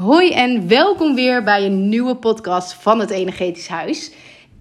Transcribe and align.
Hoi 0.00 0.32
en 0.32 0.68
welkom 0.68 1.14
weer 1.14 1.42
bij 1.42 1.64
een 1.64 1.88
nieuwe 1.88 2.14
podcast 2.14 2.72
van 2.72 3.00
het 3.00 3.10
Energetisch 3.10 3.68
Huis. 3.68 4.10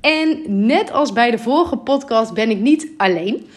En 0.02 0.44
net 0.66 0.92
als 0.92 1.14
bij 1.14 1.32
de 1.32 1.38
vorige 1.38 1.78
podcast 1.78 2.34
ben 2.34 2.50
ik 2.50 2.60
niet 2.60 2.92
alleen. 2.98 3.48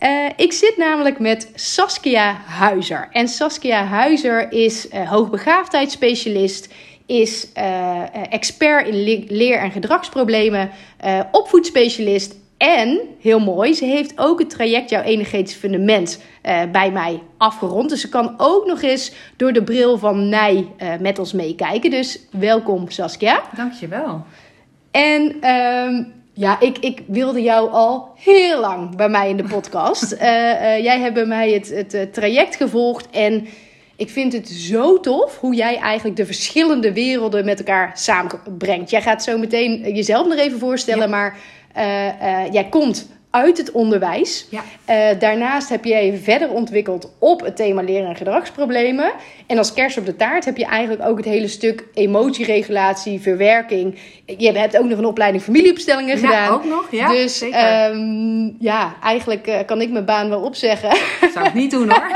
Uh, 0.00 0.26
ik 0.36 0.52
zit 0.52 0.76
namelijk 0.76 1.18
met 1.18 1.50
Saskia 1.54 2.32
Huizer. 2.46 3.08
En 3.12 3.28
Saskia 3.28 3.84
Huizer 3.84 4.52
is 4.52 4.88
uh, 4.90 5.10
hoogbegaafdheidsspecialist, 5.10 6.74
is 7.06 7.48
uh, 7.58 8.02
expert 8.30 8.86
in 8.88 9.02
le 9.04 9.24
leer- 9.28 9.60
en 9.60 9.70
gedragsproblemen, 9.70 10.70
opvoedspecialist 11.32 12.37
en, 12.58 13.00
heel 13.20 13.38
mooi, 13.38 13.74
ze 13.74 13.84
heeft 13.84 14.12
ook 14.16 14.38
het 14.38 14.50
traject 14.50 14.90
Jouw 14.90 15.02
Energetisch 15.02 15.54
Fundament 15.54 16.22
uh, 16.46 16.60
bij 16.72 16.90
mij 16.90 17.22
afgerond. 17.36 17.88
Dus 17.88 18.00
ze 18.00 18.08
kan 18.08 18.34
ook 18.36 18.66
nog 18.66 18.82
eens 18.82 19.12
door 19.36 19.52
de 19.52 19.62
bril 19.62 19.98
van 19.98 20.28
Nij 20.28 20.68
uh, 20.82 20.88
met 21.00 21.18
ons 21.18 21.32
meekijken. 21.32 21.90
Dus 21.90 22.20
welkom 22.30 22.90
Saskia. 22.90 23.42
Dankjewel. 23.56 24.24
En 24.90 25.50
um, 25.50 26.12
ja, 26.32 26.60
ik, 26.60 26.78
ik 26.78 27.02
wilde 27.06 27.42
jou 27.42 27.70
al 27.70 28.12
heel 28.16 28.60
lang 28.60 28.96
bij 28.96 29.08
mij 29.08 29.28
in 29.28 29.36
de 29.36 29.44
podcast. 29.44 30.12
uh, 30.12 30.18
jij 30.88 31.00
hebt 31.00 31.14
bij 31.14 31.26
mij 31.26 31.50
het, 31.50 31.92
het 31.92 32.14
traject 32.14 32.56
gevolgd 32.56 33.10
en... 33.10 33.46
Ik 33.96 34.10
vind 34.10 34.32
het 34.32 34.48
zo 34.48 35.00
tof 35.00 35.38
hoe 35.38 35.54
jij 35.54 35.76
eigenlijk 35.78 36.16
de 36.16 36.26
verschillende 36.26 36.92
werelden 36.92 37.44
met 37.44 37.58
elkaar 37.58 37.90
samenbrengt. 37.94 38.90
Jij 38.90 39.02
gaat 39.02 39.22
zo 39.22 39.38
meteen 39.38 39.94
jezelf 39.94 40.26
nog 40.26 40.38
even 40.38 40.58
voorstellen, 40.58 41.04
ja. 41.04 41.08
maar 41.08 41.38
jij 42.50 42.66
komt 42.70 43.08
uit 43.30 43.58
het 43.58 43.70
onderwijs. 43.70 44.46
Ja. 44.50 44.62
Uh, 44.88 45.20
daarnaast 45.20 45.68
heb 45.68 45.84
je 45.84 45.94
je 45.94 46.16
verder 46.16 46.50
ontwikkeld 46.50 47.12
op 47.18 47.40
het 47.40 47.56
thema 47.56 47.82
leren 47.82 48.08
en 48.08 48.16
gedragsproblemen. 48.16 49.12
En 49.46 49.58
als 49.58 49.72
kers 49.72 49.98
op 49.98 50.06
de 50.06 50.16
taart 50.16 50.44
heb 50.44 50.56
je 50.56 50.64
eigenlijk 50.64 51.08
ook 51.08 51.16
het 51.16 51.26
hele 51.26 51.48
stuk 51.48 51.84
emotieregulatie, 51.94 53.20
verwerking. 53.20 53.98
Je 54.24 54.52
hebt 54.52 54.78
ook 54.78 54.88
nog 54.88 54.98
een 54.98 55.04
opleiding 55.04 55.42
familieopstellingen 55.42 56.20
ja, 56.20 56.28
gedaan. 56.28 56.54
ook 56.54 56.64
nog, 56.64 56.90
ja. 56.90 57.08
Dus 57.08 57.38
zeker. 57.38 57.90
Um, 57.90 58.56
ja, 58.58 58.94
eigenlijk 59.02 59.46
uh, 59.46 59.58
kan 59.66 59.80
ik 59.80 59.90
mijn 59.90 60.04
baan 60.04 60.28
wel 60.28 60.40
opzeggen. 60.40 60.90
Dat 61.20 61.32
zou 61.32 61.46
ik 61.46 61.54
niet 61.54 61.70
doen 61.70 61.90
hoor. 61.90 62.10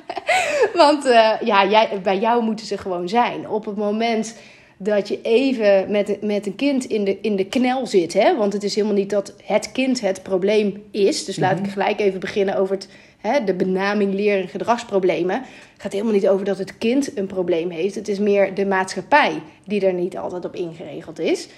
Want 0.74 1.06
uh, 1.06 1.30
ja, 1.40 1.66
jij, 1.66 1.88
bij 2.02 2.18
jou 2.18 2.42
moeten 2.42 2.66
ze 2.66 2.78
gewoon 2.78 3.08
zijn. 3.08 3.48
Op 3.48 3.64
het 3.64 3.76
moment 3.76 4.34
dat 4.78 5.08
je 5.08 5.20
even 5.22 5.90
met, 5.90 6.22
met 6.22 6.46
een 6.46 6.54
kind 6.54 6.84
in 6.84 7.04
de, 7.04 7.18
in 7.20 7.36
de 7.36 7.46
knel 7.46 7.86
zit. 7.86 8.12
Hè? 8.12 8.36
Want 8.36 8.52
het 8.52 8.62
is 8.62 8.74
helemaal 8.74 8.96
niet 8.96 9.10
dat 9.10 9.34
het 9.44 9.72
kind 9.72 10.00
het 10.00 10.22
probleem 10.22 10.82
is. 10.90 11.24
Dus 11.24 11.36
laat 11.36 11.50
mm 11.50 11.56
-hmm. 11.56 11.66
ik 11.66 11.72
gelijk 11.72 12.00
even 12.00 12.20
beginnen 12.20 12.56
over 12.56 12.74
het, 12.74 12.88
hè, 13.18 13.44
de 13.44 13.54
benaming 13.54 14.14
leer- 14.14 14.40
en 14.40 14.48
gedragsproblemen. 14.48 15.36
Het 15.72 15.82
gaat 15.82 15.92
helemaal 15.92 16.12
niet 16.12 16.28
over 16.28 16.44
dat 16.44 16.58
het 16.58 16.78
kind 16.78 17.16
een 17.16 17.26
probleem 17.26 17.70
heeft. 17.70 17.94
Het 17.94 18.08
is 18.08 18.18
meer 18.18 18.54
de 18.54 18.66
maatschappij 18.66 19.42
die 19.64 19.86
er 19.86 19.92
niet 19.92 20.16
altijd 20.18 20.44
op 20.44 20.54
ingeregeld 20.54 21.18
is. 21.18 21.48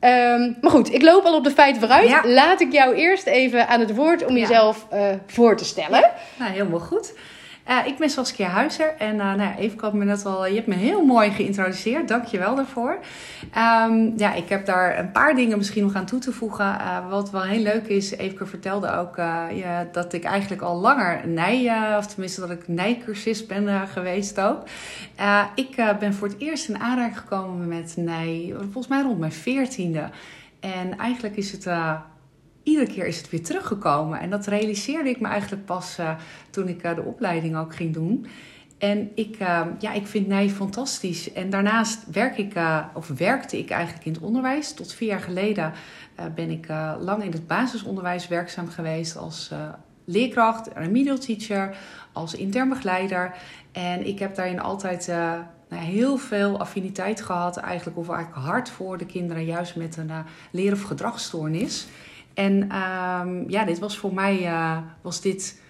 Um, 0.00 0.56
maar 0.60 0.70
goed, 0.70 0.92
ik 0.92 1.02
loop 1.02 1.24
al 1.24 1.36
op 1.36 1.44
de 1.44 1.50
feiten 1.50 1.80
vooruit. 1.80 2.08
Ja. 2.08 2.22
Laat 2.24 2.60
ik 2.60 2.72
jou 2.72 2.94
eerst 2.94 3.26
even 3.26 3.68
aan 3.68 3.80
het 3.80 3.94
woord 3.94 4.26
om 4.26 4.34
Ja. 4.34 4.40
jezelf 4.40 4.86
uh, 4.92 5.08
voor 5.26 5.56
te 5.56 5.64
stellen. 5.64 6.00
Ja. 6.00 6.14
Nou, 6.38 6.52
helemaal 6.52 6.80
goed. 6.80 7.14
Uh, 7.68 7.86
ik 7.86 7.96
ben 7.98 8.10
Saskia 8.10 8.48
Huizer 8.48 8.94
en 8.98 9.14
uh, 9.14 9.24
nou 9.24 9.40
ja, 9.40 9.56
even 9.56 9.80
had 9.80 9.92
me 9.92 10.04
net 10.04 10.26
al, 10.26 10.46
je 10.46 10.54
hebt 10.54 10.66
me 10.66 10.74
heel 10.74 11.04
mooi 11.04 11.30
geïntroduceerd, 11.30 12.08
dank 12.08 12.24
je 12.24 12.38
wel 12.38 12.54
daarvoor. 12.54 12.98
Um, 13.88 14.12
ja, 14.16 14.34
ik 14.34 14.48
heb 14.48 14.66
daar 14.66 14.98
een 14.98 15.12
paar 15.12 15.34
dingen 15.34 15.58
misschien 15.58 15.82
nog 15.82 15.94
aan 15.94 16.06
toe 16.06 16.18
te 16.18 16.32
voegen. 16.32 16.78
Wat 17.08 17.30
wel 17.30 17.42
heel 17.42 17.62
leuk 17.62 17.86
is, 17.86 18.10
Eveke 18.10 18.46
vertelde 18.46 18.92
ook 18.92 19.16
ja, 19.52 19.86
dat 19.92 20.12
ik 20.12 20.24
eigenlijk 20.24 20.62
al 20.62 20.76
langer 20.80 21.28
nij, 21.28 21.72
of 21.98 22.06
tenminste 22.06 22.40
dat 22.40 22.50
ik 22.50 22.68
nijcursist 22.68 23.48
ben 23.48 23.88
geweest 23.88 24.40
ook. 24.40 24.62
ik 25.54 25.76
ben 25.98 26.14
voor 26.14 26.28
het 26.28 26.38
eerst 26.38 26.68
in 26.68 26.78
aanraking 26.78 27.18
gekomen 27.18 27.68
met 27.68 27.94
nij, 27.96 28.54
volgens 28.56 28.88
mij 28.88 29.02
rond 29.02 29.18
mijn 29.18 29.32
veertiende. 29.32 30.08
En 30.60 30.98
eigenlijk 30.98 31.36
is 31.36 31.52
het 31.52 31.66
iedere 32.66 32.92
keer 32.92 33.06
is 33.06 33.16
het 33.16 33.30
weer 33.30 33.42
teruggekomen. 33.42 34.20
En 34.20 34.30
dat 34.30 34.46
realiseerde 34.46 35.08
ik 35.08 35.20
me 35.20 35.28
eigenlijk 35.28 35.64
pas 35.64 35.98
uh, 35.98 36.14
toen 36.50 36.68
ik 36.68 36.84
uh, 36.84 36.94
de 36.94 37.02
opleiding 37.02 37.56
ook 37.56 37.74
ging 37.74 37.94
doen. 37.94 38.26
En 38.78 39.10
ik, 39.14 39.40
uh, 39.40 39.66
ja, 39.78 39.92
ik 39.92 40.06
vind 40.06 40.26
Nij 40.26 40.48
fantastisch. 40.50 41.32
En 41.32 41.50
daarnaast 41.50 42.10
werk 42.12 42.38
ik, 42.38 42.52
of 42.94 43.08
werkte 43.08 43.58
ik 43.58 43.70
eigenlijk 43.70 44.04
in 44.04 44.12
het 44.12 44.22
onderwijs. 44.22 44.72
Tot 44.72 44.92
vier 44.92 45.08
jaar 45.08 45.20
geleden 45.20 45.72
ben 46.34 46.50
ik 46.50 46.66
lang 47.00 47.22
in 47.22 47.32
het 47.32 47.46
basisonderwijs 47.46 48.28
werkzaam 48.28 48.68
geweest 48.68 49.16
als 49.16 49.50
leerkracht, 50.04 50.68
remedial 50.74 51.18
teacher, 51.18 51.76
als 52.12 52.34
intern 52.34 52.68
begeleider. 52.68 53.34
En 53.72 54.06
ik 54.06 54.18
heb 54.18 54.34
daarin 54.34 54.60
altijd 54.60 55.06
nou, 55.68 55.82
heel 55.82 56.16
veel 56.16 56.58
affiniteit 56.58 57.20
gehad, 57.20 57.56
eigenlijk 57.56 57.98
of 57.98 58.08
eigenlijk 58.08 58.46
hard 58.46 58.70
voor 58.70 58.98
de 58.98 59.06
kinderen, 59.06 59.44
juist 59.44 59.76
met 59.76 59.96
een 59.96 60.10
leer- 60.50 60.72
of 60.72 60.82
gedragsstoornis. 60.82 61.86
En 62.36 62.62
um, 62.62 63.50
ja, 63.50 63.64
dit 63.64 63.78
was 63.78 63.98
voor 63.98 64.14
mij 64.14 64.42
uh, 64.42 64.78
was 65.00 65.20
dit 65.20 65.60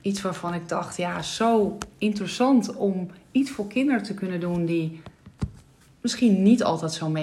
iets 0.00 0.22
waarvan 0.22 0.54
ik 0.54 0.68
dacht, 0.68 0.96
ja, 0.96 1.22
zo 1.22 1.78
interessant 1.98 2.76
om 2.76 3.10
iets 3.30 3.50
voor 3.50 3.66
kinderen 3.66 4.02
te 4.02 4.14
kunnen 4.14 4.40
doen 4.40 4.64
die 4.64 5.02
misschien 6.00 6.42
niet 6.42 6.62
altijd 6.62 6.92
zo 6.92 7.14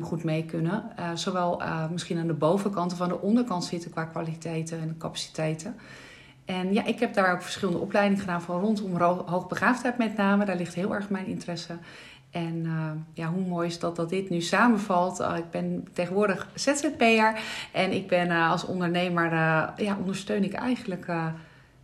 goed 0.00 0.24
mee 0.24 0.44
kunnen. 0.44 0.90
Uh, 0.98 1.10
zowel 1.14 1.62
uh, 1.62 1.90
misschien 1.90 2.18
aan 2.18 2.26
de 2.26 2.32
bovenkant 2.32 2.92
of 2.92 3.00
aan 3.00 3.08
de 3.08 3.20
onderkant 3.20 3.64
zitten 3.64 3.90
qua 3.90 4.04
kwaliteiten 4.04 4.80
en 4.80 4.94
capaciteiten. 4.98 5.76
En 6.44 6.72
ja, 6.72 6.84
ik 6.84 6.98
heb 6.98 7.14
daar 7.14 7.32
ook 7.32 7.42
verschillende 7.42 7.80
opleidingen 7.80 8.20
gedaan 8.20 8.42
van 8.42 8.60
rondom 8.60 8.96
hoogbegaafdheid 9.26 9.98
met 9.98 10.16
name. 10.16 10.44
Daar 10.44 10.56
ligt 10.56 10.74
heel 10.74 10.94
erg 10.94 11.10
mijn 11.10 11.26
interesse. 11.26 11.76
En 12.30 12.64
uh, 12.64 12.90
ja, 13.12 13.28
hoe 13.28 13.46
mooi 13.46 13.68
is 13.68 13.78
dat 13.78 13.96
dat 13.96 14.08
dit 14.08 14.30
nu 14.30 14.40
samenvalt. 14.40 15.20
Uh, 15.20 15.34
ik 15.36 15.50
ben 15.50 15.88
tegenwoordig 15.92 16.48
ZZP'er 16.54 17.40
en 17.72 17.92
ik 17.92 18.08
ben 18.08 18.28
uh, 18.28 18.50
als 18.50 18.64
ondernemer, 18.64 19.30
ja, 19.76 19.96
ondersteun 20.00 20.44
ik 20.44 20.52
eigenlijk 20.52 21.06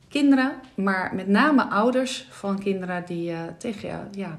kinderen, 0.09 0.53
maar 0.75 1.15
met 1.15 1.29
name 1.29 1.65
ouders 1.65 2.27
van 2.31 2.59
kinderen 2.59 3.05
die 3.07 3.35
tegen 3.59 4.09
ja, 4.11 4.39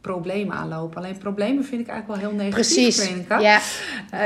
problemen 0.00 0.56
aanlopen. 0.56 0.96
Alleen 0.96 1.18
problemen 1.18 1.64
vind 1.64 1.80
ik 1.80 1.88
eigenlijk 1.88 2.20
wel 2.20 2.30
heel 2.30 2.38
negatief. 2.38 2.96
Precies, 2.96 3.12
ja. 3.28 3.60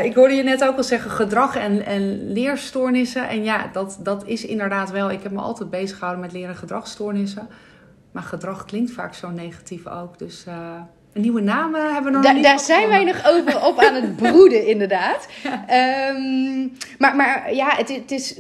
ik 0.01 0.15
hoorde 0.15 0.35
je 0.35 0.43
net 0.43 0.65
ook 0.65 0.77
al 0.77 0.83
zeggen 0.83 1.11
gedrag 1.11 1.57
en, 1.57 1.85
en 1.85 2.33
leerstoornissen. 2.33 3.29
En 3.29 3.45
ja, 3.45 3.71
dat, 3.73 3.99
dat 4.03 4.27
is 4.27 4.45
inderdaad 4.45 4.91
wel, 4.91 5.11
ik 5.11 5.23
heb 5.23 5.33
me 5.33 5.41
altijd 5.41 5.71
bezig 5.71 5.99
gehouden 5.99 6.25
met 6.25 6.33
leren 6.33 6.57
gedragsstoornissen. 6.57 7.49
Maar 8.13 8.23
gedrag 8.23 8.65
klinkt 8.65 8.91
vaak 8.91 9.15
zo 9.15 9.31
negatief 9.31 9.87
ook, 9.87 10.19
dus... 10.19 10.47
nieuwe 11.15 11.41
naam 11.41 11.75
hebben 11.75 12.05
we 12.05 12.11
nog 12.11 12.23
da 12.23 12.33
niet 12.33 12.43
Daar 12.43 12.61
zijn 12.61 12.89
wij 12.89 13.05
nog 13.05 13.29
over 13.29 13.67
op 13.67 13.79
aan 13.79 13.95
het 13.95 14.17
broeden, 14.17 14.67
inderdaad. 14.75 15.29
Ja. 15.43 16.11
Um, 16.11 16.73
maar, 16.99 17.17
maar 17.17 17.55
ja, 17.55 17.75
het, 17.77 17.89
het, 17.89 18.11
is 18.11 18.35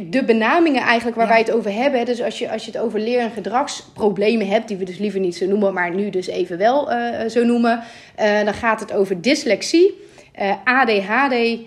de 0.00 0.24
benamingen 0.24 0.82
eigenlijk 0.82 1.16
waar 1.16 1.26
ja. 1.26 1.32
wij 1.32 1.40
het 1.40 1.52
over 1.52 1.72
hebben. 1.72 2.04
Dus 2.04 2.22
als 2.22 2.38
je, 2.38 2.50
als 2.50 2.64
je 2.64 2.70
het 2.70 2.80
over 2.80 3.00
leer- 3.00 3.20
en 3.20 3.30
gedragsproblemen 3.30 4.48
hebt, 4.48 4.68
die 4.68 4.76
we 4.76 4.84
dus 4.84 4.98
liever 4.98 5.20
niet 5.20 5.36
zo 5.36 5.46
noemen, 5.46 5.74
maar 5.74 5.94
nu 5.94 6.10
dus 6.10 6.26
even 6.26 6.58
wel 6.58 6.92
uh, 6.92 7.28
zo 7.28 7.44
noemen, 7.44 7.82
uh, 8.20 8.44
dan 8.44 8.54
gaat 8.54 8.80
het 8.80 8.92
over 8.92 9.20
dyslexie, 9.20 9.94
uh, 10.40 10.52
ADHD, 10.64 11.58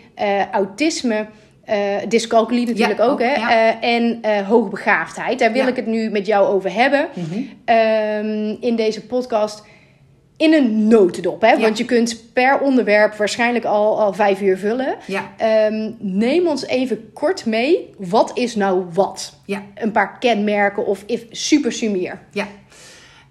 autisme. 0.52 1.26
Uh, 1.70 1.76
dyscalculie 2.08 2.66
natuurlijk 2.66 3.00
ja, 3.00 3.06
ook, 3.06 3.20
hè? 3.20 3.34
Ja. 3.34 3.76
Uh, 3.82 3.90
en 3.90 4.22
uh, 4.26 4.48
hoogbegaafdheid. 4.48 5.40
Daar 5.40 5.52
wil 5.52 5.62
ja. 5.62 5.68
ik 5.68 5.76
het 5.76 5.86
nu 5.86 6.10
met 6.10 6.26
jou 6.26 6.48
over 6.48 6.74
hebben. 6.74 7.08
Mm 7.14 7.24
-hmm. 7.24 7.76
um, 7.76 8.58
in 8.60 8.76
deze 8.76 9.06
podcast 9.06 9.64
in 10.38 10.54
een 10.54 10.88
notendop. 10.88 11.42
Hè? 11.42 11.52
Ja. 11.52 11.60
Want 11.60 11.78
je 11.78 11.86
kunt 11.86 12.34
per 12.34 12.60
onderwerp 12.60 13.14
waarschijnlijk 13.14 13.66
al, 13.66 14.00
al 14.00 14.14
vijf 14.14 14.42
uur 14.42 14.58
vullen. 14.58 14.96
Ja. 15.08 15.32
Um, 15.68 15.96
neem 16.00 16.48
ons 16.48 16.66
even 16.66 17.14
kort 17.14 17.46
mee. 17.46 17.94
Wat 17.98 18.32
is 18.38 18.56
nou 18.56 18.86
wat? 18.94 19.40
Ja. 19.46 19.62
Een 19.76 19.92
paar 19.92 20.18
kenmerken 20.20 20.86
of 20.86 21.04
if, 21.06 21.26
super 21.30 21.72
sumier. 21.72 22.20
Ja. 22.32 22.48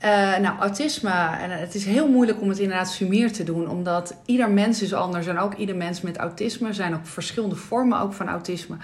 Uh, 0.04 0.38
nou, 0.38 0.59
autisme, 0.59 1.10
en 1.41 1.50
het 1.50 1.75
is 1.75 1.84
heel 1.84 2.09
moeilijk 2.09 2.41
om 2.41 2.48
het 2.48 2.59
inderdaad 2.59 2.91
sumier 2.91 3.33
te 3.33 3.45
doen, 3.45 3.68
omdat 3.68 4.16
ieder 4.27 4.51
mens 4.51 4.83
is 4.83 4.95
anders 4.95 5.27
en 5.27 5.39
ook 5.39 5.54
ieder 5.54 5.77
mens 5.77 6.01
met 6.01 6.16
autisme 6.16 6.68
er 6.68 6.74
zijn 6.74 6.95
ook 6.95 7.06
verschillende 7.06 7.56
vormen 7.56 8.01
ook 8.01 8.12
van 8.12 8.28
autisme. 8.28 8.77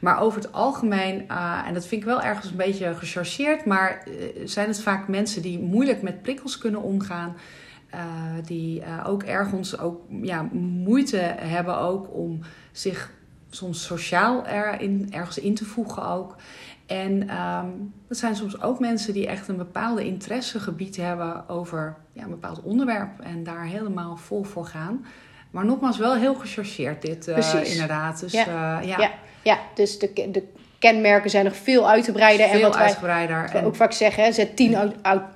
Maar 0.00 0.20
over 0.20 0.40
het 0.42 0.52
algemeen, 0.52 1.24
uh, 1.30 1.62
en 1.66 1.74
dat 1.74 1.86
vind 1.86 2.00
ik 2.00 2.06
wel 2.06 2.22
ergens 2.22 2.50
een 2.50 2.56
beetje 2.56 2.94
gechargeerd, 2.94 3.64
maar 3.64 4.02
uh, 4.06 4.14
zijn 4.44 4.68
het 4.68 4.80
vaak 4.80 5.08
mensen 5.08 5.42
die 5.42 5.58
moeilijk 5.58 6.02
met 6.02 6.22
prikkels 6.22 6.58
kunnen 6.58 6.82
omgaan. 6.82 7.36
Uh, 7.94 8.00
die 8.44 8.82
ook 9.06 9.22
ergens 9.22 9.78
ook, 9.78 10.00
ja, 10.22 10.48
moeite 10.52 11.16
hebben 11.38 11.78
ook 11.78 12.14
om 12.14 12.40
zich 12.72 13.10
soms 13.50 13.84
sociaal 13.84 14.46
erin, 14.46 15.08
ergens 15.10 15.38
in 15.38 15.54
te 15.54 15.64
voegen 15.64 16.08
ook. 16.08 16.36
En 16.86 17.36
um, 17.40 17.92
dat 18.08 18.18
zijn 18.18 18.36
soms 18.36 18.62
ook 18.62 18.80
mensen 18.80 19.12
die 19.12 19.26
echt 19.26 19.48
een 19.48 19.56
bepaalde 19.56 20.04
interessegebied 20.04 20.96
hebben 20.96 21.48
over 21.48 21.96
ja, 22.12 22.22
een 22.22 22.30
bepaald 22.30 22.62
onderwerp 22.62 23.20
en 23.20 23.44
daar 23.44 23.64
helemaal 23.64 24.16
vol 24.16 24.42
voor 24.42 24.66
gaan. 24.66 25.06
Maar 25.50 25.64
nogmaals, 25.64 25.98
wel 25.98 26.14
heel 26.14 26.34
gechargeerd 26.34 27.02
dit 27.02 27.28
uh, 27.28 27.72
inderdaad. 27.72 28.20
Dus, 28.20 28.32
ja. 28.32 28.46
Uh, 28.80 28.88
ja. 28.88 28.98
ja. 28.98 29.10
Ja, 29.42 29.58
dus 29.74 29.98
de, 29.98 30.28
de 30.30 30.48
kenmerken 30.92 31.30
zijn 31.30 31.44
nog 31.44 31.56
veel 31.56 31.88
uitgebreider. 31.90 32.46
Veel 32.48 32.54
en 32.60 32.66
wat 32.66 32.76
uitgebreider. 32.76 33.36
Wij, 33.36 33.52
wat 33.52 33.60
we 33.60 33.66
ook 33.66 33.76
vaak 33.76 33.92
zeggen, 33.92 34.32
zet 34.34 34.56
tien 34.56 34.76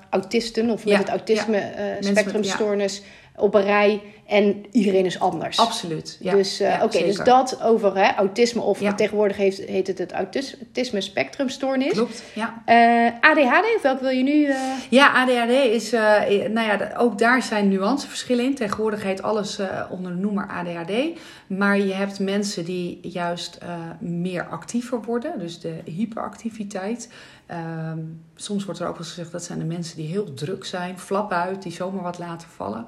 autisten 0.09 0.69
of 0.69 0.83
met 0.85 0.93
Ja, 0.93 0.99
het 0.99 1.09
autisme 1.09 1.57
ja. 1.57 1.69
eh, 1.71 1.85
met- 1.95 2.05
spectrumstoornis 2.05 3.01
op 3.35 3.53
een 3.53 3.63
rij 3.63 4.01
en 4.29 4.65
iedereen 4.71 5.05
is 5.05 5.19
anders. 5.19 5.57
Absoluut. 5.59 6.17
Ja. 6.19 6.33
dus 6.33 6.59
eh, 6.59 6.69
Ja, 6.77 6.83
oké, 6.83 6.99
dus 7.03 7.17
dat 7.17 7.61
over 7.63 7.95
hè, 7.97 8.15
autisme 8.15 8.61
of 8.61 8.79
Ja. 8.79 8.93
tegenwoordig 8.93 9.37
heeft, 9.37 9.57
heet 9.57 9.87
het 9.87 9.97
het 9.97 10.11
autis- 10.11 10.55
autisme 10.61 11.01
spectrumstoornis. 11.01 11.91
Klopt, 11.91 12.23
ja. 12.35 12.61
Eh, 12.65 13.29
ADHD, 13.29 13.75
of 13.75 13.81
welk 13.81 13.99
wil 13.99 14.09
je 14.09 14.23
nu? 14.23 14.45
eh, 14.45 14.55
Ja, 14.89 15.13
ADHD 15.13 15.51
is, 15.51 15.91
nou 15.91 16.61
ja, 16.67 16.93
ook 16.97 17.17
daar 17.17 17.41
zijn 17.43 17.69
nuanceverschillen 17.69 18.45
in. 18.45 18.55
Tegenwoordig 18.55 19.03
heet 19.03 19.21
alles 19.21 19.59
onder 19.89 20.11
de 20.11 20.17
noemer 20.17 20.47
ADHD. 20.47 21.19
Maar 21.47 21.77
je 21.79 21.93
hebt 21.93 22.19
mensen 22.19 22.65
die 22.65 22.99
juist 23.01 23.57
meer 23.99 24.47
actiever 24.47 25.01
worden, 25.01 25.39
dus 25.39 25.59
de 25.59 25.73
hyperactiviteit. 25.85 27.09
Ehm, 27.45 27.99
soms 28.35 28.65
wordt 28.65 28.79
er 28.79 28.85
ook 28.87 28.93
wel 28.93 29.01
eens 29.01 29.13
gezegd 29.13 29.31
dat 29.31 29.43
zijn 29.43 29.59
de 29.59 29.65
mensen 29.65 29.97
die 29.97 30.07
heel 30.07 30.33
druk 30.33 30.65
zijn, 30.65 30.99
flap 30.99 31.31
uit, 31.31 31.61
die 31.63 31.71
zomaar 31.71 32.03
wat 32.03 32.19
laten 32.19 32.47
vallen. 32.49 32.85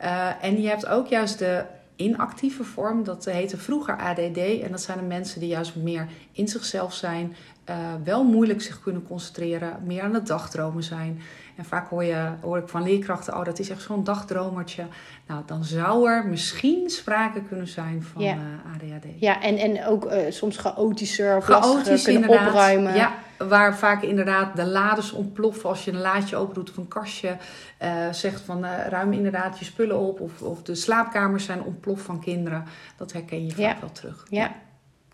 Eh, 0.00 0.28
en 0.40 0.62
je 0.62 0.68
hebt 0.68 0.86
ook 0.86 1.06
juist 1.06 1.38
de 1.38 1.62
inactieve 1.96 2.64
vorm, 2.64 3.04
dat 3.04 3.24
heette 3.24 3.56
vroeger 3.56 3.96
ADD. 3.96 4.38
En 4.62 4.70
dat 4.70 4.80
zijn 4.80 4.98
de 4.98 5.04
mensen 5.04 5.40
die 5.40 5.48
juist 5.48 5.76
meer 5.76 6.06
in 6.32 6.48
zichzelf 6.48 6.94
zijn, 6.94 7.36
eh, 7.64 7.76
wel 8.04 8.24
moeilijk 8.24 8.62
zich 8.62 8.80
kunnen 8.82 9.02
concentreren, 9.02 9.76
meer 9.84 10.02
aan 10.02 10.14
het 10.14 10.26
dagdromen 10.26 10.82
zijn. 10.82 11.20
En 11.56 11.64
vaak 11.64 11.88
hoor, 11.88 12.04
je, 12.04 12.28
hoor 12.40 12.58
ik 12.58 12.68
van 12.68 12.82
leerkrachten, 12.82 13.36
oh 13.38 13.44
dat 13.44 13.58
is 13.58 13.70
echt 13.70 13.82
zo'n 13.82 14.04
dagdromertje. 14.04 14.84
Nou, 15.26 15.42
dan 15.46 15.64
zou 15.64 16.08
er 16.10 16.26
misschien 16.26 16.90
sprake 16.90 17.42
kunnen 17.42 17.68
zijn 17.68 18.02
van 18.02 18.22
Ja. 18.22 18.32
eh, 18.32 18.74
ADHD. 18.74 19.04
ja, 19.18 19.42
en, 19.42 19.56
en 19.56 19.86
ook 19.86 20.10
soms 20.28 20.56
chaotischer 20.56 21.36
of 21.36 21.44
Chaotisch 21.44 22.02
kunnen 22.04 22.22
inderdaad. 22.22 22.48
opruimen. 22.48 22.94
Ja, 22.94 23.12
waar 23.48 23.76
vaak 23.78 24.02
inderdaad 24.02 24.56
de 24.56 24.66
lades 24.66 25.12
ontploffen 25.12 25.68
als 25.68 25.84
je 25.84 25.90
een 25.90 26.00
laadje 26.00 26.36
open 26.36 26.54
doet 26.54 26.70
of 26.70 26.76
een 26.76 26.88
kastje. 26.88 27.36
eh, 27.78 28.12
zegt 28.12 28.40
van 28.40 28.64
eh, 28.64 28.86
ruim 28.88 29.12
inderdaad 29.12 29.58
je 29.58 29.64
spullen 29.64 29.98
op. 29.98 30.20
Of, 30.20 30.42
of 30.42 30.62
de 30.62 30.74
slaapkamers 30.74 31.44
zijn 31.44 31.62
ontploft 31.62 32.02
van 32.02 32.20
kinderen. 32.20 32.64
Dat 32.96 33.12
herken 33.12 33.44
je 33.44 33.50
vaak 33.50 33.58
Ja. 33.60 33.76
wel 33.80 33.92
terug. 33.92 34.26
Ja. 34.30 34.52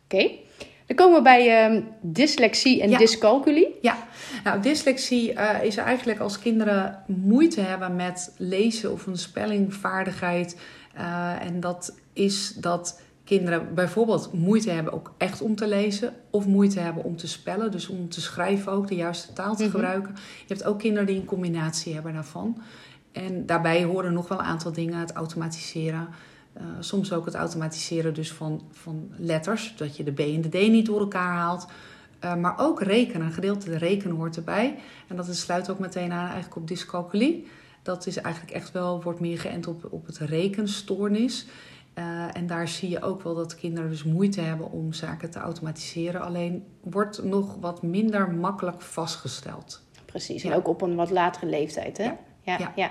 Oké. 0.05 0.31
Dan 0.87 0.97
komen 0.97 1.17
we 1.17 1.23
bij 1.23 1.65
ehm, 1.65 1.81
dyslexie 2.01 2.83
en 2.83 2.91
Ja. 2.91 2.99
dyscalculie. 2.99 3.69
Ja, 3.83 3.97
nou, 4.45 4.61
dyslexie 4.61 5.33
eh, 5.33 5.63
is 5.65 5.77
eigenlijk 5.77 6.19
als 6.21 6.39
kinderen 6.39 7.03
moeite 7.07 7.61
hebben 7.61 7.97
met 7.97 8.35
lezen 8.37 8.93
of 8.93 9.07
een 9.07 9.19
spellingvaardigheid. 9.19 10.57
En 11.41 11.61
dat 11.61 11.95
is 12.13 12.55
dat 12.55 13.01
kinderen 13.27 13.75
bijvoorbeeld 13.75 14.33
moeite 14.33 14.71
hebben 14.71 14.93
ook 14.93 15.13
echt 15.17 15.41
om 15.41 15.55
te 15.55 15.69
lezen. 15.69 16.15
Of 16.31 16.47
moeite 16.47 16.81
hebben 16.81 17.05
om 17.05 17.17
te 17.17 17.29
spellen, 17.29 17.71
dus 17.71 17.89
om 17.89 18.09
te 18.09 18.21
schrijven 18.21 18.73
ook, 18.73 18.89
de 18.89 18.95
juiste 18.95 19.33
taal 19.33 19.57
te 19.57 19.63
Mhm. 19.63 19.71
gebruiken. 19.73 20.15
Je 20.47 20.55
hebt 20.55 20.65
ook 20.65 20.79
kinderen 20.79 21.07
die 21.07 21.17
een 21.17 21.25
combinatie 21.25 21.95
hebben 21.95 22.13
daarvan. 22.13 22.63
En 23.13 23.47
daarbij 23.47 23.85
horen 23.85 24.13
nog 24.13 24.29
wel 24.29 24.39
een 24.39 24.45
aantal 24.45 24.73
dingen. 24.73 24.99
Het 24.99 25.13
automatiseren. 25.13 26.09
Eh, 26.53 26.63
soms 26.81 27.13
ook 27.13 27.25
het 27.25 27.35
automatiseren 27.35 28.15
dus 28.15 28.33
van, 28.33 28.63
van 28.73 29.11
letters. 29.17 29.75
Dat 29.77 29.97
je 29.97 30.05
de 30.05 30.13
B 30.13 30.19
en 30.21 30.41
de 30.41 30.49
D 30.49 30.69
niet 30.69 30.87
door 30.87 31.01
elkaar 31.01 31.33
haalt. 31.33 31.67
Eh, 32.19 32.35
maar 32.35 32.55
ook 32.59 32.83
rekenen. 32.83 33.27
Een 33.27 33.33
gedeelte 33.33 33.71
de 33.71 33.79
rekenen 33.79 34.17
hoort 34.17 34.37
erbij. 34.37 34.79
En 35.09 35.17
dat 35.17 35.37
sluit 35.37 35.71
ook 35.71 35.79
meteen 35.79 36.13
aan 36.13 36.25
eigenlijk 36.25 36.57
op 36.57 36.69
dyscalculie. 36.69 37.47
Dat 37.83 38.07
is 38.07 38.17
eigenlijk 38.17 38.55
echt 38.55 38.73
wel, 38.73 39.03
wordt 39.03 39.21
meer 39.21 39.39
geënt 39.39 39.67
op, 39.67 39.87
op 39.91 40.07
het 40.07 40.19
rekenstoornis. 40.19 41.47
Eh, 41.97 42.05
en 42.33 42.47
daar 42.47 42.69
zie 42.69 42.89
je 42.89 43.03
ook 43.03 43.23
wel 43.23 43.35
dat 43.35 43.55
kinderen 43.55 43.91
dus 43.91 44.05
moeite 44.05 44.41
hebben 44.41 44.71
om 44.71 44.93
zaken 44.93 45.31
te 45.31 45.39
automatiseren. 45.39 46.21
Alleen 46.21 46.67
wordt 46.83 47.23
nog 47.25 47.57
wat 47.61 47.83
minder 47.83 48.31
makkelijk 48.31 48.83
vastgesteld. 48.83 49.83
Precies. 50.05 50.43
Ja. 50.43 50.51
En 50.51 50.57
ook 50.57 50.69
op 50.69 50.83
een 50.83 50.95
wat 50.95 51.11
latere 51.11 51.47
leeftijd, 51.47 51.99
hè? 51.99 52.05
Ja. 52.05 52.17
Ja. 52.43 52.57
ja. 52.59 52.73
Ja. 52.75 52.91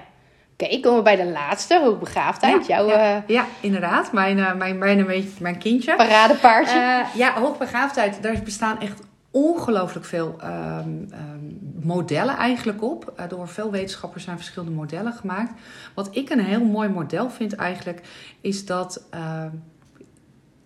Oké, 0.57 0.79
komen 0.79 0.97
we 0.97 1.03
bij 1.03 1.15
de 1.15 1.25
laatste, 1.25 1.79
hoogbegaafdheid. 1.79 2.67
Jouw 2.67 2.87
ja, 2.87 3.15
eh, 3.15 3.21
ja, 3.27 3.45
inderdaad. 3.59 4.11
Mijn, 4.11 4.39
eh, 4.39 4.53
mijn, 4.53 4.77
mijn, 4.77 5.05
mijn, 5.39 5.57
kindje. 5.57 5.95
paradepaardje. 5.95 7.05
Ja, 7.15 7.33
hoogbegaafdheid. 7.39 8.23
Daar 8.23 8.41
bestaan 8.43 8.79
echt 8.79 9.01
ongelooflijk 9.35 10.05
veel 10.05 10.35
ehm, 10.39 10.89
ehm, 11.09 11.87
modellen 11.87 12.35
eigenlijk 12.35 12.83
op. 12.83 13.13
Eh, 13.15 13.29
door 13.29 13.47
veel 13.47 13.71
wetenschappers 13.71 14.23
zijn 14.23 14.37
verschillende 14.37 14.75
modellen 14.75 15.13
gemaakt. 15.13 15.51
Wat 15.93 16.15
ik 16.15 16.29
een 16.29 16.39
heel 16.39 16.63
mooi 16.63 16.89
model 16.89 17.29
vind 17.29 17.53
eigenlijk, 17.55 18.01
is 18.41 18.65
dat... 18.65 19.07
ehm, 19.09 19.49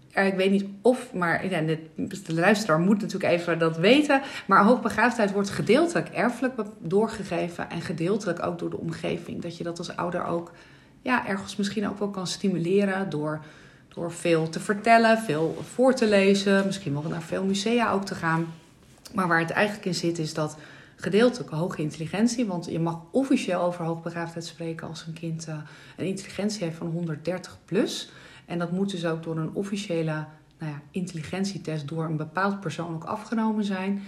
ik 0.09 0.35
weet 0.35 0.51
niet 0.51 0.65
of, 0.81 1.13
maar 1.13 1.49
ja, 1.49 1.61
de, 1.61 1.79
luisteraar 2.27 2.79
moet 2.79 3.01
natuurlijk 3.01 3.33
even 3.33 3.59
dat 3.59 3.77
weten. 3.77 4.21
Maar 4.47 4.63
hoogbegaafdheid 4.63 5.31
wordt 5.31 5.49
gedeeltelijk 5.49 6.09
erfelijk 6.09 6.53
doorgegeven 6.79 7.69
en 7.69 7.81
gedeeltelijk 7.81 8.45
ook 8.45 8.59
door 8.59 8.69
de 8.69 8.79
omgeving. 8.79 9.41
Dat 9.41 9.57
je 9.57 9.63
dat 9.63 9.77
als 9.77 9.95
ouder 9.95 10.25
ook 10.25 10.51
ja, 11.01 11.27
ergens 11.27 11.55
misschien 11.55 11.89
ook 11.89 11.99
wel 11.99 12.09
kan 12.09 12.27
stimuleren 12.27 13.09
door, 13.09 13.39
door 13.93 14.11
veel 14.11 14.49
te 14.49 14.59
vertellen, 14.59 15.17
veel 15.17 15.57
voor 15.73 15.93
te 15.93 16.07
lezen, 16.07 16.65
misschien 16.65 16.93
wel 16.93 17.09
naar 17.09 17.21
veel 17.21 17.43
musea 17.43 17.91
ook 17.91 18.05
te 18.05 18.15
gaan. 18.15 18.47
Maar 19.13 19.27
waar 19.27 19.39
het 19.39 19.49
eigenlijk 19.49 19.85
in 19.85 19.95
zit 19.95 20.19
is 20.19 20.33
dat 20.33 20.57
gedeeltelijk 20.95 21.49
hoge 21.49 21.81
intelligentie, 21.81 22.45
want 22.45 22.65
je 22.65 22.79
mag 22.79 23.01
officieel 23.11 23.61
over 23.61 23.85
hoogbegaafdheid 23.85 24.45
spreken 24.45 24.87
als 24.87 25.05
een 25.07 25.13
kind 25.13 25.47
eh, 25.47 25.57
een 25.97 26.05
intelligentie 26.05 26.63
heeft 26.63 26.77
van 26.77 26.87
130 26.87 27.57
plus. 27.65 28.11
En 28.45 28.59
dat 28.59 28.71
moet 28.71 28.91
dus 28.91 29.05
ook 29.05 29.23
door 29.23 29.37
een 29.37 29.53
officiële 29.53 30.25
nou 30.59 30.71
ja, 30.71 30.81
intelligentietest 30.91 31.87
door 31.87 32.05
een 32.05 32.17
bepaald 32.17 32.59
persoon 32.59 32.93
ook 32.93 33.03
afgenomen 33.03 33.63
zijn. 33.63 34.03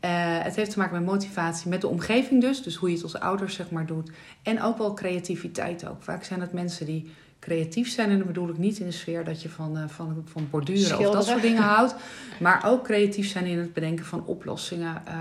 Eh, 0.00 0.42
het 0.42 0.56
heeft 0.56 0.70
te 0.70 0.78
maken 0.78 0.94
met 0.94 1.12
motivatie, 1.12 1.68
met 1.68 1.80
de 1.80 1.88
omgeving 1.88 2.40
dus. 2.40 2.62
Dus 2.62 2.74
hoe 2.74 2.88
je 2.88 2.94
het 2.94 3.04
als 3.04 3.18
ouders 3.18 3.54
zeg 3.54 3.70
maar 3.70 3.86
doet. 3.86 4.10
En 4.42 4.62
ook 4.62 4.78
wel 4.78 4.94
creativiteit 4.94 5.86
ook. 5.86 6.02
Vaak 6.02 6.24
zijn 6.24 6.40
het 6.40 6.52
mensen 6.52 6.86
die 6.86 7.10
creatief 7.40 7.88
zijn. 7.90 8.10
En 8.10 8.16
dan 8.18 8.26
bedoel 8.26 8.48
ik 8.48 8.58
niet 8.58 8.78
in 8.78 8.86
de 8.86 8.92
sfeer 8.92 9.24
dat 9.24 9.42
je 9.42 9.48
van, 9.48 9.76
eh, 9.76 9.82
van, 9.86 10.22
van 10.24 10.48
borduren 10.50 10.98
of 10.98 11.10
dat 11.14 11.24
soort 11.26 11.42
dingen 11.42 11.62
houdt. 11.74 11.94
Maar 12.40 12.62
ook 12.66 12.84
creatief 12.84 13.28
zijn 13.28 13.44
in 13.46 13.58
het 13.58 13.72
bedenken 13.72 14.04
van 14.04 14.22
oplossingen. 14.26 15.02
eh, 15.06 15.14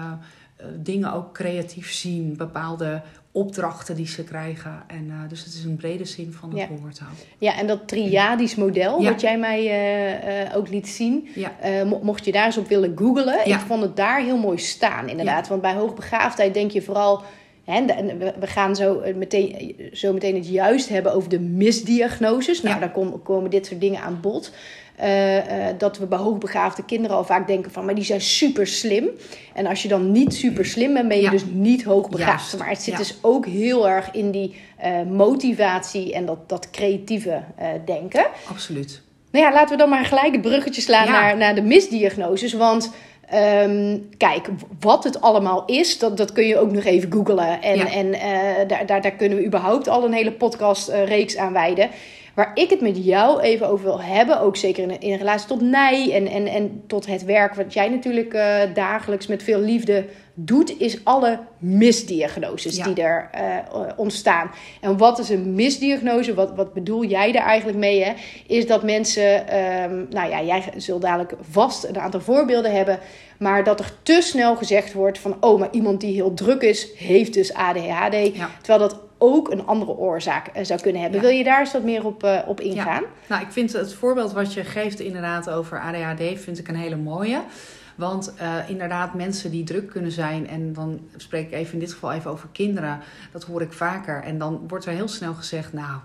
eh, 0.55 0.65
dingen 0.77 1.13
ook 1.13 1.33
creatief 1.33 1.91
zien. 1.91 2.37
Bepaalde 2.37 3.01
opdrachten 3.31 3.95
die 3.95 4.07
ze 4.07 4.23
krijgen. 4.23 4.83
En, 4.87 5.11
dus 5.27 5.43
het 5.43 5.53
is 5.53 5.63
een 5.63 5.75
brede 5.75 6.05
zin 6.05 6.31
van 6.33 6.49
het 6.49 6.57
Ja. 6.59 6.67
woord 6.67 6.99
ook. 7.01 7.17
Ja, 7.37 7.57
en 7.57 7.67
dat 7.67 7.87
triadisch 7.87 8.55
model, 8.55 9.01
Ja. 9.01 9.11
wat 9.11 9.21
jij 9.21 9.37
mij 9.39 10.51
ook 10.55 10.69
liet 10.69 10.87
zien. 10.87 11.27
Ja. 11.35 11.51
mo- 11.85 11.99
mocht 12.03 12.25
je 12.25 12.31
daar 12.31 12.45
eens 12.45 12.57
op 12.57 12.67
willen 12.67 12.91
googlen. 12.97 13.47
Ik 13.47 13.59
vond 13.59 13.81
het 13.81 13.95
daar 13.95 14.21
heel 14.21 14.37
mooi 14.37 14.57
staan, 14.57 15.09
inderdaad. 15.09 15.47
Want 15.47 15.61
bij 15.61 15.73
hoogbegaafdheid 15.73 16.53
denk 16.53 16.71
je 16.71 16.81
vooral... 16.81 17.23
En 17.65 17.85
we, 18.39 18.47
gaan 18.47 18.75
zo 18.75 18.99
eh, 18.99 19.15
meteen, 19.15 19.75
zo 19.93 20.13
meteen 20.13 20.35
het 20.35 20.47
juist 20.47 20.89
hebben 20.89 21.13
over 21.13 21.29
de 21.29 21.39
misdiagnoses. 21.39 22.61
Nou, 22.61 22.75
Ja. 22.75 22.81
daar 22.81 23.19
komen 23.23 23.49
dit 23.49 23.65
soort 23.65 23.81
dingen 23.81 24.01
aan 24.01 24.17
bod. 24.21 24.51
Eh, 24.95 25.67
eh, 25.69 25.75
dat 25.77 25.97
we 25.97 26.05
bij 26.05 26.17
hoogbegaafde 26.17 26.85
kinderen 26.85 27.17
al 27.17 27.23
vaak 27.23 27.47
denken 27.47 27.71
van... 27.71 27.85
maar 27.85 27.95
die 27.95 28.03
zijn 28.03 28.21
super 28.21 28.67
slim. 28.67 29.09
En 29.53 29.65
als 29.65 29.81
je 29.81 29.87
dan 29.87 30.11
niet 30.11 30.33
super 30.33 30.65
slim 30.65 30.93
bent, 30.93 31.07
ben 31.07 31.17
je 31.17 31.23
Ja. 31.23 31.29
dus 31.29 31.45
niet 31.51 31.83
hoogbegaafd. 31.83 32.41
Juist. 32.41 32.57
Maar 32.57 32.69
het 32.69 32.81
zit 32.81 32.93
Ja. 32.93 32.99
dus 32.99 33.17
ook 33.21 33.45
heel 33.45 33.89
erg 33.89 34.11
in 34.11 34.31
die 34.31 34.55
eh, 34.77 35.01
motivatie 35.11 36.13
en 36.13 36.25
dat, 36.25 36.49
dat 36.49 36.69
creatieve 36.71 37.41
eh, 37.55 37.67
denken. 37.85 38.25
Absoluut. 38.49 39.01
Nou 39.31 39.45
ja, 39.45 39.53
laten 39.53 39.69
we 39.69 39.77
dan 39.77 39.89
maar 39.89 40.05
gelijk 40.05 40.31
het 40.31 40.41
bruggetje 40.41 40.81
slaan 40.81 41.07
naar, 41.07 41.37
naar 41.37 41.55
de 41.55 41.61
misdiagnoses. 41.61 42.53
Want 42.53 42.91
ehm, 43.29 43.97
kijk, 44.17 44.47
wat 44.79 45.03
het 45.03 45.21
allemaal 45.21 45.63
is, 45.65 45.99
dat, 45.99 46.17
dat 46.17 46.31
kun 46.31 46.47
je 46.47 46.57
ook 46.59 46.71
nog 46.71 46.83
even 46.83 47.11
googlen. 47.11 47.61
En, 47.61 47.77
Ja. 47.77 47.91
en 47.91 48.13
eh, 48.13 48.67
daar, 48.67 48.85
daar, 48.85 49.01
daar 49.01 49.11
kunnen 49.11 49.37
we 49.37 49.45
überhaupt 49.45 49.87
al 49.87 50.05
een 50.05 50.13
hele 50.13 50.31
podcastreeks 50.31 51.37
aan 51.37 51.53
wijden. 51.53 51.89
Waar 52.35 52.51
ik 52.53 52.69
het 52.69 52.81
met 52.81 53.05
jou 53.05 53.41
even 53.41 53.67
over 53.67 53.85
wil 53.85 54.01
hebben, 54.01 54.39
ook 54.39 54.57
zeker 54.57 54.83
in, 54.83 54.99
in 54.99 55.17
relatie 55.17 55.47
tot 55.47 55.61
Nij 55.61 56.13
en, 56.13 56.27
en, 56.27 56.47
en 56.47 56.83
tot 56.87 57.05
het 57.05 57.25
werk 57.25 57.55
wat 57.55 57.73
jij 57.73 57.89
natuurlijk 57.89 58.33
eh, 58.33 58.59
dagelijks 58.73 59.27
met 59.27 59.43
veel 59.43 59.59
liefde 59.59 60.05
doet, 60.33 60.79
is 60.79 60.99
alle 61.03 61.39
misdiagnoses 61.57 62.75
Ja. 62.75 62.83
die 62.83 63.03
er 63.03 63.29
eh, 63.31 63.57
ontstaan. 63.95 64.51
En 64.81 64.97
wat 64.97 65.19
is 65.19 65.29
een 65.29 65.55
misdiagnose? 65.55 66.33
Wat, 66.33 66.55
wat 66.55 66.73
bedoel 66.73 67.05
jij 67.05 67.31
daar 67.31 67.45
eigenlijk 67.45 67.77
mee? 67.77 68.03
Hè? 68.03 68.13
Is 68.47 68.67
dat 68.67 68.83
mensen, 68.83 69.47
ehm, 69.47 70.05
nou 70.09 70.29
ja, 70.29 70.43
jij 70.43 70.63
zult 70.77 71.01
dadelijk 71.01 71.33
vast 71.49 71.83
een 71.83 71.99
aantal 71.99 72.21
voorbeelden 72.21 72.71
hebben, 72.71 72.99
maar 73.39 73.63
dat 73.63 73.79
er 73.79 73.91
te 74.03 74.19
snel 74.21 74.55
gezegd 74.55 74.93
wordt 74.93 75.19
van, 75.19 75.37
oh, 75.39 75.59
maar 75.59 75.69
iemand 75.71 76.01
die 76.01 76.13
heel 76.13 76.33
druk 76.33 76.61
is, 76.61 76.87
heeft 76.97 77.33
dus 77.33 77.53
ADHD. 77.53 78.35
Ja. 78.35 78.49
Terwijl 78.61 78.89
dat 78.89 78.99
ook 79.25 79.51
een 79.51 79.65
andere 79.65 79.91
oorzaak 79.91 80.47
eh, 80.47 80.63
zou 80.63 80.81
kunnen 80.81 81.01
hebben. 81.01 81.21
Ja. 81.21 81.27
Wil 81.27 81.37
je 81.37 81.43
daar 81.43 81.59
eens 81.59 81.73
wat 81.73 81.83
meer 81.83 82.05
op, 82.05 82.23
eh, 82.23 82.39
op 82.45 82.61
ingaan? 82.61 83.03
Nou, 83.27 83.41
ik 83.41 83.51
vind 83.51 83.73
het 83.73 83.93
voorbeeld 83.93 84.33
wat 84.33 84.53
je 84.53 84.63
geeft 84.63 84.99
inderdaad 84.99 85.49
over 85.49 85.79
ADHD 85.79 86.39
vind 86.39 86.59
ik 86.59 86.67
een 86.67 86.75
hele 86.75 86.95
mooie. 86.95 87.41
Want 87.95 88.33
eh, 88.35 88.69
inderdaad, 88.69 89.13
mensen 89.13 89.51
die 89.51 89.63
druk 89.63 89.89
kunnen 89.89 90.11
zijn, 90.11 90.47
en 90.47 90.73
dan 90.73 90.99
spreek 91.15 91.47
ik 91.47 91.53
even 91.53 91.73
in 91.73 91.79
dit 91.79 91.93
geval 91.93 92.11
even 92.11 92.31
over 92.31 92.49
kinderen, 92.51 92.99
dat 93.31 93.43
hoor 93.43 93.61
ik 93.61 93.73
vaker. 93.73 94.23
En 94.23 94.37
dan 94.37 94.63
wordt 94.67 94.85
er 94.85 94.93
heel 94.93 95.07
snel 95.07 95.33
gezegd, 95.33 95.73
nou, 95.73 95.99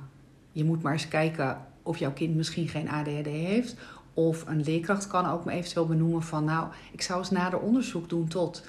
je 0.53 0.65
moet 0.65 0.83
maar 0.83 0.93
eens 0.93 1.09
kijken 1.09 1.59
of 1.83 1.99
jouw 1.99 2.12
kind 2.12 2.37
misschien 2.37 2.69
geen 2.69 2.89
ADHD 2.89 3.27
heeft. 3.27 3.77
Of 4.15 4.45
een 4.47 4.62
leerkracht 4.62 5.07
kan 5.07 5.31
ook 5.31 5.45
me 5.45 5.53
eventueel 5.53 5.87
benoemen 5.87 6.23
van, 6.23 6.45
nou, 6.45 6.69
ik 6.93 7.03
zou 7.03 7.19
eens 7.19 7.31
nader 7.31 7.59
onderzoek 7.59 8.09
doen 8.09 8.29
tot. 8.29 8.65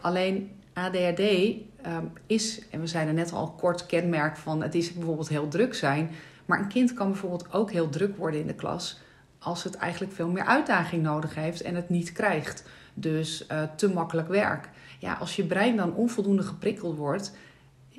Alleen 0.00 0.50
ADHD 0.72 1.20
ehm, 1.20 2.04
is, 2.26 2.68
en 2.70 2.80
we 2.80 2.86
zeiden 2.86 3.14
net 3.14 3.32
al 3.32 3.50
kort 3.50 3.86
kenmerk 3.86 4.36
van 4.36 4.62
het 4.62 4.74
is 4.74 4.92
bijvoorbeeld 4.92 5.28
heel 5.28 5.48
druk 5.48 5.74
zijn. 5.74 6.10
Maar 6.46 6.60
een 6.60 6.68
kind 6.68 6.94
kan 6.94 7.10
bijvoorbeeld 7.10 7.52
ook 7.52 7.70
heel 7.70 7.88
druk 7.88 8.16
worden 8.16 8.40
in 8.40 8.46
de 8.46 8.54
klas 8.54 9.00
als 9.38 9.64
het 9.64 9.74
eigenlijk 9.74 10.12
veel 10.12 10.28
meer 10.28 10.44
uitdaging 10.44 11.02
nodig 11.02 11.34
heeft 11.34 11.62
en 11.62 11.74
het 11.74 11.88
niet 11.88 12.12
krijgt. 12.12 12.64
Dus 12.94 13.46
uh, 13.52 13.62
te 13.76 13.92
makkelijk 13.92 14.28
werk. 14.28 14.68
Ja, 14.98 15.14
als 15.14 15.36
je 15.36 15.44
brein 15.44 15.76
dan 15.76 15.94
onvoldoende 15.94 16.42
geprikkeld 16.42 16.96
wordt, 16.96 17.32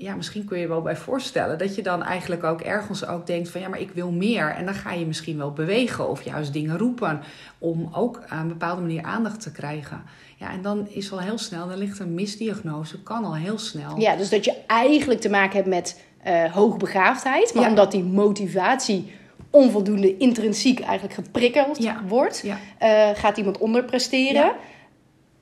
ja, 0.04 0.16
misschien 0.16 0.46
kun 0.46 0.58
je 0.58 0.64
je 0.64 0.70
wel 0.70 0.82
bij 0.82 0.96
voorstellen 0.96 1.58
dat 1.58 1.76
je 1.76 1.82
dan 1.82 2.04
eigenlijk 2.04 2.44
ook 2.44 2.62
ergens 2.62 3.06
ook 3.06 3.28
denkt 3.28 3.50
van 3.50 3.62
ja, 3.62 3.68
maar 3.68 3.80
ik 3.80 3.92
wil 3.92 4.12
meer. 4.12 4.50
En 4.50 4.66
dan 4.66 4.74
ga 4.74 4.92
je 4.94 5.06
misschien 5.06 5.38
wel 5.38 5.52
bewegen 5.52 6.10
of 6.10 6.22
juist 6.22 6.54
dingen 6.54 6.78
roepen 6.78 7.22
om 7.58 7.90
ook 7.92 8.22
aan 8.28 8.42
een 8.42 8.48
bepaalde 8.48 8.82
manier 8.82 9.04
aandacht 9.04 9.42
te 9.42 9.52
krijgen. 9.52 10.04
Ja, 10.36 10.52
en 10.52 10.62
dan 10.62 10.88
is 10.90 11.12
al 11.12 11.20
heel 11.20 11.38
snel, 11.38 11.68
dan 11.68 11.78
ligt 11.78 12.00
een 12.00 12.14
misdiagnose, 12.14 13.04
kan 13.04 13.26
al 13.26 13.36
heel 13.36 13.58
snel. 13.58 14.00
Ja, 14.00 14.16
dus 14.16 14.30
dat 14.30 14.46
je 14.46 14.56
eigenlijk 14.68 15.22
te 15.22 15.30
maken 15.30 15.56
hebt 15.56 15.68
met 15.68 16.02
uh, 16.28 16.54
hoogbegaafdheid, 16.54 17.54
maar 17.54 17.70
omdat 17.70 17.92
die 17.92 18.04
motivatie 18.04 19.14
onvoldoende 19.50 20.18
intrinsiek 20.18 20.80
eigenlijk 20.80 21.14
geprikkeld 21.14 21.90
wordt, 22.08 22.44
uh, 22.44 23.10
gaat 23.14 23.38
iemand 23.38 23.58
onderpresteren. 23.58 24.52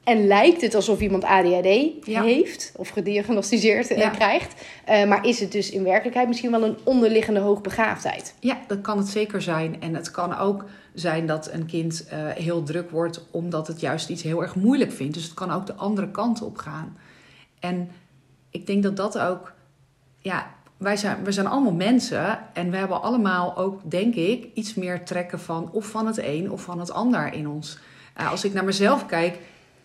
En 0.04 0.28
lijkt 0.28 0.62
het 0.62 0.76
alsof 0.76 1.00
iemand 1.00 1.24
ADHD 1.24 1.66
heeft 2.06 2.74
of 2.76 2.90
gediagnosticeerd 2.90 3.92
eh, 3.92 4.12
krijgt. 4.12 4.62
Uh, 4.90 5.08
maar 5.08 5.26
is 5.26 5.40
het 5.40 5.52
dus 5.52 5.70
in 5.70 5.84
werkelijkheid 5.84 6.28
misschien 6.28 6.52
wel 6.52 6.64
een 6.64 6.78
onderliggende 6.84 7.40
hoogbegaafdheid? 7.40 8.36
Ja, 8.40 8.58
dat 8.68 8.82
kan 8.82 8.98
het 8.98 9.08
zeker 9.08 9.42
zijn. 9.42 9.82
En 9.82 9.96
het 9.96 10.12
kan 10.12 10.38
ook 10.38 10.66
zijn 10.94 11.26
dat 11.26 11.52
een 11.52 11.66
kind 11.66 12.08
uh, 12.08 12.30
heel 12.30 12.64
druk 12.64 12.90
wordt 12.90 13.26
omdat 13.32 13.68
het 13.68 13.80
juist 13.80 14.10
iets 14.10 14.24
heel 14.24 14.42
erg 14.42 14.56
moeilijk 14.56 14.92
vindt. 14.92 15.14
Dus 15.14 15.24
het 15.24 15.34
kan 15.34 15.52
ook 15.52 15.66
de 15.66 15.76
andere 15.76 16.12
kant 16.12 16.42
op 16.42 16.58
gaan. 16.58 16.98
En 17.60 17.90
ik 18.50 18.68
denk 18.68 18.84
dat 18.84 18.98
dat 18.98 19.20
ook, 19.20 19.54
ja, 20.18 20.54
wij 20.78 20.98
zijn, 20.98 21.24
we 21.24 21.32
zijn 21.32 21.48
allemaal 21.48 21.74
mensen 21.74 22.40
en 22.54 22.72
we 22.72 22.78
hebben 22.78 23.02
allemaal 23.02 23.58
ook, 23.58 23.92
denk 23.92 24.16
ik, 24.16 24.48
iets 24.54 24.74
meer 24.74 25.04
trekken 25.04 25.40
van 25.40 25.70
of 25.72 25.86
van 25.86 26.08
het 26.08 26.18
een 26.18 26.52
of 26.52 26.62
van 26.62 26.80
het 26.80 26.92
ander 26.92 27.34
in 27.34 27.48
ons. 27.48 27.78
als 28.30 28.44
ik 28.44 28.54
naar 28.54 28.66
mezelf 28.66 29.06
kijk 29.06 29.40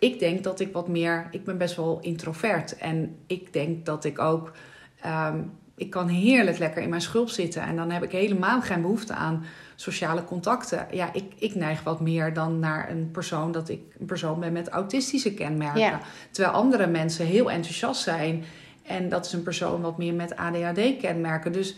ik 0.06 0.18
denk 0.18 0.44
dat 0.44 0.60
ik 0.60 0.72
wat 0.72 0.88
meer. 0.88 1.28
Ik 1.30 1.44
ben 1.44 1.58
best 1.58 1.76
wel 1.76 1.98
introvert. 2.00 2.76
En 2.76 3.16
ik 3.26 3.52
denk 3.52 3.86
dat 3.86 4.04
ik 4.04 4.18
ook. 4.18 4.52
Ehm, 5.00 5.38
ik 5.76 5.90
kan 5.90 6.08
heerlijk 6.08 6.58
lekker 6.58 6.82
in 6.82 6.88
mijn 6.88 7.00
schulp 7.00 7.28
zitten. 7.28 7.62
En 7.62 7.76
dan 7.76 7.90
heb 7.90 8.02
ik 8.02 8.12
helemaal 8.12 8.60
geen 8.60 8.80
behoefte 8.80 9.12
aan 9.12 9.44
sociale 9.75 10.25
contacten. 10.25 10.86
Ja, 10.90 11.12
ik, 11.12 11.32
ik 11.38 11.54
neig 11.54 11.82
wat 11.82 12.00
meer 12.00 12.32
dan 12.32 12.58
naar 12.58 12.90
een 12.90 13.10
persoon 13.10 13.52
dat 13.52 13.68
ik 13.68 13.80
een 13.98 14.06
persoon 14.06 14.40
ben 14.40 14.52
met 14.52 14.68
autistische 14.68 15.34
kenmerken. 15.34 16.00
Terwijl 16.30 16.54
andere 16.54 16.86
mensen 16.86 17.26
heel 17.26 17.50
enthousiast 17.50 18.02
zijn. 18.02 18.44
En 18.82 19.08
dat 19.08 19.26
is 19.26 19.32
een 19.32 19.42
persoon 19.42 19.80
wat 19.80 19.98
meer 19.98 20.14
met 20.14 20.36
ADHD-kenmerken. 20.36 21.52
Dus 21.52 21.76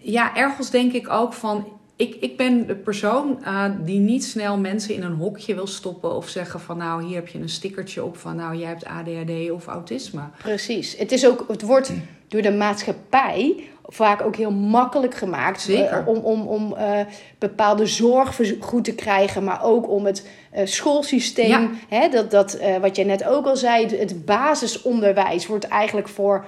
ja, 0.00 0.36
ergens 0.36 0.70
denk 0.70 0.92
ik 0.92 1.08
ook 1.08 1.32
van 1.32 1.66
ik, 1.96 2.14
ik 2.20 2.36
ben 2.36 2.66
de 2.66 2.74
persoon 2.74 3.38
uh, 3.42 3.64
die 3.80 3.98
niet 3.98 4.24
snel 4.24 4.58
mensen 4.58 4.94
in 4.94 5.02
een 5.02 5.14
hokje 5.14 5.54
wil 5.54 5.66
stoppen 5.66 6.16
of 6.16 6.28
zeggen 6.28 6.60
van 6.60 6.76
nou 6.76 7.04
hier 7.04 7.14
heb 7.14 7.28
je 7.28 7.38
een 7.38 7.48
stickertje 7.48 8.04
op 8.04 8.16
van 8.16 8.36
nou 8.36 8.56
jij 8.56 8.68
hebt 8.68 8.84
ADHD 8.84 9.50
of 9.50 9.66
autisme. 9.66 10.22
Precies. 10.38 10.96
Het, 10.96 11.12
is 11.12 11.26
ook, 11.26 11.44
het 11.48 11.62
wordt 11.62 11.92
door 12.28 12.42
de 12.42 12.52
maatschappij 12.52 13.64
vaak 13.86 14.22
ook 14.22 14.36
heel 14.36 14.50
makkelijk 14.50 15.14
gemaakt 15.14 15.60
Zeker. 15.60 16.00
Uh, 16.00 16.08
om, 16.08 16.16
om, 16.16 16.46
om 16.46 16.74
uh, 16.78 17.00
bepaalde 17.38 17.86
zorg 17.86 18.40
goed 18.60 18.84
te 18.84 18.94
krijgen, 18.94 19.44
maar 19.44 19.64
ook 19.64 19.88
om 19.88 20.06
het 20.06 20.26
schoolsysteem, 20.64 21.48
ja. 21.48 21.70
hè, 21.88 22.08
dat, 22.08 22.30
dat, 22.30 22.58
wat 22.80 22.96
jij 22.96 23.04
net 23.04 23.24
ook 23.24 23.46
al 23.46 23.56
zei, 23.56 23.96
het 23.96 24.24
basisonderwijs 24.24 25.46
wordt 25.46 25.68
eigenlijk 25.68 26.08
voor 26.08 26.44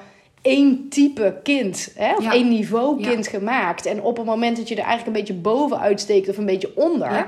één 0.47 0.89
type 0.89 1.41
kind, 1.43 1.93
hè, 1.95 2.15
of 2.15 2.33
één 2.33 2.49
niveau 2.49 3.03
kind 3.03 3.29
gemaakt. 3.29 3.87
En 3.87 4.03
op 4.03 4.17
het 4.17 4.27
moment 4.27 4.57
dat 4.57 4.69
je 4.69 4.75
er 4.75 4.85
eigenlijk 4.85 5.17
een 5.17 5.23
beetje 5.23 5.43
bovenuit 5.43 6.01
steekt 6.01 6.29
of 6.29 6.37
een 6.37 6.47
beetje 6.47 6.73
onder, 6.77 7.27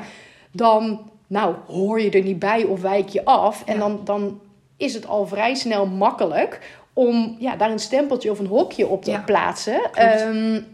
dan 0.53 1.01
nou, 1.27 1.55
hoor 1.67 2.01
je 2.01 2.11
er 2.11 2.23
niet 2.23 2.39
bij 2.39 2.65
of 2.65 2.81
wijk 2.81 3.09
je 3.09 3.25
af. 3.25 3.63
En 3.65 3.79
dan, 3.79 4.01
dan 4.05 4.41
is 4.77 4.95
het 4.95 5.07
al 5.07 5.27
vrij 5.27 5.55
snel 5.55 5.87
makkelijk 5.87 6.81
om 6.93 7.37
ja, 7.39 7.57
daar 7.57 7.71
een 7.71 7.79
stempeltje 7.79 8.31
of 8.31 8.39
een 8.39 8.47
hokje 8.47 8.87
op 8.87 9.05
te 9.05 9.21
plaatsen. 9.25 9.81
Um, 10.27 10.67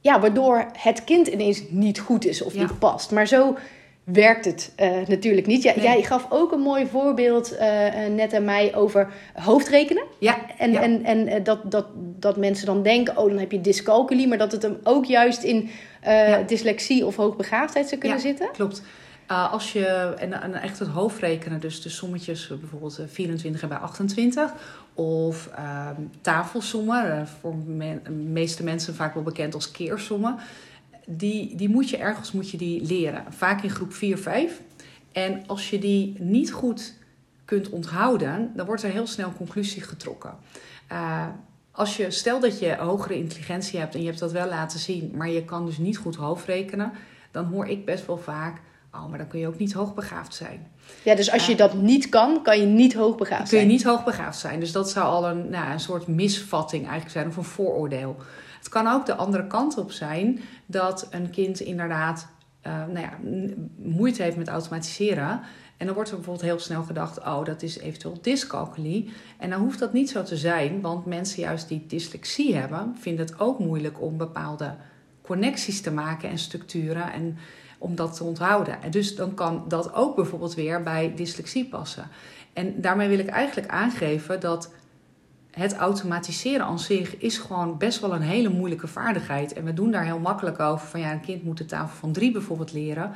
ja, 0.00 0.20
waardoor 0.20 0.66
het 0.72 1.04
kind 1.04 1.26
ineens 1.26 1.62
niet 1.68 2.00
goed 2.00 2.26
is 2.26 2.42
of 2.42 2.54
niet 2.54 2.78
past. 2.78 3.10
Maar 3.10 3.26
zo 3.26 3.56
werkt 4.04 4.44
het 4.44 4.72
uh, 4.80 5.06
natuurlijk 5.06 5.46
niet. 5.46 5.62
Ja, 5.62 5.74
Jij 5.74 6.02
gaf 6.02 6.26
ook 6.28 6.52
een 6.52 6.60
mooi 6.60 6.86
voorbeeld 6.86 7.52
uh, 7.52 7.60
net 8.14 8.34
aan 8.34 8.44
mij 8.44 8.74
over 8.74 9.12
hoofdrekenen. 9.34 10.04
Ja. 10.18 10.38
En, 10.58 10.74
en, 10.74 11.04
en 11.04 11.44
dat, 11.44 11.70
dat, 11.70 11.86
dat 11.96 12.36
mensen 12.36 12.66
dan 12.66 12.82
denken, 12.82 13.16
oh 13.16 13.28
dan 13.28 13.38
heb 13.38 13.52
je 13.52 13.60
dyscalculie, 13.60 14.28
maar 14.28 14.38
dat 14.38 14.52
het 14.52 14.62
hem 14.62 14.78
ook 14.82 15.04
juist 15.04 15.42
in 15.42 15.70
ja. 16.02 16.42
dyslexie 16.42 17.06
of 17.06 17.16
hoogbegaafdheid 17.16 17.88
zou 17.88 18.00
kunnen 18.00 18.20
zitten. 18.20 18.48
Klopt. 18.52 18.82
Uh, 19.30 19.52
als 19.52 19.72
je, 19.72 20.14
en, 20.18 20.42
en, 20.42 20.54
echt 20.54 20.78
het 20.78 20.88
hoofdrekenen, 20.88 21.60
dus 21.60 21.82
de 21.82 21.88
sommetjes 21.88 22.48
bijvoorbeeld 22.60 23.00
24 23.06 23.62
en 23.62 23.68
bij 23.68 23.78
28, 23.78 24.52
of 24.94 25.50
uh, 25.58 25.88
tafelsommen, 26.20 27.28
voor 27.40 27.54
de 28.04 28.10
meeste 28.10 28.64
mensen 28.64 28.94
vaak 28.94 29.14
wel 29.14 29.22
bekend 29.22 29.54
als 29.54 29.70
keersommen 29.70 30.38
die, 31.06 31.56
die 31.56 31.68
moet 31.68 31.90
je 31.90 31.96
ergens 31.96 32.32
moet 32.32 32.50
je 32.50 32.56
die 32.56 32.84
leren. 32.84 33.24
Vaak 33.28 33.62
in 33.62 33.70
groep 33.70 33.92
4, 33.92 34.18
5. 34.18 34.60
En 35.12 35.42
als 35.46 35.70
je 35.70 35.78
die 35.78 36.16
niet 36.18 36.52
goed 36.52 36.94
kunt 37.44 37.70
onthouden, 37.70 38.52
dan 38.56 38.66
wordt 38.66 38.82
er 38.82 38.90
heel 38.90 39.06
snel 39.06 39.32
conclusie 39.32 39.82
getrokken. 39.82 40.34
Uh, 40.92 41.26
als 41.70 41.96
je, 41.96 42.10
stel 42.10 42.40
dat 42.40 42.58
je 42.58 42.76
hogere 42.76 43.16
intelligentie 43.16 43.78
hebt 43.78 43.94
en 43.94 44.00
je 44.00 44.06
hebt 44.06 44.18
dat 44.18 44.32
wel 44.32 44.48
laten 44.48 44.78
zien, 44.78 45.12
maar 45.14 45.28
je 45.28 45.44
kan 45.44 45.66
dus 45.66 45.78
niet 45.78 45.96
goed 45.96 46.16
hoofdrekenen, 46.16 46.92
dan 47.30 47.44
hoor 47.44 47.66
ik 47.66 47.84
best 47.84 48.06
wel 48.06 48.18
vaak, 48.18 48.60
oh, 48.94 49.08
maar 49.08 49.18
dan 49.18 49.26
kun 49.28 49.38
je 49.38 49.46
ook 49.46 49.58
niet 49.58 49.72
hoogbegaafd 49.72 50.34
zijn. 50.34 50.70
Ja, 51.02 51.14
dus 51.14 51.32
als 51.32 51.46
je 51.46 51.56
dat 51.56 51.74
niet 51.74 52.08
kan, 52.08 52.42
kan 52.42 52.60
je 52.60 52.66
niet 52.66 52.94
hoogbegaafd 52.94 53.48
zijn. 53.48 53.60
Kun 53.60 53.70
je 53.70 53.76
niet 53.76 53.86
hoogbegaafd 53.86 54.38
zijn. 54.38 54.60
Dus 54.60 54.72
dat 54.72 54.90
zou 54.90 55.06
al 55.06 55.28
een, 55.28 55.50
nou, 55.50 55.72
een 55.72 55.80
soort 55.80 56.06
misvatting 56.06 56.82
eigenlijk 56.82 57.12
zijn 57.12 57.28
of 57.28 57.36
een 57.36 57.44
vooroordeel. 57.44 58.16
Het 58.62 58.70
kan 58.70 58.86
ook 58.86 59.06
de 59.06 59.14
andere 59.14 59.46
kant 59.46 59.76
op 59.78 59.92
zijn 59.92 60.40
dat 60.66 61.06
een 61.10 61.30
kind 61.30 61.60
inderdaad 61.60 62.28
uh, 62.66 62.72
nou 62.72 63.00
ja, 63.00 63.18
moeite 63.76 64.22
heeft 64.22 64.36
met 64.36 64.48
automatiseren. 64.48 65.40
En 65.76 65.86
dan 65.86 65.94
wordt 65.94 66.10
er 66.10 66.16
bijvoorbeeld 66.16 66.46
heel 66.46 66.58
snel 66.58 66.82
gedacht: 66.82 67.18
oh, 67.18 67.44
dat 67.44 67.62
is 67.62 67.78
eventueel 67.78 68.18
dyscalculie. 68.20 69.12
En 69.38 69.50
dan 69.50 69.60
hoeft 69.60 69.78
dat 69.78 69.92
niet 69.92 70.10
zo 70.10 70.22
te 70.22 70.36
zijn, 70.36 70.80
want 70.80 71.06
mensen 71.06 71.42
juist 71.42 71.68
die 71.68 71.86
dyslexie 71.86 72.54
hebben, 72.54 72.96
vinden 72.98 73.26
het 73.26 73.40
ook 73.40 73.58
moeilijk 73.58 74.00
om 74.00 74.16
bepaalde 74.16 74.74
connecties 75.22 75.80
te 75.80 75.92
maken 75.92 76.28
en 76.28 76.38
structuren 76.38 77.12
en 77.12 77.38
om 77.78 77.94
dat 77.94 78.16
te 78.16 78.24
onthouden. 78.24 78.82
En 78.82 78.90
dus 78.90 79.16
dan 79.16 79.34
kan 79.34 79.64
dat 79.68 79.94
ook 79.94 80.16
bijvoorbeeld 80.16 80.54
weer 80.54 80.82
bij 80.82 81.12
dyslexie 81.14 81.68
passen. 81.68 82.08
En 82.52 82.80
daarmee 82.80 83.08
wil 83.08 83.18
ik 83.18 83.28
eigenlijk 83.28 83.68
aangeven 83.68 84.40
dat 84.40 84.70
het 85.52 85.74
automatiseren 85.74 86.66
aan 86.66 86.78
zich 86.78 87.16
is 87.16 87.38
gewoon 87.38 87.78
best 87.78 88.00
wel 88.00 88.14
een 88.14 88.22
hele 88.22 88.48
moeilijke 88.48 88.86
vaardigheid. 88.86 89.52
En 89.52 89.64
we 89.64 89.74
doen 89.74 89.90
daar 89.90 90.04
heel 90.04 90.18
makkelijk 90.18 90.60
over 90.60 90.86
van 90.86 91.00
ja, 91.00 91.12
een 91.12 91.20
kind 91.20 91.44
moet 91.44 91.58
de 91.58 91.66
tafel 91.66 91.96
van 91.96 92.12
drie 92.12 92.32
bijvoorbeeld 92.32 92.72
leren. 92.72 93.12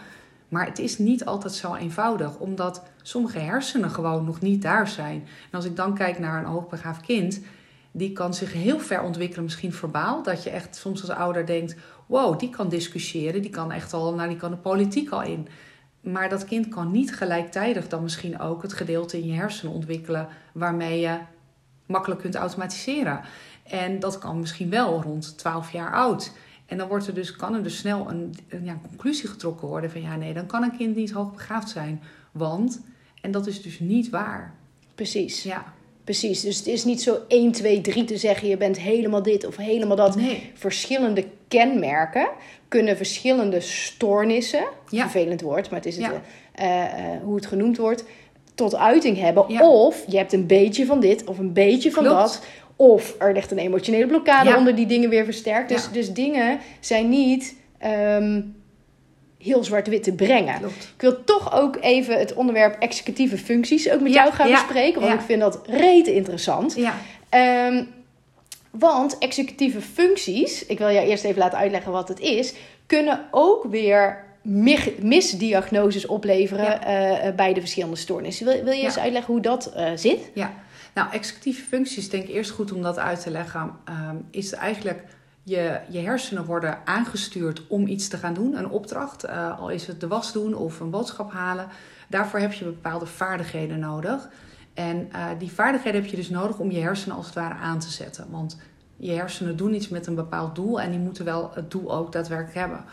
Maar 0.48 0.66
het 0.66 0.78
is 0.78 0.98
niet 0.98 1.24
altijd 1.24 1.52
zo 1.52 1.74
eenvoudig, 1.74 2.38
omdat 2.38 2.82
sommige 3.02 3.38
hersenen 3.38 3.90
gewoon 3.90 4.24
nog 4.24 4.40
niet 4.40 4.62
daar 4.62 4.88
zijn. 4.88 5.20
En 5.20 5.52
als 5.52 5.64
ik 5.64 5.76
dan 5.76 5.94
kijk 5.94 6.18
naar 6.18 6.38
een 6.38 6.50
hoogbegaafd 6.50 7.00
kind, 7.00 7.40
die 7.90 8.12
kan 8.12 8.34
zich 8.34 8.52
heel 8.52 8.78
ver 8.78 9.02
ontwikkelen, 9.02 9.44
misschien 9.44 9.72
verbaal. 9.72 10.22
Dat 10.22 10.42
je 10.42 10.50
echt 10.50 10.76
soms 10.76 11.00
als 11.00 11.10
ouder 11.10 11.46
denkt: 11.46 11.76
wow, 12.06 12.38
die 12.38 12.50
kan 12.50 12.68
discussiëren, 12.68 13.42
die 13.42 13.50
kan 13.50 13.72
echt 13.72 13.92
al, 13.92 14.14
nou, 14.14 14.28
die 14.28 14.38
kan 14.38 14.50
de 14.50 14.56
politiek 14.56 15.10
al 15.10 15.22
in. 15.22 15.48
Maar 16.00 16.28
dat 16.28 16.44
kind 16.44 16.68
kan 16.68 16.90
niet 16.90 17.14
gelijktijdig 17.14 17.88
dan 17.88 18.02
misschien 18.02 18.40
ook 18.40 18.62
het 18.62 18.72
gedeelte 18.72 19.18
in 19.18 19.26
je 19.26 19.32
hersenen 19.32 19.74
ontwikkelen 19.74 20.28
waarmee 20.52 21.00
je 21.00 21.18
makkelijk 21.86 22.20
kunt 22.20 22.34
automatiseren. 22.34 23.20
En 23.62 23.98
dat 23.98 24.18
kan 24.18 24.40
misschien 24.40 24.70
wel 24.70 25.02
rond 25.02 25.38
12 25.38 25.72
jaar 25.72 25.92
oud. 25.92 26.32
En 26.66 26.78
dan 26.78 26.88
wordt 26.88 27.06
er 27.06 27.14
dus, 27.14 27.36
kan 27.36 27.54
er 27.54 27.62
dus 27.62 27.76
snel 27.76 28.10
een, 28.10 28.34
een 28.48 28.64
ja, 28.64 28.78
conclusie 28.88 29.28
getrokken 29.28 29.68
worden 29.68 29.90
van 29.90 30.02
ja, 30.02 30.16
nee, 30.16 30.34
dan 30.34 30.46
kan 30.46 30.62
een 30.62 30.76
kind 30.76 30.96
niet 30.96 31.10
hoogbegaafd 31.10 31.68
zijn. 31.68 32.02
Want, 32.32 32.80
en 33.20 33.30
dat 33.30 33.46
is 33.46 33.62
dus 33.62 33.78
niet 33.78 34.10
waar. 34.10 34.54
Precies. 34.94 35.42
Ja. 35.42 35.74
Precies, 36.04 36.40
dus 36.40 36.56
het 36.56 36.66
is 36.66 36.84
niet 36.84 37.02
zo 37.02 37.18
1, 37.28 37.52
2, 37.52 37.80
3 37.80 38.04
te 38.04 38.16
zeggen 38.16 38.48
je 38.48 38.56
bent 38.56 38.78
helemaal 38.78 39.22
dit 39.22 39.46
of 39.46 39.56
helemaal 39.56 39.96
dat. 39.96 40.16
Nee. 40.16 40.52
Verschillende 40.54 41.24
kenmerken 41.48 42.28
kunnen 42.68 42.96
verschillende 42.96 43.60
stoornissen, 43.60 44.66
ja. 44.88 45.08
vervelend 45.08 45.40
woord, 45.40 45.70
maar 45.70 45.78
het 45.78 45.88
is 45.88 45.96
het, 45.96 46.04
ja. 46.04 46.22
uh, 46.60 47.14
uh, 47.14 47.22
hoe 47.22 47.34
het 47.34 47.46
genoemd 47.46 47.76
wordt, 47.76 48.04
tot 48.56 48.76
uiting 48.76 49.18
hebben. 49.18 49.48
Of 49.60 50.04
je 50.08 50.16
hebt 50.16 50.32
een 50.32 50.46
beetje 50.46 50.86
van 50.86 51.00
dit 51.00 51.24
of 51.24 51.38
een 51.38 51.52
beetje 51.52 51.90
van 51.90 52.04
dat. 52.04 52.44
Of 52.76 53.14
er 53.18 53.32
ligt 53.32 53.50
een 53.50 53.58
emotionele 53.58 54.06
blokkade 54.06 54.56
onder 54.56 54.74
die 54.74 54.86
dingen 54.86 55.10
weer 55.10 55.24
versterkt. 55.24 55.68
Dus, 55.68 55.90
dus 55.92 56.12
dingen 56.12 56.58
zijn 56.80 57.08
niet. 57.08 57.56
Um, 57.84 58.54
heel 59.38 59.64
zwart-wit 59.64 60.02
te 60.02 60.12
brengen. 60.12 60.58
Klopt. 60.58 60.92
Ik 60.94 61.00
wil 61.00 61.24
toch 61.24 61.54
ook 61.54 61.76
even 61.80 62.18
het 62.18 62.34
onderwerp 62.34 62.76
executieve 62.82 63.38
functies 63.38 63.90
ook 63.90 64.00
met 64.00 64.12
jou 64.12 64.32
gaan 64.32 64.50
bespreken, 64.50 65.00
want 65.00 65.12
ik 65.12 65.20
vind 65.20 65.40
dat 65.40 65.60
rete 65.66 66.14
interessant. 66.14 66.74
Ja, 66.76 66.94
Ehm, 67.28 67.84
want 68.70 69.18
executieve 69.18 69.80
functies, 69.80 70.66
ik 70.66 70.78
wil 70.78 70.90
jou 70.90 71.06
eerst 71.06 71.24
even 71.24 71.38
laten 71.38 71.58
uitleggen 71.58 71.92
wat 71.92 72.08
het 72.08 72.20
is, 72.20 72.54
kunnen 72.86 73.28
ook 73.30 73.64
weer 73.64 74.24
misdiagnoses 75.02 76.06
opleveren 76.06 76.64
Ja. 76.64 76.84
eh, 76.84 77.26
eh, 77.28 77.34
bij 77.34 77.52
de 77.54 77.60
verschillende 77.60 77.96
stoornissen. 77.96 78.46
Wil, 78.46 78.62
wil 78.64 78.72
je 78.72 78.78
Ja. 78.78 78.84
eens 78.84 78.98
uitleggen 78.98 79.32
hoe 79.32 79.42
dat 79.42 79.66
eh, 79.66 79.90
zit? 79.94 80.30
ja. 80.34 80.52
Nou, 80.94 81.10
executieve 81.12 81.62
functies, 81.62 82.10
denk 82.10 82.22
ik 82.22 82.34
eerst 82.34 82.50
goed 82.50 82.72
om 82.72 82.82
dat 82.82 82.98
uit 82.98 83.20
te 83.22 83.30
leggen, 83.30 83.70
ehm, 83.84 84.16
is 84.30 84.52
eigenlijk 84.52 85.04
je, 85.42 85.78
je 85.88 85.98
hersenen 85.98 86.44
worden 86.44 86.78
aangestuurd 86.84 87.66
om 87.66 87.86
iets 87.86 88.08
te 88.08 88.16
gaan 88.16 88.34
doen, 88.34 88.56
een 88.58 88.68
opdracht. 88.70 89.28
al 89.58 89.68
is 89.70 89.86
het 89.86 90.00
de 90.00 90.06
was 90.06 90.32
doen 90.32 90.54
of 90.54 90.80
een 90.80 90.90
boodschap 90.90 91.32
halen. 91.32 91.66
Daarvoor 92.08 92.38
heb 92.40 92.52
je 92.52 92.64
bepaalde 92.64 93.06
vaardigheden 93.06 93.78
nodig. 93.78 94.28
En 94.74 95.08
die 95.38 95.52
vaardigheden 95.52 96.00
heb 96.00 96.10
je 96.10 96.16
dus 96.16 96.30
nodig 96.30 96.58
om 96.58 96.70
je 96.70 96.80
hersenen 96.80 97.16
als 97.16 97.26
het 97.26 97.34
ware 97.34 97.54
aan 97.54 97.78
te 97.78 97.90
zetten. 97.90 98.26
Want 98.30 98.58
je 98.96 99.12
hersenen 99.12 99.56
doen 99.56 99.74
iets 99.74 99.88
met 99.88 100.06
een 100.06 100.14
bepaald 100.14 100.54
doel 100.54 100.80
en 100.80 100.90
die 100.90 101.00
moeten 101.00 101.24
wel 101.24 101.50
het 101.54 101.70
doel 101.70 101.94
ook 101.94 102.12
daadwerkelijk 102.12 102.54
hebben. 102.58 102.84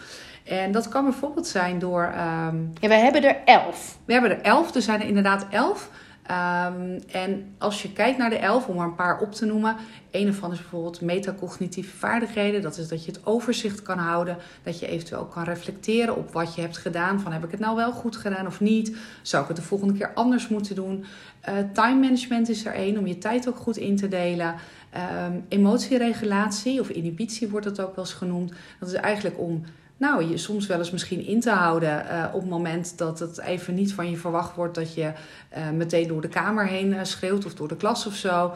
En 0.43 0.71
dat 0.71 0.88
kan 0.89 1.03
bijvoorbeeld 1.03 1.47
zijn 1.47 1.79
door. 1.79 2.03
ehm, 2.03 2.57
Ja, 2.79 2.88
wij 2.88 3.00
hebben 3.00 3.23
er 3.23 3.38
elf. 3.45 3.97
we 4.05 4.13
hebben 4.13 4.31
er 4.31 4.41
elf, 4.41 4.75
er 4.75 4.81
zijn 4.81 5.01
er 5.01 5.07
inderdaad 5.07 5.45
elf. 5.50 5.89
Ehm, 6.23 7.00
en 7.12 7.53
als 7.57 7.81
je 7.81 7.93
kijkt 7.93 8.17
naar 8.17 8.29
de 8.29 8.38
elf, 8.38 8.67
om 8.67 8.77
er 8.77 8.83
een 8.83 8.95
paar 8.95 9.19
op 9.19 9.31
te 9.33 9.45
noemen. 9.45 9.75
Een 10.12 10.27
ervan 10.27 10.51
is 10.51 10.59
bijvoorbeeld 10.59 11.01
metacognitieve 11.01 11.97
vaardigheden. 11.97 12.62
Dat 12.62 12.77
is 12.77 12.88
dat 12.88 13.05
je 13.05 13.12
het 13.12 13.25
overzicht 13.25 13.81
kan 13.81 13.97
houden. 13.97 14.38
Dat 14.63 14.79
je 14.79 14.88
eventueel 14.88 15.19
ook 15.21 15.31
kan 15.31 15.43
reflecteren 15.43 16.15
op 16.15 16.31
wat 16.31 16.55
je 16.55 16.62
hebt 16.62 16.77
gedaan. 16.77 17.19
Van 17.19 17.31
heb 17.31 17.43
ik 17.43 17.51
het 17.51 17.59
nou 17.59 17.75
wel 17.75 17.91
goed 17.91 18.15
gedaan 18.15 18.47
of 18.47 18.59
niet? 18.59 18.95
Zou 19.21 19.41
ik 19.41 19.47
het 19.47 19.57
de 19.57 19.63
volgende 19.63 19.93
keer 19.93 20.12
anders 20.13 20.47
moeten 20.47 20.75
doen? 20.75 21.05
Eh, 21.41 21.53
time 21.73 22.00
management 22.00 22.50
is 22.50 22.65
er 22.65 22.73
één, 22.73 22.97
om 22.97 23.07
je 23.07 23.17
tijd 23.17 23.47
ook 23.47 23.57
goed 23.57 23.77
in 23.77 23.95
te 23.95 24.07
delen. 24.07 24.55
Ehm, 24.89 25.33
emotieregulatie 25.47 26.79
of 26.79 26.89
inhibitie 26.89 27.50
wordt 27.50 27.65
dat 27.65 27.79
ook 27.79 27.95
wel 27.95 28.05
eens 28.05 28.13
genoemd. 28.13 28.53
Dat 28.79 28.89
is 28.89 28.95
eigenlijk 28.95 29.39
om 29.39 29.63
nou, 29.97 30.23
je 30.29 30.38
soms 30.38 30.67
wel 30.67 30.77
eens 30.77 30.91
misschien 30.91 31.25
in 31.25 31.39
te 31.39 31.50
houden 31.50 32.09
eh, 32.09 32.25
op 32.33 32.41
het 32.41 32.50
moment 32.50 32.97
dat 32.97 33.19
het 33.19 33.39
even 33.39 33.73
niet 33.73 33.93
van 33.93 34.09
je 34.09 34.17
verwacht 34.17 34.55
wordt 34.55 34.75
dat 34.75 34.93
je 34.93 35.12
eh, 35.50 35.69
meteen 35.69 36.07
door 36.07 36.21
de 36.21 36.27
kamer 36.27 36.67
heen 36.67 36.93
eh, 36.93 37.03
schreeuwt 37.03 37.45
of 37.45 37.53
door 37.53 37.67
de 37.67 37.75
klas 37.75 38.05
of 38.05 38.15
zo. 38.15 38.53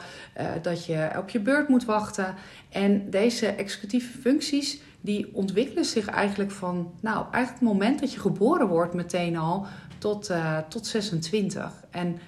Dat 0.62 0.86
je 0.86 1.10
op 1.18 1.30
je 1.30 1.40
beurt 1.40 1.68
moet 1.68 1.86
wachten. 1.86 2.36
En 2.70 3.10
deze 3.10 3.48
executieve 3.48 4.18
functies 4.18 4.82
die 5.02 5.30
ontwikkelen 5.34 5.86
zich 5.86 6.08
eigenlijk 6.08 6.52
van, 6.52 6.92
nou, 7.02 7.18
eigenlijk 7.32 7.50
het 7.64 7.74
moment 7.74 8.00
dat 8.00 8.14
je 8.14 8.20
geboren 8.20 8.68
wordt 8.68 8.94
meteen 8.94 9.38
al 9.38 9.66
tot, 9.98 10.32
tot 10.70 10.88
26. 10.88 11.72
En 11.90 12.20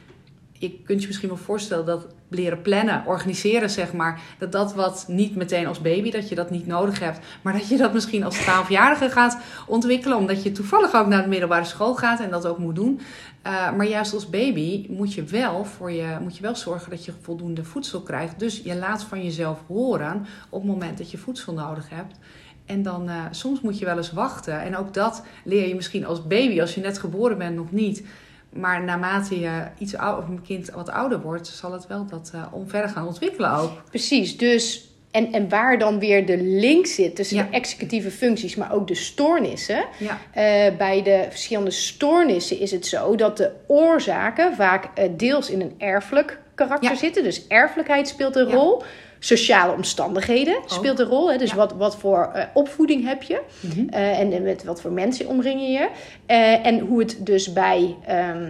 je 0.51 0.81
kunt 0.81 1.01
je 1.01 1.07
misschien 1.07 1.29
wel 1.29 1.37
voorstellen 1.37 1.85
dat 1.85 2.07
leren 2.29 2.61
plannen, 2.61 3.03
organiseren, 3.05 3.69
zeg 3.69 3.93
maar, 3.93 4.21
dat 4.37 4.51
dat 4.51 4.73
wat 4.73 5.05
niet 5.07 5.35
meteen 5.35 5.67
als 5.67 5.81
baby, 5.81 6.11
dat 6.11 6.29
je 6.29 6.35
dat 6.35 6.49
niet 6.49 6.67
nodig 6.67 6.99
hebt, 6.99 7.19
maar 7.41 7.53
dat 7.53 7.67
je 7.67 7.77
dat 7.77 7.93
misschien 7.93 8.23
als 8.23 8.37
12-jarige 8.37 9.09
gaat 9.09 9.37
ontwikkelen, 9.67 10.17
omdat 10.17 10.43
je 10.43 10.51
toevallig 10.51 10.95
ook 10.95 11.07
naar 11.07 11.23
de 11.23 11.29
middelbare 11.29 11.65
school 11.65 11.95
gaat 11.95 12.19
en 12.19 12.29
dat 12.29 12.45
ook 12.45 12.57
moet 12.57 12.75
doen. 12.75 12.99
Uh, 13.47 13.71
maar 13.71 13.87
juist 13.87 14.13
als 14.13 14.29
baby 14.29 14.85
moet 14.89 15.13
je, 15.13 15.23
wel 15.23 15.65
voor 15.65 15.91
je, 15.91 16.17
moet 16.21 16.35
je 16.35 16.41
wel 16.41 16.55
zorgen 16.55 16.89
dat 16.89 17.05
je 17.05 17.13
voldoende 17.21 17.63
voedsel 17.63 18.01
krijgt. 18.01 18.39
Dus 18.39 18.61
je 18.63 18.75
laat 18.75 19.03
van 19.03 19.23
jezelf 19.23 19.59
horen 19.67 20.25
op 20.49 20.61
het 20.61 20.71
moment 20.71 20.97
dat 20.97 21.11
je 21.11 21.17
voedsel 21.17 21.53
nodig 21.53 21.89
hebt. 21.89 22.19
En 22.65 22.83
dan 22.83 23.09
uh, 23.09 23.23
soms 23.31 23.61
moet 23.61 23.79
je 23.79 23.85
wel 23.85 23.97
eens 23.97 24.11
wachten. 24.11 24.61
En 24.61 24.77
ook 24.77 24.93
dat 24.93 25.23
leer 25.43 25.67
je 25.67 25.75
misschien 25.75 26.05
als 26.05 26.27
baby, 26.27 26.61
als 26.61 26.75
je 26.75 26.81
net 26.81 26.97
geboren 26.97 27.37
bent, 27.37 27.55
nog 27.55 27.71
niet. 27.71 28.03
Maar 28.49 28.83
naarmate 28.83 29.39
je 29.39 29.63
iets 29.77 29.95
ouder, 29.95 30.23
of 30.23 30.29
een 30.29 30.41
kind 30.41 30.69
wat 30.69 30.89
ouder 30.89 31.21
wordt, 31.21 31.47
zal 31.47 31.71
het 31.71 31.87
wel 31.87 32.05
dat 32.05 32.31
uh, 32.35 32.89
gaan 32.89 33.07
ontwikkelen 33.07 33.51
ook. 33.51 33.71
Precies, 33.89 34.37
dus 34.37 34.87
en, 35.11 35.31
en 35.33 35.49
waar 35.49 35.79
dan 35.79 35.99
weer 35.99 36.25
de 36.25 36.37
link 36.37 36.85
zit 36.85 37.15
tussen 37.15 37.37
Ja. 37.37 37.43
de 37.43 37.49
executieve 37.49 38.11
functies, 38.11 38.55
maar 38.55 38.73
ook 38.73 38.87
de 38.87 38.95
stoornissen. 38.95 39.85
Ja, 39.97 40.17
Eh, 40.33 40.77
bij 40.77 41.03
de 41.03 41.25
verschillende 41.29 41.71
stoornissen 41.71 42.59
is 42.59 42.71
het 42.71 42.85
zo 42.85 43.15
dat 43.15 43.37
de 43.37 43.51
oorzaken 43.67 44.55
vaak 44.55 44.87
eh, 44.97 45.09
deels 45.17 45.49
in 45.49 45.61
een 45.61 45.73
erfelijk 45.77 46.39
karakter 46.55 46.91
Ja. 46.91 46.95
zitten. 46.97 47.23
Dus 47.23 47.47
erfelijkheid 47.47 48.07
speelt 48.07 48.35
een 48.35 48.51
rol. 48.51 48.83
Sociale 49.19 49.73
omstandigheden 49.73 50.55
speelt 50.65 50.99
een 50.99 51.05
rol. 51.05 51.31
Hè? 51.31 51.37
Dus 51.37 51.49
Ja. 51.49 51.55
wat, 51.55 51.73
wat 51.73 51.97
voor 51.97 52.31
eh, 52.33 52.43
opvoeding 52.53 53.05
heb 53.07 53.23
je? 53.23 53.41
Mhm. 53.59 53.89
Eh, 53.89 54.19
en, 54.19 54.31
en 54.33 54.43
met 54.43 54.63
wat 54.63 54.81
voor 54.81 54.91
mensen 54.91 55.27
omring 55.27 55.61
je 55.61 55.67
je? 55.67 55.89
Eh, 56.25 56.65
en 56.65 56.79
hoe 56.79 56.99
het 56.99 57.15
dus 57.19 57.53
bij 57.53 57.95
ehm, 58.05 58.49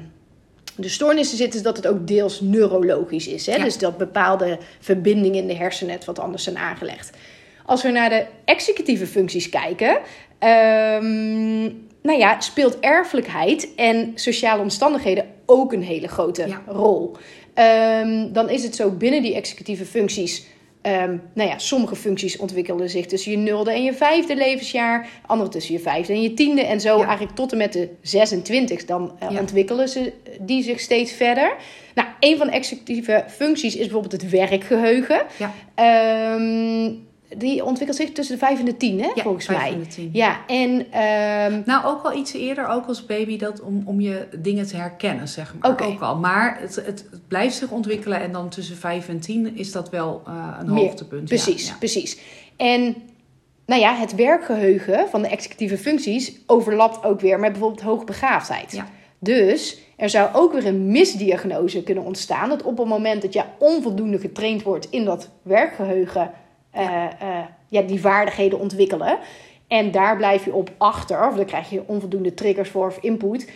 de 0.75 0.89
stoornissen 0.89 1.38
zit, 1.38 1.55
is 1.55 1.62
dat 1.62 1.77
het 1.77 1.88
ook 1.88 2.08
deels 2.08 2.41
neurologisch 2.41 3.27
is. 3.27 3.45
Hè? 3.45 3.55
Ja. 3.55 3.63
Dus 3.63 3.77
dat 3.77 3.97
bepaalde 3.97 4.58
verbindingen 4.79 5.39
in 5.41 5.47
de 5.47 5.55
hersenen 5.55 5.93
het 5.93 6.05
wat 6.05 6.19
anders 6.19 6.43
zijn 6.43 6.58
aangelegd. 6.58 7.17
Als 7.65 7.84
we 7.84 7.89
naar 7.89 8.10
de 8.10 8.25
executieve 8.45 9.08
functies 9.08 9.49
kijken, 9.49 9.97
ehm, 10.39 11.62
nou 12.01 12.17
ja, 12.19 12.39
speelt 12.39 12.79
erfelijkheid 12.79 13.69
en 13.75 14.12
sociale 14.15 14.62
omstandigheden 14.62 15.25
ook 15.45 15.73
een 15.73 15.84
hele 15.84 16.08
grote 16.08 16.47
Ja. 16.47 16.62
rol. 16.67 17.15
Ehm, 17.53 18.32
dan 18.32 18.49
is 18.49 18.63
het 18.63 18.75
zo 18.75 18.89
binnen 18.91 19.21
die 19.21 19.36
executieve 19.36 19.86
functies. 19.86 20.45
Ehm, 20.82 21.18
nou 21.34 21.50
ja, 21.50 21.58
sommige 21.58 21.96
functies 21.96 22.38
ontwikkelen 22.38 22.89
zich 22.89 23.06
tussen 23.06 23.32
je 23.32 23.38
nulde 23.38 23.72
en 23.72 23.84
je 23.84 23.94
vijfde 23.94 24.36
levensjaar. 24.36 25.08
Andere 25.26 25.50
tussen 25.50 25.74
je 25.74 25.80
vijfde 25.80 26.13
en 26.13 26.22
je 26.22 26.34
tiende. 26.34 26.62
En 26.65 26.82
zo 26.82 26.98
Ja. 26.98 27.06
eigenlijk 27.06 27.36
tot 27.36 27.52
en 27.52 27.58
met 27.58 27.74
de 27.74 27.89
26 28.02 28.86
dan 28.86 29.12
eh, 29.20 29.30
Ja. 29.32 29.39
ontwikkelen 29.39 29.89
ze 29.89 30.13
die 30.39 30.63
zich 30.63 30.80
steeds 30.80 31.12
verder. 31.12 31.56
Nou, 31.96 32.08
een 32.20 32.38
van 32.38 32.48
de 32.48 32.54
executieve 32.54 33.24
functies 33.28 33.74
is 33.76 33.82
bijvoorbeeld 33.82 34.22
het 34.22 34.30
werkgeheugen. 34.30 35.22
Ja. 35.38 35.54
Ehm, 35.76 36.92
die 37.38 37.65
ontwikkelt 37.65 37.98
zich 37.98 38.12
tussen 38.12 38.39
de 38.39 38.46
vijf 38.46 38.60
en 38.60 38.65
de 38.65 38.78
tien, 38.78 39.02
hè, 39.02 39.12
ja 39.15 39.24
volgens 39.24 39.46
vijf 39.46 39.60
mij. 39.60 39.80
de 39.80 39.88
tien. 39.88 40.10
Ja, 40.13 40.46
en 40.48 40.92
ehm, 40.92 41.62
Nou, 41.65 41.86
ook 41.86 42.04
al 42.04 42.18
iets 42.18 42.34
eerder, 42.34 42.68
ook 42.68 42.86
als 42.86 43.06
baby, 43.06 43.38
dat 43.38 43.62
om, 43.62 43.82
om 43.86 44.02
je 44.02 44.28
dingen 44.38 44.68
te 44.68 44.76
herkennen, 44.76 45.28
zeg 45.28 45.56
maar. 45.60 45.72
Ook 45.72 46.02
al. 46.02 46.15
Maar 46.15 46.58
het, 46.60 46.76
het, 46.76 47.10
blijft 47.28 47.56
zich 47.56 47.72
ontwikkelen 47.72 48.22
en 48.22 48.32
dan 48.32 48.50
tussen 48.50 48.78
5 48.78 49.10
en 49.10 49.20
10 49.20 49.58
is 49.58 49.72
dat 49.72 49.89
wel 49.89 50.22
eh, 50.28 50.58
een 50.60 50.74
Meer. 50.74 50.84
hoogtepunt. 50.84 51.28
Precies, 51.28 51.65
Ja, 51.65 51.72
ja. 51.72 51.78
precies. 51.78 52.20
En 52.58 52.96
nou 53.65 53.82
ja, 53.82 53.96
het 53.96 54.15
werkgeheugen 54.15 55.08
van 55.10 55.22
de 55.22 55.28
executieve 55.28 55.78
functies 55.78 56.39
overlapt 56.46 57.04
ook 57.04 57.20
weer 57.20 57.39
met 57.39 57.52
bijvoorbeeld 57.52 57.82
hoogbegaafdheid. 57.82 58.72
Ja. 58.72 58.88
Dus 59.20 59.80
er 59.98 60.10
zou 60.10 60.30
ook 60.34 60.54
weer 60.54 60.65
een 60.65 60.92
misdiagnose 60.92 61.84
kunnen 61.84 62.04
ontstaan. 62.04 62.50
Dat 62.50 62.63
op 62.63 62.78
het 62.78 62.88
moment 62.88 63.22
dat 63.22 63.34
je 63.34 63.44
onvoldoende 63.60 64.20
getraind 64.20 64.63
wordt 64.63 64.88
in 64.89 65.06
dat 65.06 65.30
werkgeheugen, 65.42 66.32
eh, 66.71 67.05
eh, 67.05 67.45
ja, 67.67 67.82
die 67.82 67.99
vaardigheden 68.01 68.60
ontwikkelen. 68.60 69.17
En 69.67 69.91
daar 69.91 70.17
blijf 70.17 70.45
je 70.45 70.53
op 70.53 70.71
achter, 70.77 71.27
of 71.27 71.36
dan 71.36 71.45
krijg 71.45 71.69
je 71.69 71.84
onvoldoende 71.88 72.34
triggers 72.34 72.69
voor 72.69 72.88
of 72.88 72.97
input. 73.01 73.51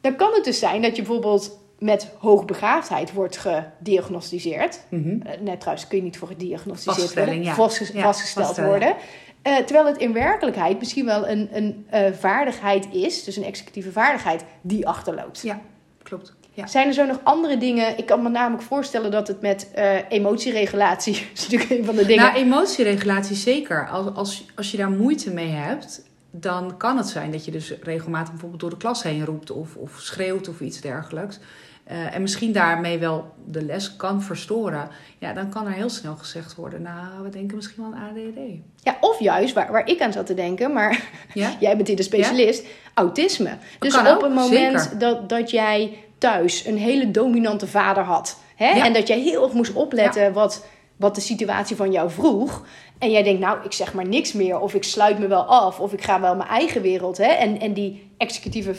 Dan 0.00 0.16
kan 0.16 0.32
het 0.34 0.44
dus 0.44 0.58
zijn 0.58 0.82
dat 0.82 0.96
je 0.96 1.02
bijvoorbeeld 1.02 1.58
met 1.78 2.10
hoogbegaafdheid 2.18 3.12
wordt 3.12 3.36
gediagnosticeerd. 3.36 4.80
Mhm. 4.88 5.20
Eh, 5.22 5.40
net 5.40 5.60
trouwens 5.60 5.88
kun 5.88 5.98
je 5.98 6.04
niet 6.04 6.18
voor 6.18 6.28
gediagnosticeerd 6.28 7.14
worden. 7.14 7.42
ja. 7.42 7.54
Vastges- 7.54 7.90
Ja, 7.90 8.02
vastgesteld 8.02 8.56
worden. 8.56 8.94
Terwijl 9.42 9.86
het 9.86 9.96
in 9.96 10.12
werkelijkheid 10.12 10.78
misschien 10.78 11.04
wel 11.04 11.28
een, 11.28 11.48
een 11.52 11.86
vaardigheid 12.14 12.88
is, 12.92 13.24
dus 13.24 13.36
een 13.36 13.44
executieve 13.44 13.92
vaardigheid, 13.92 14.44
die 14.60 14.86
achterloopt. 14.88 15.42
Ja, 15.42 15.60
klopt. 16.02 16.34
Ja. 16.56 16.66
Zijn 16.66 16.86
er 16.86 16.92
zo 16.92 17.06
nog 17.06 17.20
andere 17.22 17.58
dingen? 17.58 17.98
Ik 17.98 18.06
kan 18.06 18.22
me 18.22 18.28
namelijk 18.28 18.62
voorstellen 18.62 19.10
dat 19.10 19.28
het 19.28 19.40
met 19.40 19.70
eh, 19.74 19.94
emotieregulatie 20.08 21.12
is 21.34 21.42
natuurlijk 21.42 21.70
een 21.70 21.84
van 21.84 21.96
de 21.96 22.06
dingen. 22.06 22.24
Nou, 22.24 22.36
emotieregulatie 22.36 23.36
zeker. 23.36 23.88
Als, 23.88 24.14
als, 24.14 24.46
als 24.54 24.70
je 24.70 24.76
daar 24.76 24.90
moeite 24.90 25.30
mee 25.30 25.50
hebt, 25.50 26.02
dan 26.30 26.76
kan 26.76 26.96
het 26.96 27.08
zijn 27.08 27.30
dat 27.30 27.44
je 27.44 27.50
dus 27.50 27.74
regelmatig 27.82 28.30
bijvoorbeeld 28.30 28.60
door 28.60 28.70
de 28.70 28.76
klas 28.76 29.02
heen 29.02 29.24
roept 29.24 29.50
of, 29.50 29.76
of 29.76 29.98
schreeuwt 30.00 30.48
of 30.48 30.60
iets 30.60 30.80
dergelijks. 30.80 31.38
Eh, 31.84 32.14
en 32.14 32.22
misschien 32.22 32.52
daarmee 32.52 32.98
wel 32.98 33.34
de 33.44 33.62
les 33.62 33.96
kan 33.96 34.22
verstoren. 34.22 34.88
Ja, 35.18 35.32
dan 35.32 35.50
kan 35.50 35.66
er 35.66 35.72
heel 35.72 35.88
snel 35.88 36.16
gezegd 36.16 36.54
worden, 36.54 36.82
nou, 36.82 37.22
we 37.22 37.28
denken 37.28 37.56
misschien 37.56 37.82
wel 37.82 37.94
aan 37.94 38.08
ADD. 38.08 38.38
ja, 38.82 38.96
of 39.00 39.20
juist, 39.20 39.54
waar, 39.54 39.72
waar 39.72 39.88
ik 39.88 40.00
aan 40.00 40.12
zat 40.12 40.26
te 40.26 40.34
denken, 40.34 40.72
maar 40.72 41.10
Ja? 41.34 41.56
jij 41.60 41.76
bent 41.76 41.88
hier 41.88 41.96
de 41.96 42.02
specialist, 42.02 42.66
autisme. 42.94 43.56
Dus 43.78 43.98
op 43.98 44.06
ook, 44.06 44.22
een 44.22 44.32
moment 44.32 44.80
zeker. 44.80 44.98
dat, 44.98 45.28
dat 45.28 45.50
jij 45.50 46.05
thuis 46.26 46.66
een 46.66 46.78
hele 46.78 47.10
dominante 47.10 47.66
vader 47.66 48.02
had. 48.02 48.38
Hè? 48.56 48.68
Ja. 48.70 48.84
En 48.84 48.92
dat 48.92 49.06
jij 49.06 49.18
heel 49.20 49.42
erg 49.42 49.52
moest 49.52 49.72
opletten 49.72 50.32
wat, 50.32 50.64
wat 50.96 51.14
de 51.14 51.20
situatie 51.20 51.76
van 51.76 51.92
jou 51.92 52.10
vroeg. 52.10 52.66
En 52.98 53.10
jij 53.10 53.22
denkt, 53.22 53.40
nou, 53.40 53.58
ik 53.64 53.72
zeg 53.72 53.94
maar 53.94 54.08
niks 54.08 54.32
meer. 54.32 54.60
Of 54.60 54.74
ik 54.74 54.84
sluit 54.84 55.18
me 55.18 55.26
wel 55.26 55.44
af. 55.44 55.80
Of 55.80 55.92
ik 55.92 56.02
ga 56.02 56.20
wel 56.20 56.36
mijn 56.36 56.48
eigen 56.48 56.82
wereld. 56.82 57.18
Hè? 57.18 57.24
En, 57.24 57.60
en 57.60 57.72
die 57.72 58.10
executieve 58.16 58.74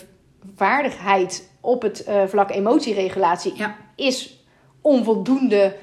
vaardigheid 0.55 1.49
op 1.61 1.81
het 1.81 2.03
eh, 2.03 2.21
vlak 2.27 2.51
emotieregulatie 2.51 3.53
Ja. 3.55 3.75
is 3.95 4.43
onvoldoende 4.81 5.75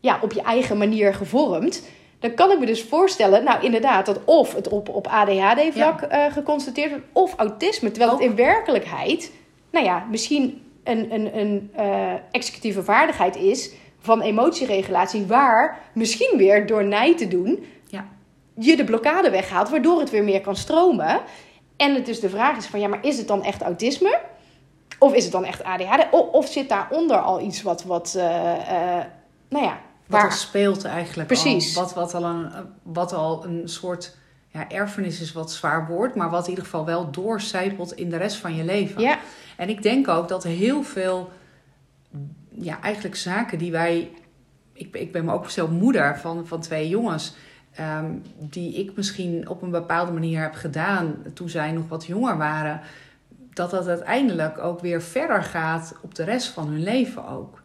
ja, 0.00 0.18
op 0.22 0.32
je 0.32 0.42
eigen 0.42 0.78
manier 0.78 1.14
gevormd. 1.14 1.82
dan 2.18 2.34
kan 2.34 2.50
ik 2.50 2.58
me 2.58 2.66
dus 2.66 2.82
voorstellen, 2.82 3.44
nou 3.44 3.64
inderdaad, 3.64 4.06
dat 4.06 4.20
of 4.24 4.54
het 4.54 4.68
op, 4.68 4.88
op 4.88 5.06
ADHD-vlak 5.06 6.00
eh, 6.00 6.32
geconstateerd 6.32 6.90
wordt, 6.90 7.04
of 7.12 7.34
autisme. 7.36 7.90
Terwijl 7.90 8.12
het 8.12 8.20
in 8.20 8.36
werkelijkheid, 8.36 9.32
nou 9.70 9.84
ja, 9.84 10.06
misschien 10.10 10.62
een, 10.84 11.12
een, 11.14 11.38
een 11.38 11.70
uh, 11.78 12.12
executieve 12.30 12.82
vaardigheid 12.82 13.36
is 13.36 13.70
van 13.98 14.20
emotieregulatie, 14.20 15.26
waar 15.26 15.78
misschien 15.94 16.34
weer 16.36 16.66
door 16.66 16.84
nij 16.84 17.16
te 17.16 17.28
doen, 17.28 17.64
Ja. 17.86 18.04
je 18.54 18.76
de 18.76 18.84
blokkade 18.84 19.30
weghaalt, 19.30 19.70
waardoor 19.70 20.00
het 20.00 20.10
weer 20.10 20.24
meer 20.24 20.40
kan 20.40 20.56
stromen. 20.56 21.20
En 21.76 21.94
het 21.94 22.06
dus 22.06 22.20
de 22.20 22.28
vraag 22.28 22.56
is 22.56 22.66
van, 22.66 22.80
ja, 22.80 22.88
maar 22.88 23.04
is 23.04 23.18
het 23.18 23.28
dan 23.28 23.44
echt 23.44 23.62
autisme? 23.62 24.20
Of 24.98 25.14
is 25.14 25.22
het 25.22 25.32
dan 25.32 25.44
echt 25.44 25.64
ADHD? 25.64 26.06
Of, 26.10 26.28
of 26.28 26.48
zit 26.48 26.68
daaronder 26.68 27.16
al 27.16 27.40
iets 27.40 27.62
wat, 27.62 27.84
wat 27.84 28.14
eh, 28.14 28.98
eh, 28.98 29.04
nou 29.48 29.64
ja, 29.64 29.80
Wat 30.06 30.20
waar... 30.20 30.30
al 30.30 30.36
speelt 30.36 30.84
eigenlijk 30.84 31.28
Precies. 31.28 31.76
al. 31.76 31.82
Wat, 31.82 31.94
wat, 31.94 32.14
al 32.14 32.24
een, 32.24 32.50
wat 32.82 33.12
al 33.12 33.44
een 33.44 33.68
soort 33.68 34.16
ja, 34.48 34.68
erfenis 34.68 35.20
is 35.20 35.32
wat 35.32 35.52
zwaar 35.52 35.86
wordt. 35.86 36.14
Maar 36.14 36.30
wat 36.30 36.42
in 36.44 36.48
ieder 36.48 36.64
geval 36.64 36.84
wel 36.84 37.10
doorcijpelt 37.10 37.92
in 37.92 38.10
de 38.10 38.16
rest 38.16 38.36
van 38.36 38.54
je 38.54 38.64
leven. 38.64 39.00
Ja, 39.00 39.18
En 39.56 39.68
ik 39.68 39.82
denk 39.82 40.08
ook 40.08 40.28
dat 40.28 40.44
heel 40.44 40.82
veel, 40.82 41.30
ja, 42.48 42.80
eigenlijk 42.80 43.16
zaken 43.16 43.58
die 43.58 43.70
wij. 43.70 44.10
Ik, 44.72 44.96
ik 44.96 45.12
ben 45.12 45.24
me 45.24 45.32
ook 45.32 45.50
zelf 45.50 45.70
moeder 45.70 46.18
van, 46.18 46.46
van 46.46 46.60
twee 46.60 46.88
jongens. 46.88 47.34
ehm, 47.72 48.14
die 48.36 48.74
ik 48.74 48.96
misschien 48.96 49.48
op 49.48 49.62
een 49.62 49.70
bepaalde 49.70 50.12
manier 50.12 50.40
heb 50.40 50.54
gedaan 50.54 51.16
toen 51.34 51.48
zij 51.48 51.72
nog 51.72 51.88
wat 51.88 52.06
jonger 52.06 52.36
waren. 52.36 52.80
Dat 53.52 53.70
dat 53.70 53.88
uiteindelijk 53.88 54.58
ook 54.58 54.80
weer 54.80 55.02
verder 55.02 55.42
gaat 55.42 55.94
op 56.00 56.14
de 56.14 56.24
rest 56.24 56.48
van 56.48 56.68
hun 56.68 56.82
leven 56.82 57.28
ook. 57.28 57.62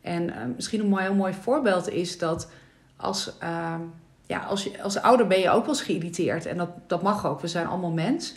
En 0.00 0.30
eh, 0.30 0.42
misschien 0.54 0.80
een 0.80 0.98
heel 0.98 1.14
mooi 1.14 1.32
voorbeeld 1.32 1.88
is 1.88 2.18
dat 2.18 2.50
als, 2.96 3.38
ehm, 3.38 3.80
ja, 4.26 4.38
als, 4.38 4.64
je, 4.64 4.82
als 4.82 5.02
ouder 5.02 5.26
ben 5.26 5.40
je 5.40 5.50
ook 5.50 5.60
wel 5.64 5.74
eens 5.74 5.82
geïrriteerd. 5.82 6.46
En 6.46 6.56
dat, 6.56 6.70
dat 6.86 7.02
mag 7.02 7.26
ook, 7.26 7.40
we 7.40 7.48
zijn 7.48 7.66
allemaal 7.66 7.90
mens. 7.90 8.34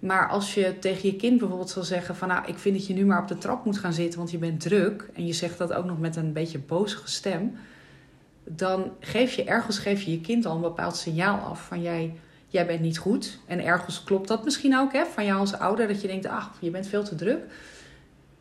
Maar 0.00 0.28
als 0.28 0.54
je 0.54 0.78
tegen 0.78 1.08
je 1.08 1.16
kind 1.16 1.38
bijvoorbeeld 1.38 1.70
zal 1.70 1.82
zeggen 1.82 2.16
van... 2.16 2.28
nou, 2.28 2.46
ik 2.46 2.58
vind 2.58 2.76
dat 2.76 2.86
je 2.86 2.94
nu 2.94 3.04
maar 3.04 3.22
op 3.22 3.28
de 3.28 3.38
trap 3.38 3.64
moet 3.64 3.78
gaan 3.78 3.92
zitten, 3.92 4.18
want 4.18 4.30
je 4.30 4.38
bent 4.38 4.60
druk... 4.60 5.10
en 5.14 5.26
je 5.26 5.32
zegt 5.32 5.58
dat 5.58 5.72
ook 5.72 5.84
nog 5.84 5.98
met 5.98 6.16
een 6.16 6.32
beetje 6.32 6.58
bozige 6.58 7.08
stem... 7.08 7.56
dan 8.44 8.92
geef 9.00 9.32
je 9.32 9.44
ergens 9.44 9.78
geef 9.78 10.02
je 10.02 10.10
je 10.10 10.20
kind 10.20 10.46
al 10.46 10.54
een 10.54 10.60
bepaald 10.60 10.96
signaal 10.96 11.38
af 11.38 11.66
van... 11.66 11.82
jij, 11.82 12.14
jij 12.46 12.66
bent 12.66 12.80
niet 12.80 12.98
goed. 12.98 13.38
En 13.46 13.64
ergens 13.64 14.04
klopt 14.04 14.28
dat 14.28 14.44
misschien 14.44 14.76
ook 14.76 14.92
hè, 14.92 15.04
van 15.04 15.24
jou 15.24 15.38
als 15.38 15.58
ouder... 15.58 15.88
dat 15.88 16.00
je 16.00 16.06
denkt, 16.06 16.26
ach, 16.26 16.50
je 16.60 16.70
bent 16.70 16.86
veel 16.86 17.04
te 17.04 17.14
druk. 17.14 17.40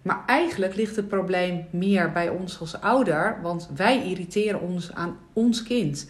Maar 0.02 0.24
eigenlijk 0.26 0.76
ligt 0.76 0.96
het 0.96 1.08
probleem 1.08 1.66
meer 1.70 2.12
bij 2.12 2.30
ons 2.30 2.60
als 2.60 2.82
ouder... 2.82 3.40
want 3.42 3.70
wij 3.76 4.06
irriteren 4.06 4.62
ons 4.62 4.94
aan 4.94 5.18
ons 5.34 5.64
kind... 5.64 6.08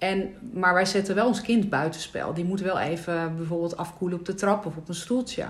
En, 0.00 0.34
maar 0.52 0.74
wij 0.74 0.84
zetten 0.84 1.14
wel 1.14 1.26
ons 1.26 1.40
kind 1.40 1.70
buitenspel. 1.70 2.34
Die 2.34 2.44
moet 2.44 2.60
wel 2.60 2.78
even 2.78 3.36
bijvoorbeeld 3.36 3.76
afkoelen 3.76 4.18
op 4.18 4.24
de 4.24 4.34
trap 4.34 4.66
of 4.66 4.76
op 4.76 4.88
een 4.88 4.94
stoeltje. 4.94 5.46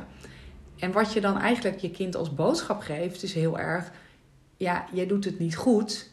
En 0.78 0.92
wat 0.92 1.12
je 1.12 1.20
dan 1.20 1.38
eigenlijk 1.38 1.78
je 1.78 1.90
kind 1.90 2.16
als 2.16 2.34
boodschap 2.34 2.80
geeft, 2.80 3.22
is 3.22 3.34
heel 3.34 3.58
erg: 3.58 3.90
ja, 4.56 4.84
jij 4.92 5.06
doet 5.06 5.24
het 5.24 5.38
niet 5.38 5.56
goed. 5.56 6.08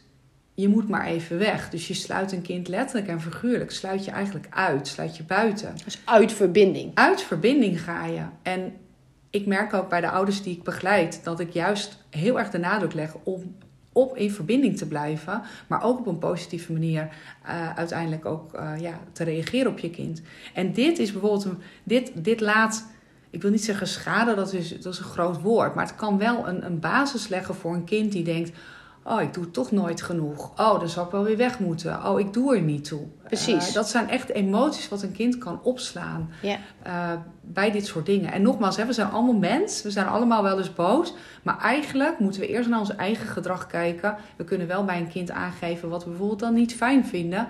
Je 0.54 0.68
moet 0.68 0.88
maar 0.88 1.06
even 1.06 1.38
weg. 1.38 1.70
Dus 1.70 1.88
je 1.88 1.94
sluit 1.94 2.32
een 2.32 2.42
kind 2.42 2.68
letterlijk 2.68 3.08
en 3.08 3.20
figuurlijk, 3.20 3.70
sluit 3.70 4.04
je 4.04 4.10
eigenlijk 4.10 4.46
uit, 4.50 4.88
sluit 4.88 5.16
je 5.16 5.22
buiten. 5.22 5.74
dus 5.84 6.00
uit 6.04 6.32
verbinding. 6.32 6.90
Uit 6.94 7.22
verbinding 7.22 7.82
ga 7.82 8.06
je. 8.06 8.22
En 8.42 8.72
ik 9.30 9.46
merk 9.46 9.74
ook 9.74 9.88
bij 9.88 10.00
de 10.00 10.10
ouders 10.10 10.42
die 10.42 10.56
ik 10.56 10.62
begeleid 10.62 11.20
dat 11.24 11.40
ik 11.40 11.52
juist 11.52 12.04
heel 12.10 12.38
erg 12.38 12.50
de 12.50 12.58
nadruk 12.58 12.92
leg 12.92 13.14
om 13.24 13.56
op 13.98 14.16
in 14.16 14.30
verbinding 14.30 14.76
te 14.76 14.86
blijven, 14.86 15.42
maar 15.66 15.82
ook 15.82 15.98
op 15.98 16.06
een 16.06 16.18
positieve 16.18 16.72
manier 16.72 17.08
uh, 17.46 17.74
uiteindelijk 17.74 18.26
ook 18.26 18.54
uh, 18.54 18.80
ja, 18.80 19.00
te 19.12 19.24
reageren 19.24 19.70
op 19.70 19.78
je 19.78 19.90
kind. 19.90 20.22
En 20.54 20.72
dit 20.72 20.98
is 20.98 21.12
bijvoorbeeld, 21.12 21.44
een, 21.44 21.58
dit, 21.82 22.12
dit 22.14 22.40
laat, 22.40 22.86
ik 23.30 23.42
wil 23.42 23.50
niet 23.50 23.64
zeggen 23.64 23.86
schade, 23.86 24.34
dat 24.34 24.52
is, 24.52 24.80
dat 24.80 24.92
is 24.92 24.98
een 24.98 25.04
groot 25.04 25.40
woord, 25.40 25.74
maar 25.74 25.86
het 25.86 25.96
kan 25.96 26.18
wel 26.18 26.48
een, 26.48 26.64
een 26.64 26.80
basis 26.80 27.28
leggen 27.28 27.54
voor 27.54 27.74
een 27.74 27.84
kind 27.84 28.12
die 28.12 28.24
denkt, 28.24 28.50
oh 29.08 29.22
ik 29.22 29.34
doe 29.34 29.50
toch 29.50 29.70
nooit 29.70 30.02
genoeg, 30.02 30.50
oh 30.56 30.78
dan 30.78 30.88
zal 30.88 31.04
ik 31.04 31.10
wel 31.10 31.22
weer 31.22 31.36
weg 31.36 31.58
moeten, 31.58 32.04
oh 32.06 32.20
ik 32.20 32.32
doe 32.32 32.56
er 32.56 32.62
niet 32.62 32.84
toe. 32.84 33.00
Precies. 33.24 33.68
Uh, 33.68 33.74
dat 33.74 33.88
zijn 33.88 34.08
echt 34.08 34.28
emoties 34.28 34.88
wat 34.88 35.02
een 35.02 35.12
kind 35.12 35.38
kan 35.38 35.60
opslaan 35.62 36.30
Ja. 36.42 36.56
uh, 36.86 37.12
bij 37.40 37.70
dit 37.70 37.86
soort 37.86 38.06
dingen. 38.06 38.32
En 38.32 38.42
nogmaals, 38.42 38.76
hè, 38.76 38.86
we 38.86 38.92
zijn 38.92 39.10
allemaal 39.10 39.34
mens, 39.34 39.82
we 39.82 39.90
zijn 39.90 40.06
allemaal 40.06 40.42
wel 40.42 40.58
eens 40.58 40.74
boos. 40.74 41.14
Maar 41.42 41.58
eigenlijk 41.58 42.18
moeten 42.18 42.40
we 42.40 42.46
eerst 42.46 42.68
naar 42.68 42.78
ons 42.78 42.96
eigen 42.96 43.26
gedrag 43.26 43.66
kijken. 43.66 44.16
We 44.36 44.44
kunnen 44.44 44.66
wel 44.66 44.84
bij 44.84 44.98
een 44.98 45.08
kind 45.08 45.30
aangeven 45.30 45.88
wat 45.88 46.02
we 46.04 46.08
bijvoorbeeld 46.10 46.40
dan 46.40 46.54
niet 46.54 46.74
fijn 46.74 47.06
vinden. 47.06 47.46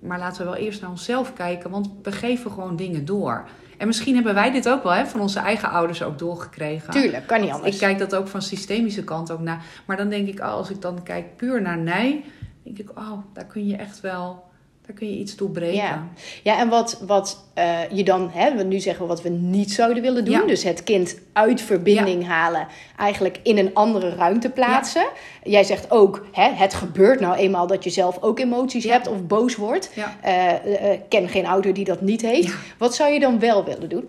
Maar 0.00 0.18
laten 0.18 0.38
we 0.38 0.50
wel 0.50 0.60
eerst 0.60 0.80
naar 0.80 0.90
onszelf 0.90 1.32
kijken, 1.32 1.70
want 1.70 1.90
we 2.02 2.12
geven 2.12 2.50
gewoon 2.50 2.76
dingen 2.76 3.04
door. 3.04 3.44
En 3.78 3.86
misschien 3.86 4.14
hebben 4.14 4.34
wij 4.34 4.50
dit 4.50 4.68
ook 4.68 4.82
wel 4.82 4.92
hè, 4.92 5.06
van 5.06 5.20
onze 5.20 5.38
eigen 5.38 5.70
ouders 5.70 6.02
ook 6.02 6.18
doorgekregen. 6.18 6.90
Tuurlijk, 6.90 7.26
kan 7.26 7.40
niet 7.40 7.50
anders. 7.50 7.72
Ik 7.72 7.80
kijk 7.80 7.98
dat 7.98 8.14
ook 8.14 8.28
van 8.28 8.42
systemische 8.42 9.04
kant 9.04 9.30
ook 9.30 9.40
naar. 9.40 9.64
Maar 9.86 9.96
dan 9.96 10.08
denk 10.08 10.28
ik, 10.28 10.40
oh, 10.40 10.52
als 10.52 10.70
ik 10.70 10.80
dan 10.80 11.02
kijk 11.02 11.36
puur 11.36 11.62
naar 11.62 11.78
nee, 11.78 12.24
denk 12.64 12.78
ik, 12.78 12.90
oh, 12.98 13.18
daar 13.32 13.46
kun 13.46 13.66
je 13.66 13.76
echt 13.76 14.00
wel, 14.00 14.44
daar 14.86 14.96
kun 14.96 15.10
je 15.10 15.18
iets 15.18 15.36
doorbreken. 15.36 15.74
Ja, 15.74 16.08
ja 16.42 16.58
en 16.58 16.68
wat, 16.68 17.02
wat 17.06 17.44
uh, 17.58 17.90
je 17.90 18.04
dan, 18.04 18.30
hè, 18.32 18.56
we 18.56 18.62
nu 18.62 18.80
zeggen 18.80 19.02
we 19.02 19.08
wat 19.08 19.22
we 19.22 19.28
niet 19.28 19.72
zouden 19.72 20.02
willen 20.02 20.24
doen. 20.24 20.34
Ja. 20.34 20.46
Dus 20.46 20.62
het 20.62 20.82
kind 20.82 21.18
uit 21.32 21.60
verbinding 21.60 22.26
halen, 22.26 22.66
eigenlijk 22.98 23.40
in 23.42 23.58
een 23.58 23.74
andere 23.74 24.14
ruimte 24.14 24.50
plaatsen. 24.50 25.06
Jij 25.42 25.64
zegt 25.64 25.90
ook, 25.90 26.26
hè, 26.32 26.50
het 26.50 26.74
gebeurt 26.74 27.20
nou 27.20 27.36
eenmaal 27.36 27.66
dat 27.66 27.84
je 27.84 27.90
zelf 27.90 28.22
ook 28.22 28.38
emoties 28.38 28.84
hebt 28.84 29.06
of 29.08 29.26
boos 29.26 29.56
wordt. 29.56 29.90
Uh, 29.96 30.52
uh, 30.66 30.98
ken 31.08 31.28
geen 31.28 31.46
ouder 31.46 31.74
die 31.74 31.84
dat 31.84 32.00
niet 32.00 32.22
heeft. 32.22 32.54
Wat 32.78 32.94
zou 32.94 33.12
je 33.12 33.20
dan 33.20 33.38
wel 33.38 33.64
willen 33.64 33.88
doen? 33.88 34.08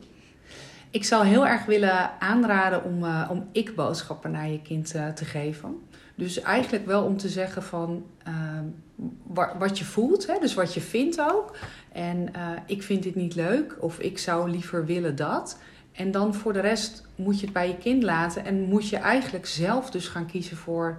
Ik 0.90 1.04
zou 1.04 1.26
heel 1.26 1.48
erg 1.48 1.66
willen 1.66 2.12
aanraden 2.20 2.84
om, 2.84 3.06
om 3.30 3.48
ik-boodschappen 3.52 4.32
naar 4.32 4.50
je 4.50 4.62
kind 4.62 4.88
te 5.16 5.26
geven. 5.26 5.88
Dus 6.16 6.42
eigenlijk 6.42 6.86
wel 6.86 7.04
om 7.04 7.18
te 7.18 7.30
zeggen 7.30 7.64
van 7.64 8.06
uh, 8.28 8.60
wat 9.58 9.78
je 9.78 9.86
voelt, 9.86 10.28
hè? 10.28 10.40
dus 10.40 10.54
wat 10.54 10.74
je 10.74 10.82
vindt 10.82 11.22
ook. 11.22 11.58
En 11.92 12.18
uh, 12.36 12.50
ik 12.66 12.84
vind 12.84 13.04
dit 13.04 13.16
niet 13.16 13.36
leuk 13.36 13.76
of 13.80 14.00
ik 14.00 14.18
zou 14.18 14.50
liever 14.50 14.86
willen 14.86 15.16
dat. 15.16 15.60
En 15.92 16.12
dan 16.12 16.34
voor 16.34 16.54
de 16.54 16.60
rest 16.60 17.08
moet 17.16 17.40
je 17.40 17.46
het 17.46 17.54
bij 17.54 17.68
je 17.68 17.78
kind 17.78 18.04
laten 18.04 18.46
en 18.46 18.62
moet 18.62 18.90
je 18.90 18.98
eigenlijk 18.98 19.46
zelf 19.46 19.90
dus 19.90 20.08
gaan 20.08 20.26
kiezen 20.26 20.58
voor, 20.58 20.98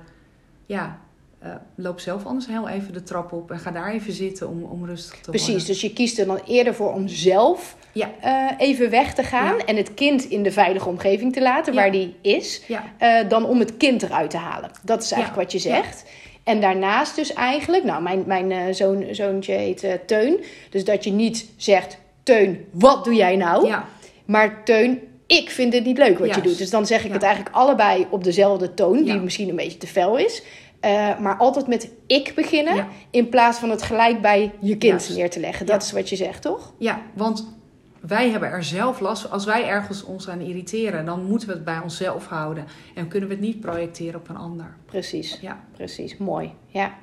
ja, 0.67 0.99
uh, 1.42 1.49
loop 1.75 2.01
zelf 2.01 2.25
anders 2.27 2.46
heel 2.46 2.68
even 2.68 2.92
de 2.92 3.03
trap 3.03 3.33
op 3.33 3.51
en 3.51 3.59
ga 3.59 3.70
daar 3.70 3.92
even 3.92 4.12
zitten 4.12 4.49
om, 4.49 4.62
om 4.62 4.85
rustig 4.87 5.20
te 5.20 5.31
Precies, 5.31 5.49
worden. 5.49 5.66
dus 5.66 5.81
je 5.81 5.92
kiest 5.92 6.18
er 6.18 6.27
dan 6.27 6.40
eerder 6.46 6.75
voor 6.75 6.92
om 6.92 7.09
zelf 7.09 7.77
ja. 7.92 8.11
uh, 8.25 8.51
even 8.59 8.90
weg 8.90 9.14
te 9.14 9.22
gaan 9.22 9.57
Ja. 9.57 9.64
en 9.64 9.77
het 9.77 9.94
kind 9.94 10.25
in 10.25 10.42
de 10.42 10.53
veilige 10.53 10.88
omgeving 10.88 11.33
te 11.33 11.42
laten 11.42 11.72
Ja. 11.72 11.81
waar 11.81 11.92
die 11.92 12.14
is, 12.20 12.62
uh, 12.68 13.29
dan 13.29 13.46
om 13.46 13.59
het 13.59 13.77
kind 13.77 14.03
eruit 14.03 14.31
te 14.31 14.37
halen. 14.37 14.70
Dat 14.83 15.03
is 15.03 15.11
eigenlijk 15.12 15.42
wat 15.42 15.53
je 15.53 15.59
zegt. 15.68 16.05
En 16.44 16.61
daarnaast 16.61 17.16
dus 17.16 17.33
eigenlijk, 17.33 17.85
nou, 17.85 18.03
mijn, 18.03 18.22
mijn 18.27 18.75
zoon, 18.75 19.05
zoontje 19.11 19.53
heet 19.53 19.99
Teun. 20.07 20.40
Dus 20.70 20.85
dat 20.85 21.05
je 21.05 21.11
niet 21.12 21.46
zegt, 21.57 21.99
Teun, 22.22 22.64
wat 22.72 23.05
doe 23.05 23.14
jij 23.14 23.37
nou? 23.37 23.66
Ja. 23.66 23.85
Maar 24.25 24.64
Teun, 24.64 25.01
ik 25.27 25.51
vind 25.51 25.72
dit 25.72 25.85
niet 25.85 25.99
leuk 25.99 26.18
wat 26.18 26.27
Juist. 26.29 26.42
je 26.42 26.49
doet. 26.49 26.59
Dus 26.59 26.70
dan 26.70 26.87
zeg 26.87 27.01
ik 27.01 27.07
Ja. 27.07 27.12
het 27.12 27.22
eigenlijk 27.22 27.55
allebei 27.57 28.07
op 28.11 28.25
dezelfde 28.25 28.75
toon, 28.75 28.96
die 28.96 29.14
Ja. 29.14 29.20
misschien 29.20 29.49
een 29.49 29.57
beetje 29.57 29.79
te 29.79 29.87
fel 29.87 30.16
is. 30.16 30.42
Uh, 30.87 31.18
maar 31.18 31.37
altijd 31.37 31.66
met 31.66 31.90
ik 32.07 32.33
beginnen, 32.35 32.75
Ja. 32.75 32.88
in 33.11 33.29
plaats 33.29 33.59
van 33.59 33.70
het 33.70 33.83
gelijk 33.83 34.20
bij 34.22 34.53
je 34.61 34.77
kind 34.77 34.83
Juist. 34.83 35.16
neer 35.16 35.31
te 35.31 35.40
leggen. 35.40 35.66
Dat 35.66 35.81
Ja. 35.81 35.87
is 35.87 35.92
wat 35.92 36.09
je 36.09 36.16
zegt, 36.16 36.42
toch? 36.42 36.72
Ja, 36.79 37.01
want 37.14 37.55
wij 38.01 38.31
hebben 38.31 38.49
er 38.51 38.64
zelf 38.64 39.01
last 39.01 39.22
van. 39.22 39.31
Als 39.31 39.44
wij 39.44 39.66
ergens 39.68 40.05
ons 40.05 40.29
aan 40.29 40.40
irriteren, 40.40 41.05
dan 41.07 41.25
moeten 41.25 41.49
we 41.49 41.55
het 41.55 41.64
bij 41.64 41.79
onszelf 41.83 42.27
houden. 42.27 42.64
En 42.94 43.09
kunnen 43.09 43.29
we 43.29 43.35
het 43.35 43.44
niet 43.44 43.61
projecteren 43.61 44.20
op 44.20 44.29
een 44.29 44.37
ander. 44.37 44.77
Precies, 44.87 45.38
Ja. 45.40 45.61
precies. 45.77 46.16
Mooi, 46.16 46.53
ja. 46.66 46.94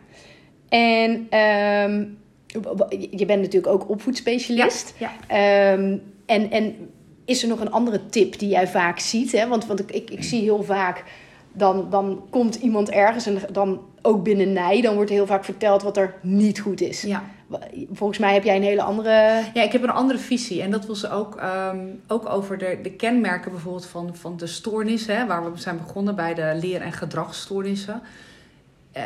En 0.70 1.12
um, 1.40 2.18
je 3.12 3.26
bent 3.26 3.42
natuurlijk 3.42 3.74
ook 3.74 3.90
opvoedspecialist. 3.90 4.94
Ja. 4.98 5.74
Um, 5.74 6.02
en, 6.26 6.52
en 6.52 6.76
is 7.26 7.44
er 7.44 7.50
nog 7.50 7.60
een 7.60 7.72
andere 7.72 8.06
tip 8.06 8.40
die 8.40 8.50
jij 8.50 8.68
vaak 8.68 9.00
ziet? 9.00 9.32
Hè? 9.32 9.48
Want, 9.48 9.66
want 9.66 9.80
ik, 9.80 9.92
ik, 9.92 10.10
ik 10.10 10.24
zie 10.24 10.42
heel 10.42 10.64
vaak, 10.64 11.04
dan, 11.54 11.90
dan 11.90 12.24
komt 12.30 12.56
iemand 12.56 12.90
ergens 12.90 13.26
en 13.26 13.38
dan 13.52 13.82
ook 14.02 14.24
binnen 14.24 14.54
Nij, 14.54 14.82
dan 14.82 14.96
wordt 14.96 15.10
heel 15.10 15.26
vaak 15.26 15.44
verteld 15.44 15.82
wat 15.82 15.98
er 15.98 16.16
niet 16.22 16.60
goed 16.60 16.82
is. 16.82 17.02
Ja. 17.02 17.24
Volgens 17.92 18.20
mij 18.20 18.34
heb 18.34 18.44
jij 18.44 18.56
een 18.56 18.64
hele 18.64 18.82
andere... 18.82 19.42
Ja, 19.54 19.64
ik 19.64 19.72
heb 19.72 19.84
een 19.84 19.90
andere 19.90 20.20
visie. 20.20 20.62
En 20.62 20.72
dat 20.72 20.86
was 20.86 21.10
ook, 21.10 21.42
um, 21.72 22.02
ook 22.08 22.30
over 22.30 22.58
de, 22.58 22.80
de 22.84 22.92
kenmerken 22.92 23.52
bijvoorbeeld 23.52 23.86
van, 23.86 24.16
van 24.16 24.38
de 24.38 24.48
stoornissen. 24.48 25.18
Hè, 25.18 25.26
waar 25.26 25.52
we 25.52 25.60
zijn 25.60 25.78
begonnen 25.78 26.16
bij 26.16 26.34
de 26.34 26.58
leer- 26.62 26.82
en 26.82 26.92
gedragsstoornissen. 26.92 28.02
Uh, 28.98 29.04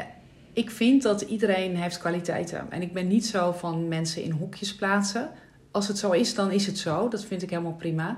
ik 0.53 0.71
vind 0.71 1.01
dat 1.01 1.21
iedereen 1.21 1.75
heeft 1.75 1.97
kwaliteiten. 1.97 2.65
En 2.69 2.81
ik 2.81 2.93
ben 2.93 3.07
niet 3.07 3.25
zo 3.25 3.51
van 3.51 3.88
mensen 3.88 4.23
in 4.23 4.31
hokjes 4.31 4.75
plaatsen. 4.75 5.29
Als 5.71 5.88
het 5.88 5.97
zo 5.97 6.12
is, 6.12 6.36
dan 6.36 6.51
is 6.51 6.65
het 6.65 6.77
zo. 6.77 7.07
Dat 7.07 7.25
vind 7.25 7.41
ik 7.41 7.49
helemaal 7.49 7.75
prima. 7.75 8.17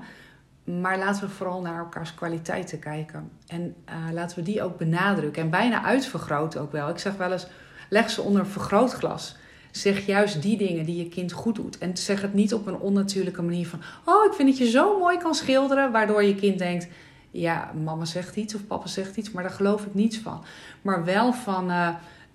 Maar 0.70 0.98
laten 0.98 1.22
we 1.22 1.28
vooral 1.28 1.60
naar 1.60 1.78
elkaars 1.78 2.14
kwaliteiten 2.14 2.78
kijken. 2.78 3.30
En 3.46 3.74
uh, 3.88 4.12
laten 4.12 4.36
we 4.36 4.42
die 4.42 4.62
ook 4.62 4.78
benadrukken. 4.78 5.42
En 5.42 5.50
bijna 5.50 5.82
uitvergroten 5.82 6.60
ook 6.60 6.72
wel. 6.72 6.88
Ik 6.88 6.98
zeg 6.98 7.16
wel 7.16 7.32
eens, 7.32 7.46
leg 7.88 8.10
ze 8.10 8.22
onder 8.22 8.40
een 8.40 8.46
vergrootglas. 8.46 9.36
zeg 9.70 10.06
juist 10.06 10.42
die 10.42 10.56
dingen 10.56 10.84
die 10.84 10.96
je 10.96 11.08
kind 11.08 11.32
goed 11.32 11.54
doet. 11.54 11.78
En 11.78 11.96
zeg 11.96 12.22
het 12.22 12.34
niet 12.34 12.54
op 12.54 12.66
een 12.66 12.78
onnatuurlijke 12.78 13.42
manier 13.42 13.66
van... 13.66 13.80
oh, 14.04 14.24
ik 14.24 14.32
vind 14.32 14.48
dat 14.48 14.58
je 14.58 14.70
zo 14.70 14.98
mooi 14.98 15.18
kan 15.18 15.34
schilderen... 15.34 15.92
waardoor 15.92 16.22
je 16.22 16.34
kind 16.34 16.58
denkt... 16.58 16.88
ja, 17.30 17.72
mama 17.84 18.04
zegt 18.04 18.36
iets 18.36 18.54
of 18.54 18.66
papa 18.66 18.86
zegt 18.86 19.16
iets... 19.16 19.30
maar 19.30 19.42
daar 19.42 19.52
geloof 19.52 19.86
ik 19.86 19.94
niets 19.94 20.18
van. 20.18 20.44
Maar 20.82 21.04
wel 21.04 21.32
van... 21.32 21.70
Uh, 21.70 21.88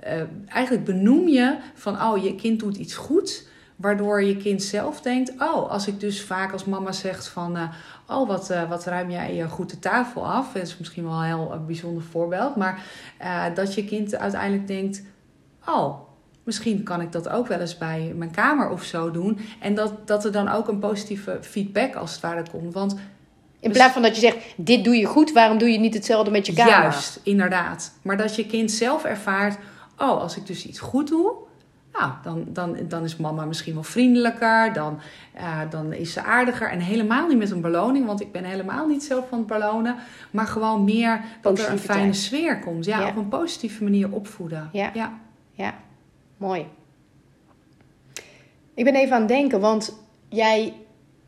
uh, 0.07 0.21
eigenlijk 0.47 0.85
benoem 0.85 1.27
je 1.27 1.57
van... 1.73 2.01
oh, 2.01 2.23
je 2.23 2.35
kind 2.35 2.59
doet 2.59 2.77
iets 2.77 2.95
goed... 2.95 3.53
Waardoor 3.75 4.23
je 4.23 4.37
kind 4.37 4.63
zelf 4.63 5.01
denkt: 5.01 5.33
Oh, 5.39 5.69
als 5.71 5.87
ik 5.87 5.99
dus 5.99 6.23
vaak 6.23 6.51
als 6.51 6.65
mama 6.65 6.91
zegt 6.91 7.27
van. 7.27 7.57
Oh, 8.07 8.27
wat, 8.27 8.51
uh, 8.51 8.69
wat 8.69 8.85
ruim 8.85 9.09
jij 9.09 9.35
je 9.35 9.47
goed 9.47 9.69
de 9.69 9.79
tafel 9.79 10.27
af? 10.27 10.53
Dat 10.53 10.63
is 10.63 10.77
misschien 10.77 11.03
wel 11.03 11.13
een 11.13 11.25
heel 11.25 11.63
bijzonder 11.65 12.03
voorbeeld. 12.03 12.55
Maar 12.55 12.83
dat 13.53 13.73
je 13.73 13.85
kind 13.85 14.15
uiteindelijk 14.15 14.67
denkt: 14.67 15.03
Oh, 15.67 15.99
misschien 16.43 16.83
kan 16.83 17.01
ik 17.01 17.11
dat 17.11 17.29
ook 17.29 17.47
wel 17.47 17.59
eens 17.59 17.77
bij 17.77 18.13
mijn 18.15 18.31
kamer 18.31 18.69
of 18.69 18.83
zo 18.83 19.11
doen. 19.11 19.39
En 19.59 19.75
dat, 19.75 20.07
dat 20.07 20.25
er 20.25 20.31
dan 20.31 20.49
ook 20.49 20.67
een 20.67 20.79
positieve 20.79 21.37
feedback 21.41 21.95
als 21.95 22.11
het 22.11 22.21
ware 22.21 22.43
komt. 22.51 22.73
Want 22.73 22.95
in 23.59 23.71
plaats 23.71 23.93
van 23.93 24.01
dat 24.01 24.15
je 24.15 24.21
zegt, 24.21 24.37
dit 24.57 24.83
doe 24.83 24.95
je 24.95 25.05
goed, 25.05 25.31
waarom 25.31 25.57
doe 25.57 25.71
je 25.71 25.79
niet 25.79 25.93
hetzelfde 25.93 26.31
met 26.31 26.45
je 26.45 26.53
kamer? 26.53 26.71
Juist, 26.71 27.19
inderdaad. 27.23 27.93
Maar 28.01 28.17
dat 28.17 28.35
je 28.35 28.45
kind 28.45 28.71
zelf 28.71 29.03
ervaart, 29.03 29.57
oh, 29.97 30.21
als 30.21 30.37
ik 30.37 30.47
dus 30.47 30.65
iets 30.65 30.79
goed 30.79 31.07
doe, 31.07 31.33
nou, 31.99 32.11
dan, 32.23 32.45
dan, 32.47 32.77
dan 32.87 33.03
is 33.03 33.15
mama 33.15 33.45
misschien 33.45 33.73
wel 33.73 33.83
vriendelijker, 33.83 34.73
dan, 34.73 34.99
uh, 35.37 35.59
dan 35.69 35.93
is 35.93 36.13
ze 36.13 36.23
aardiger. 36.23 36.69
En 36.69 36.79
helemaal 36.79 37.27
niet 37.27 37.37
met 37.37 37.51
een 37.51 37.61
beloning, 37.61 38.05
want 38.05 38.21
ik 38.21 38.31
ben 38.31 38.43
helemaal 38.43 38.87
niet 38.87 39.03
zo 39.03 39.23
van 39.29 39.37
het 39.37 39.47
belonen. 39.47 39.95
Maar 40.31 40.47
gewoon 40.47 40.83
meer 40.83 41.21
dat 41.41 41.59
er 41.59 41.69
een 41.69 41.79
fijne 41.79 42.13
sfeer 42.13 42.59
komt. 42.59 42.85
Ja, 42.85 42.99
ja, 42.99 43.07
op 43.07 43.15
een 43.15 43.27
positieve 43.27 43.83
manier 43.83 44.11
opvoeden. 44.11 44.69
Ja, 44.71 44.91
ja. 44.93 45.19
ja. 45.51 45.73
mooi. 46.37 46.65
Ik 48.73 48.83
ben 48.83 48.95
even 48.95 49.13
aan 49.13 49.19
het 49.19 49.29
denken, 49.29 49.59
want 49.59 49.97
jij, 50.29 50.73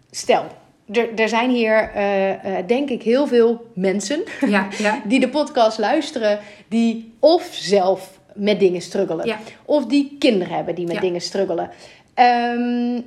stel, 0.09 0.45
er, 0.91 1.19
er 1.19 1.29
zijn 1.29 1.49
hier, 1.49 1.95
uh, 1.95 2.29
uh, 2.29 2.67
denk 2.67 2.89
ik, 2.89 3.03
heel 3.03 3.27
veel 3.27 3.71
mensen 3.73 4.23
ja, 4.45 4.67
ja. 4.77 5.01
die 5.05 5.19
de 5.19 5.29
podcast 5.29 5.77
luisteren, 5.77 6.39
die 6.67 7.13
of 7.19 7.49
zelf 7.51 8.16
met 8.37 8.59
dingen 8.59 8.81
struggelen. 8.81 9.25
Ja. 9.25 9.37
Of 9.65 9.85
die 9.85 10.15
kinderen 10.19 10.55
hebben 10.55 10.75
die 10.75 10.85
met 10.85 10.95
Ja. 10.95 11.01
dingen 11.01 11.21
struggelen. 11.21 11.69
Ehm, 12.13 13.01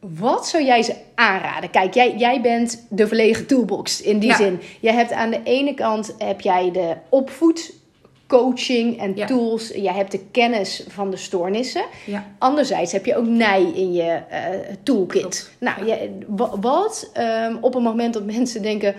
wat 0.00 0.48
zou 0.48 0.64
jij 0.64 0.82
ze 0.82 0.94
aanraden? 1.14 1.70
Kijk, 1.70 1.94
jij, 1.94 2.14
jij 2.16 2.40
bent 2.40 2.86
de 2.90 3.08
volledige 3.08 3.46
toolbox 3.46 4.00
in 4.02 4.18
die 4.18 4.28
Ja. 4.30 4.36
zin. 4.36 4.60
Je 4.80 4.92
hebt 4.92 5.12
aan 5.12 5.30
de 5.30 5.40
ene 5.44 5.74
kant 5.74 6.14
heb 6.18 6.40
jij 6.40 6.70
de 6.70 6.94
opvoedcoaching 7.08 8.98
en 9.00 9.12
Ja. 9.16 9.26
tools. 9.26 9.68
Jij 9.74 9.92
hebt 9.94 10.10
de 10.12 10.20
kennis 10.30 10.84
van 10.88 11.10
de 11.10 11.16
stoornissen. 11.16 11.84
Ja. 12.06 12.26
Anderzijds 12.38 12.92
heb 12.92 13.06
je 13.06 13.16
ook 13.16 13.26
nij 13.26 13.62
in 13.74 13.92
je 13.92 14.10
eh, 14.28 14.40
toolkit. 14.82 15.20
Klopt. 15.20 15.50
Nou, 15.58 15.86
je- 15.86 16.18
wa- 16.26 16.58
wat 16.60 17.10
ehm, 17.12 17.56
op 17.60 17.74
een 17.74 17.82
moment 17.82 18.14
dat 18.14 18.24
mensen 18.24 18.62
denken: 18.62 18.94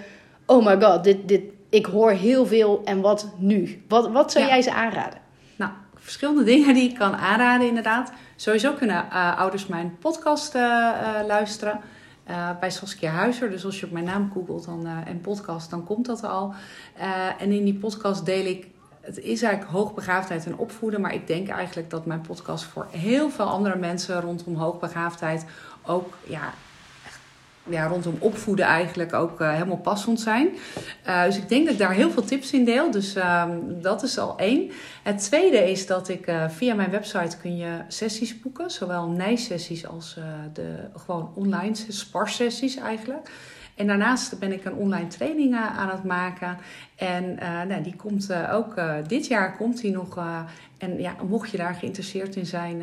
oh 0.45 0.65
my 0.65 0.81
god, 0.81 1.03
dit, 1.03 1.27
dit, 1.27 1.41
ik 1.69 1.85
hoor 1.85 2.11
heel 2.11 2.45
veel 2.45 2.81
en 2.85 3.01
wat 3.01 3.27
nu? 3.37 3.83
Wat, 3.87 4.11
wat 4.11 4.31
zou 4.31 4.45
jij 4.45 4.61
ze 4.61 4.71
aanraden? 4.73 5.19
Verschillende 6.07 6.43
dingen 6.43 6.73
die 6.73 6.89
ik 6.89 6.95
kan 6.95 7.15
aanraden 7.15 7.67
inderdaad. 7.67 8.11
Sowieso 8.35 8.73
kunnen 8.73 9.11
eh, 9.11 9.39
ouders 9.39 9.67
mijn 9.67 9.97
podcast 9.99 10.55
eh, 10.55 10.61
eh, 10.61 11.25
luisteren. 11.25 11.79
bij 12.59 12.71
Saskia 12.71 13.11
Huizer. 13.11 13.49
Dus 13.49 13.65
als 13.65 13.79
je 13.79 13.85
op 13.85 13.91
mijn 13.91 14.05
naam 14.05 14.31
googelt 14.33 14.65
dan, 14.65 14.87
en 15.05 15.21
podcast, 15.21 15.69
dan 15.69 15.83
komt 15.83 16.05
dat 16.05 16.23
al. 16.23 16.53
En 17.39 17.51
in 17.51 17.63
die 17.63 17.73
podcast 17.73 18.25
deel 18.25 18.45
ik... 18.45 18.67
Het 19.01 19.17
is 19.17 19.41
eigenlijk 19.41 19.71
hoogbegaafdheid 19.71 20.45
en 20.45 20.57
opvoeden. 20.57 21.01
Maar 21.01 21.13
ik 21.13 21.27
denk 21.27 21.47
eigenlijk 21.47 21.89
dat 21.89 22.05
mijn 22.05 22.21
podcast 22.21 22.63
voor 22.63 22.87
heel 22.91 23.29
veel 23.29 23.45
andere 23.45 23.75
mensen 23.75 24.21
rondom 24.21 24.55
hoogbegaafdheid 24.55 25.45
ook... 25.85 26.17
Ja, 26.23 26.53
ja, 27.69 27.87
rondom 27.87 28.15
opvoeden 28.19 28.65
eigenlijk 28.65 29.13
ook 29.13 29.41
eh, 29.41 29.51
helemaal 29.51 29.77
passend 29.77 30.19
zijn. 30.19 30.49
Eh, 31.03 31.23
dus 31.23 31.37
ik 31.37 31.49
denk 31.49 31.63
dat 31.63 31.73
ik 31.73 31.79
daar 31.79 31.93
heel 31.93 32.11
veel 32.11 32.23
tips 32.23 32.51
in 32.51 32.65
deel. 32.65 32.91
Dus 32.91 33.15
ehm, 33.15 33.57
dat 33.81 34.03
is 34.03 34.17
al 34.17 34.37
één. 34.37 34.71
Het 35.03 35.19
tweede 35.19 35.71
is 35.71 35.87
dat 35.87 36.09
ik 36.09 36.27
eh, 36.27 36.49
via 36.49 36.75
mijn 36.75 36.89
website 36.89 37.37
kun 37.37 37.57
je 37.57 37.81
sessies 37.87 38.39
boeken. 38.39 38.71
Zowel 38.71 39.09
nijsessies 39.09 39.87
als 39.87 40.19
de 40.53 40.75
gewoon 40.95 41.31
online 41.35 41.75
sparsessies 41.87 42.75
eigenlijk. 42.75 43.29
En 43.75 43.87
daarnaast 43.87 44.39
ben 44.39 44.51
ik 44.51 44.65
een 44.65 44.73
online 44.73 45.07
training 45.07 45.55
aan 45.55 45.89
het 45.89 46.03
maken. 46.03 46.57
En 46.95 47.35
nou, 47.67 47.83
die 47.83 47.95
komt 47.95 48.33
ook 48.51 48.81
dit 49.07 49.27
jaar 49.27 49.57
komt 49.57 49.81
die 49.81 49.91
nog. 49.91 50.17
en 50.77 50.99
ja, 50.99 51.15
mocht 51.27 51.49
je 51.49 51.57
daar 51.57 51.73
geïnteresseerd 51.73 52.35
in 52.35 52.45
zijn, 52.45 52.81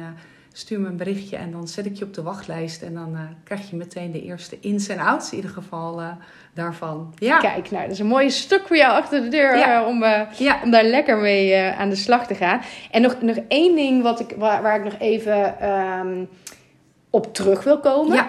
stuur 0.57 0.81
me 0.81 0.89
een 0.89 0.97
berichtje 0.97 1.37
en 1.37 1.51
dan 1.51 1.69
zet 1.69 1.87
ik 1.87 1.97
je 1.97 2.05
op 2.05 2.15
de 2.15 2.23
wachtlijst. 2.23 2.83
En 2.83 2.95
dan 2.95 3.15
eh, 3.15 3.21
krijg 3.45 3.71
je 3.71 3.77
meteen 3.77 4.11
de 4.13 4.23
eerste 4.23 4.57
ins 4.61 4.89
en 4.89 4.99
outs 4.99 5.31
in 5.31 5.37
ieder 5.37 5.51
geval 5.51 6.01
eh, 6.01 6.09
daarvan. 6.55 7.15
Ja, 7.19 7.39
Kijk, 7.39 7.71
nou, 7.71 7.83
dat 7.83 7.93
is 7.93 7.99
een 7.99 8.07
mooie 8.07 8.31
stuk 8.31 8.67
voor 8.67 8.77
jou 8.77 8.93
achter 8.93 9.23
de 9.23 9.29
deur 9.29 9.57
Ja. 9.57 9.81
eh, 9.81 9.87
om, 9.87 10.05
ja. 10.39 10.61
om 10.65 10.71
daar 10.71 10.85
lekker 10.85 11.17
mee 11.17 11.57
aan 11.57 11.89
de 11.89 11.97
slag 11.97 12.27
te 12.27 12.35
gaan. 12.35 12.61
En 12.91 13.03
nog, 13.03 13.21
nog 13.21 13.37
één 13.49 13.77
ding 13.77 14.03
wat 14.03 14.21
ik, 14.21 14.35
waar, 14.39 14.63
waar 14.63 14.77
ik 14.77 14.85
nog 14.85 14.99
even 14.99 15.61
ehm, 15.61 16.25
op 17.11 17.35
terug 17.35 17.65
wil 17.65 17.81
komen. 17.81 18.17
ja. 18.17 18.29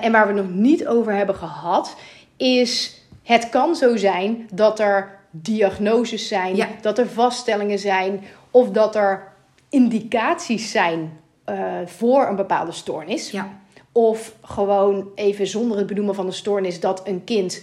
En 0.00 0.12
waar 0.12 0.26
we 0.26 0.32
nog 0.32 0.48
niet 0.48 0.86
over 0.86 1.12
hebben 1.14 1.34
gehad, 1.34 1.96
is 2.36 3.00
het 3.22 3.48
kan 3.48 3.74
zo 3.74 3.96
zijn 3.96 4.48
dat 4.52 4.80
er 4.80 5.18
diagnoses 5.30 6.28
zijn, 6.28 6.56
dat 6.80 6.98
er 6.98 7.08
vaststellingen 7.08 7.78
zijn 7.78 8.24
of 8.50 8.70
dat 8.70 8.96
er 8.96 9.34
indicaties 9.68 10.70
zijn 10.70 11.18
eh, 11.44 11.56
voor 11.86 12.26
een 12.28 12.36
bepaalde 12.36 12.72
stoornis. 12.72 13.30
ja. 13.30 13.48
Of 13.92 14.34
gewoon 14.42 15.08
even 15.14 15.46
zonder 15.46 15.78
het 15.78 15.86
benoemen 15.86 16.14
van 16.14 16.26
de 16.26 16.32
stoornis 16.32 16.80
dat 16.80 17.08
een 17.08 17.24
kind 17.24 17.62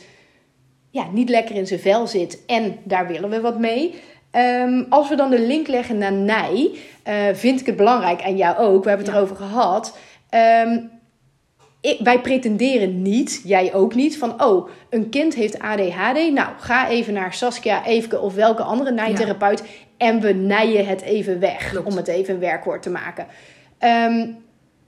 ja, 0.90 1.06
niet 1.12 1.30
lekker 1.30 1.56
in 1.56 1.68
zijn 1.68 1.80
vel 1.80 2.08
zit 2.08 2.46
en 2.46 2.78
daar 2.84 3.08
willen 3.08 3.30
we 3.30 3.42
wat 3.42 3.60
mee. 3.60 3.96
Ehm, 4.32 4.84
als 4.90 5.10
we 5.10 5.16
dan 5.16 5.30
de 5.30 5.40
link 5.40 5.68
leggen 5.68 5.98
naar 5.98 6.12
Nij, 6.12 6.72
eh, 7.04 7.16
vind 7.34 7.60
ik 7.60 7.66
het 7.66 7.76
belangrijk, 7.76 8.22
en 8.22 8.38
jou 8.38 8.58
ook, 8.58 8.84
we 8.84 8.90
hebben 8.90 9.06
het 9.08 9.16
Ja. 9.16 9.22
erover 9.22 9.46
gehad. 9.46 9.98
Ehm, 10.30 10.80
ik, 11.84 12.00
wij 12.04 12.22
pretenderen 12.22 13.02
niet, 13.02 13.42
jij 13.44 13.74
ook 13.74 13.96
niet, 13.96 14.18
van 14.18 14.44
oh, 14.44 14.70
een 14.90 15.10
kind 15.10 15.36
heeft 15.36 15.60
ADHD. 15.60 16.32
Nou, 16.32 16.50
ga 16.58 16.90
even 16.90 17.14
naar 17.14 17.34
Saskia, 17.34 17.86
Eefke 17.86 18.20
of 18.20 18.36
welke 18.36 18.64
andere 18.64 18.92
nijtherapeut 18.92 19.64
en 19.98 20.20
we 20.20 20.34
nijen 20.34 20.88
het 20.88 21.02
even 21.02 21.40
weg, 21.40 21.70
Klopt. 21.70 21.88
om 21.88 21.96
het 21.96 22.08
even 22.08 22.34
een 22.34 22.40
werkwoord 22.40 22.82
te 22.82 22.90
maken. 22.90 23.28
Ehm, 23.78 24.28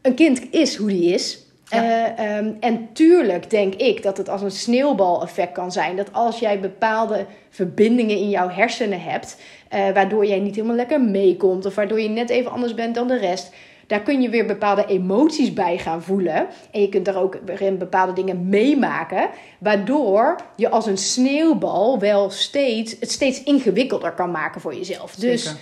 een 0.02 0.14
kind 0.14 0.52
is 0.52 0.76
hoe 0.76 0.88
die 0.88 1.14
is. 1.14 1.46
Ja. 1.66 1.84
Eh, 1.84 2.38
ehm, 2.38 2.52
en 2.60 2.90
tuurlijk 2.94 3.50
denk 3.50 3.74
ik 3.74 4.04
dat 4.04 4.18
het 4.18 4.30
als 4.30 4.42
een 4.42 4.52
sneeuwbaleffect 4.52 5.52
kan 5.52 5.72
zijn. 5.72 5.96
Dat 5.96 6.14
als 6.14 6.40
jij 6.40 6.60
bepaalde 6.60 7.26
verbindingen 7.50 8.18
in 8.18 8.30
jouw 8.30 8.50
hersenen 8.50 9.02
hebt, 9.02 9.38
eh, 9.70 9.90
waardoor 9.94 10.26
jij 10.26 10.40
niet 10.40 10.56
helemaal 10.56 10.76
lekker 10.76 11.02
meekomt, 11.02 11.66
of 11.66 11.76
waardoor 11.76 12.02
je 12.02 12.10
net 12.10 12.30
even 12.30 12.52
anders 12.52 12.74
bent 12.74 12.96
dan 12.96 13.08
de 13.08 13.18
rest, 13.18 13.54
daar 13.88 14.02
kun 14.02 14.22
je 14.22 14.30
weer 14.30 14.46
bepaalde 14.46 14.86
emoties 14.86 15.54
bij 15.54 15.78
gaan 15.78 16.02
voelen. 16.02 16.48
En 16.72 16.82
je 16.82 16.90
kunt 16.90 17.06
daar 17.06 17.22
ook 17.22 17.40
weer 17.46 17.62
in 17.62 17.78
bepaalde 17.78 18.14
dingen 18.14 18.50
meemaken, 18.50 19.30
waardoor 19.60 20.36
je 20.56 20.70
als 20.70 20.86
een 20.86 20.98
sneeuwbal 20.98 22.00
wel 22.00 22.30
steeds, 22.30 22.96
het 23.00 23.12
steeds 23.12 23.44
ingewikkelder 23.44 24.12
kan 24.12 24.32
maken 24.32 24.62
voor 24.62 24.76
jezelf. 24.76 25.16
Dus. 25.16 25.44
Zeker. 25.44 25.60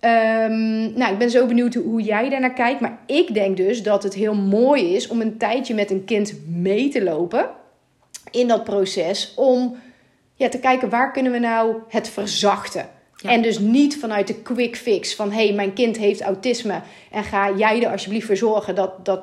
Ehm, 0.00 0.92
nou, 0.98 1.12
ik 1.12 1.18
ben 1.18 1.30
zo 1.30 1.46
benieuwd 1.46 1.74
hoe, 1.74 1.84
hoe 1.84 2.02
jij 2.02 2.28
daarnaar 2.28 2.52
kijkt. 2.52 2.80
Maar 2.80 2.98
ik 3.06 3.34
denk 3.34 3.56
dus 3.56 3.82
dat 3.82 4.02
het 4.02 4.14
heel 4.14 4.34
mooi 4.34 4.94
is 4.94 5.08
om 5.08 5.20
een 5.20 5.36
tijdje 5.36 5.74
met 5.74 5.90
een 5.90 6.04
kind 6.04 6.34
mee 6.46 6.88
te 6.88 7.02
lopen 7.02 7.48
in 8.30 8.48
dat 8.48 8.64
proces. 8.64 9.32
Om 9.36 9.76
ja, 10.34 10.48
te 10.48 10.58
kijken 10.58 10.88
waar 10.88 11.12
kunnen 11.12 11.32
we 11.32 11.38
nou 11.38 11.76
het 11.88 12.08
verzachten. 12.08 12.88
Ja. 13.22 13.30
En 13.30 13.42
dus 13.42 13.58
niet 13.58 13.98
vanuit 13.98 14.26
de 14.26 14.42
quick 14.42 14.76
fix 14.76 15.14
van 15.14 15.32
hé, 15.32 15.44
hey, 15.46 15.54
mijn 15.54 15.72
kind 15.72 15.96
heeft 15.96 16.20
autisme. 16.20 16.80
En 17.10 17.24
ga 17.24 17.52
jij 17.56 17.82
er 17.84 17.90
alsjeblieft 17.90 18.26
voor 18.26 18.36
zorgen 18.36 18.74
dat, 18.74 19.04
dat, 19.04 19.20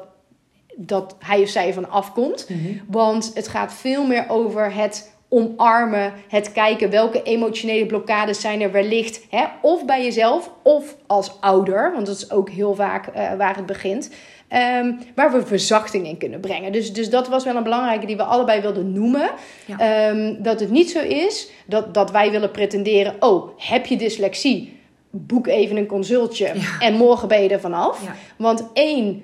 dat 0.75 1.15
hij 1.19 1.41
of 1.41 1.49
zij 1.49 1.67
ervan 1.67 1.89
afkomt. 1.89 2.49
Want 2.88 3.31
het 3.33 3.47
gaat 3.47 3.73
veel 3.73 4.05
meer 4.05 4.25
over 4.29 4.73
het 4.73 5.15
omarmen, 5.29 6.13
het 6.27 6.51
kijken 6.51 6.89
welke 6.89 7.23
emotionele 7.23 7.86
blokkades 7.86 8.41
zijn 8.41 8.62
er 8.62 8.71
wellicht, 8.71 9.25
hè, 9.29 9.45
of 9.62 9.86
bij 9.86 10.03
jezelf 10.03 10.51
of 10.63 10.95
als 11.07 11.41
ouder, 11.41 11.91
want 11.93 12.05
dat 12.05 12.15
is 12.15 12.31
ook 12.31 12.49
heel 12.49 12.75
vaak 12.75 13.07
eh, 13.07 13.33
waar 13.33 13.55
het 13.55 13.65
begint, 13.65 14.10
ehm, 14.47 14.93
waar 15.15 15.31
we 15.31 15.45
verzachting 15.45 16.07
in 16.07 16.17
kunnen 16.17 16.39
brengen. 16.39 16.71
Dus, 16.71 16.93
dus 16.93 17.10
dat 17.10 17.27
was 17.27 17.43
wel 17.43 17.55
een 17.55 17.63
belangrijke 17.63 18.05
die 18.05 18.17
we 18.17 18.23
allebei 18.23 18.62
wilden 18.62 18.91
noemen. 18.91 19.29
Ja. 19.65 19.79
Ehm, 19.79 20.41
dat 20.41 20.60
het 20.60 20.69
niet 20.69 20.89
zo 20.91 20.99
is 20.99 21.49
dat, 21.65 21.93
dat 21.93 22.12
wij 22.12 22.31
willen 22.31 22.51
pretenderen, 22.51 23.15
oh, 23.19 23.49
heb 23.57 23.86
je 23.86 23.97
dyslexie? 23.97 24.79
Boek 25.10 25.47
even 25.47 25.77
een 25.77 25.86
consultje 25.86 26.45
Ja. 26.45 26.79
en 26.79 26.93
morgen 26.93 27.27
ben 27.27 27.43
je 27.43 27.49
er 27.49 27.60
vanaf. 27.60 28.03
Ja. 28.05 28.15
Want 28.38 28.67
één, 28.73 29.23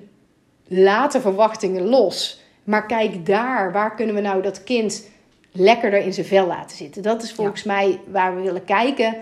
laat 0.66 1.18
verwachtingen 1.20 1.88
los. 1.88 2.42
Maar 2.64 2.86
kijk 2.86 3.26
daar, 3.26 3.72
waar 3.72 3.94
kunnen 3.94 4.14
we 4.14 4.20
nou 4.20 4.42
dat 4.42 4.64
kind 4.64 5.08
lekkerder 5.52 6.00
in 6.00 6.12
zijn 6.12 6.26
vel 6.26 6.46
laten 6.46 6.76
zitten? 6.76 7.02
Dat 7.02 7.22
is 7.22 7.32
volgens 7.32 7.62
mij 7.62 8.00
waar 8.06 8.36
we 8.36 8.42
willen 8.42 8.64
kijken, 8.64 9.16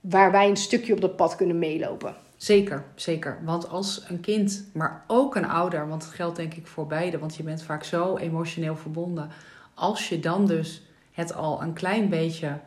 waar 0.00 0.32
wij 0.32 0.48
een 0.48 0.56
stukje 0.56 0.92
op 0.92 1.00
dat 1.00 1.16
pad 1.16 1.36
kunnen 1.36 1.58
meelopen. 1.58 2.14
Zeker, 2.44 2.84
zeker. 2.94 3.38
Want 3.44 3.68
als 3.68 4.04
een 4.08 4.20
kind, 4.20 4.64
maar 4.72 5.04
ook 5.06 5.36
een 5.36 5.48
ouder, 5.48 5.88
want 5.88 6.04
het 6.04 6.12
geldt 6.12 6.36
denk 6.36 6.54
ik 6.54 6.66
voor 6.66 6.86
beide, 6.86 7.18
want 7.18 7.36
je 7.36 7.42
bent 7.42 7.62
vaak 7.62 7.84
zo 7.84 8.16
emotioneel 8.16 8.76
verbonden. 8.76 9.30
Als 9.74 10.08
je 10.08 10.20
dan 10.20 10.46
dus 10.46 10.82
het 11.12 11.34
al 11.34 11.62
een 11.62 11.72
klein 11.72 12.08
beetje 12.08 12.60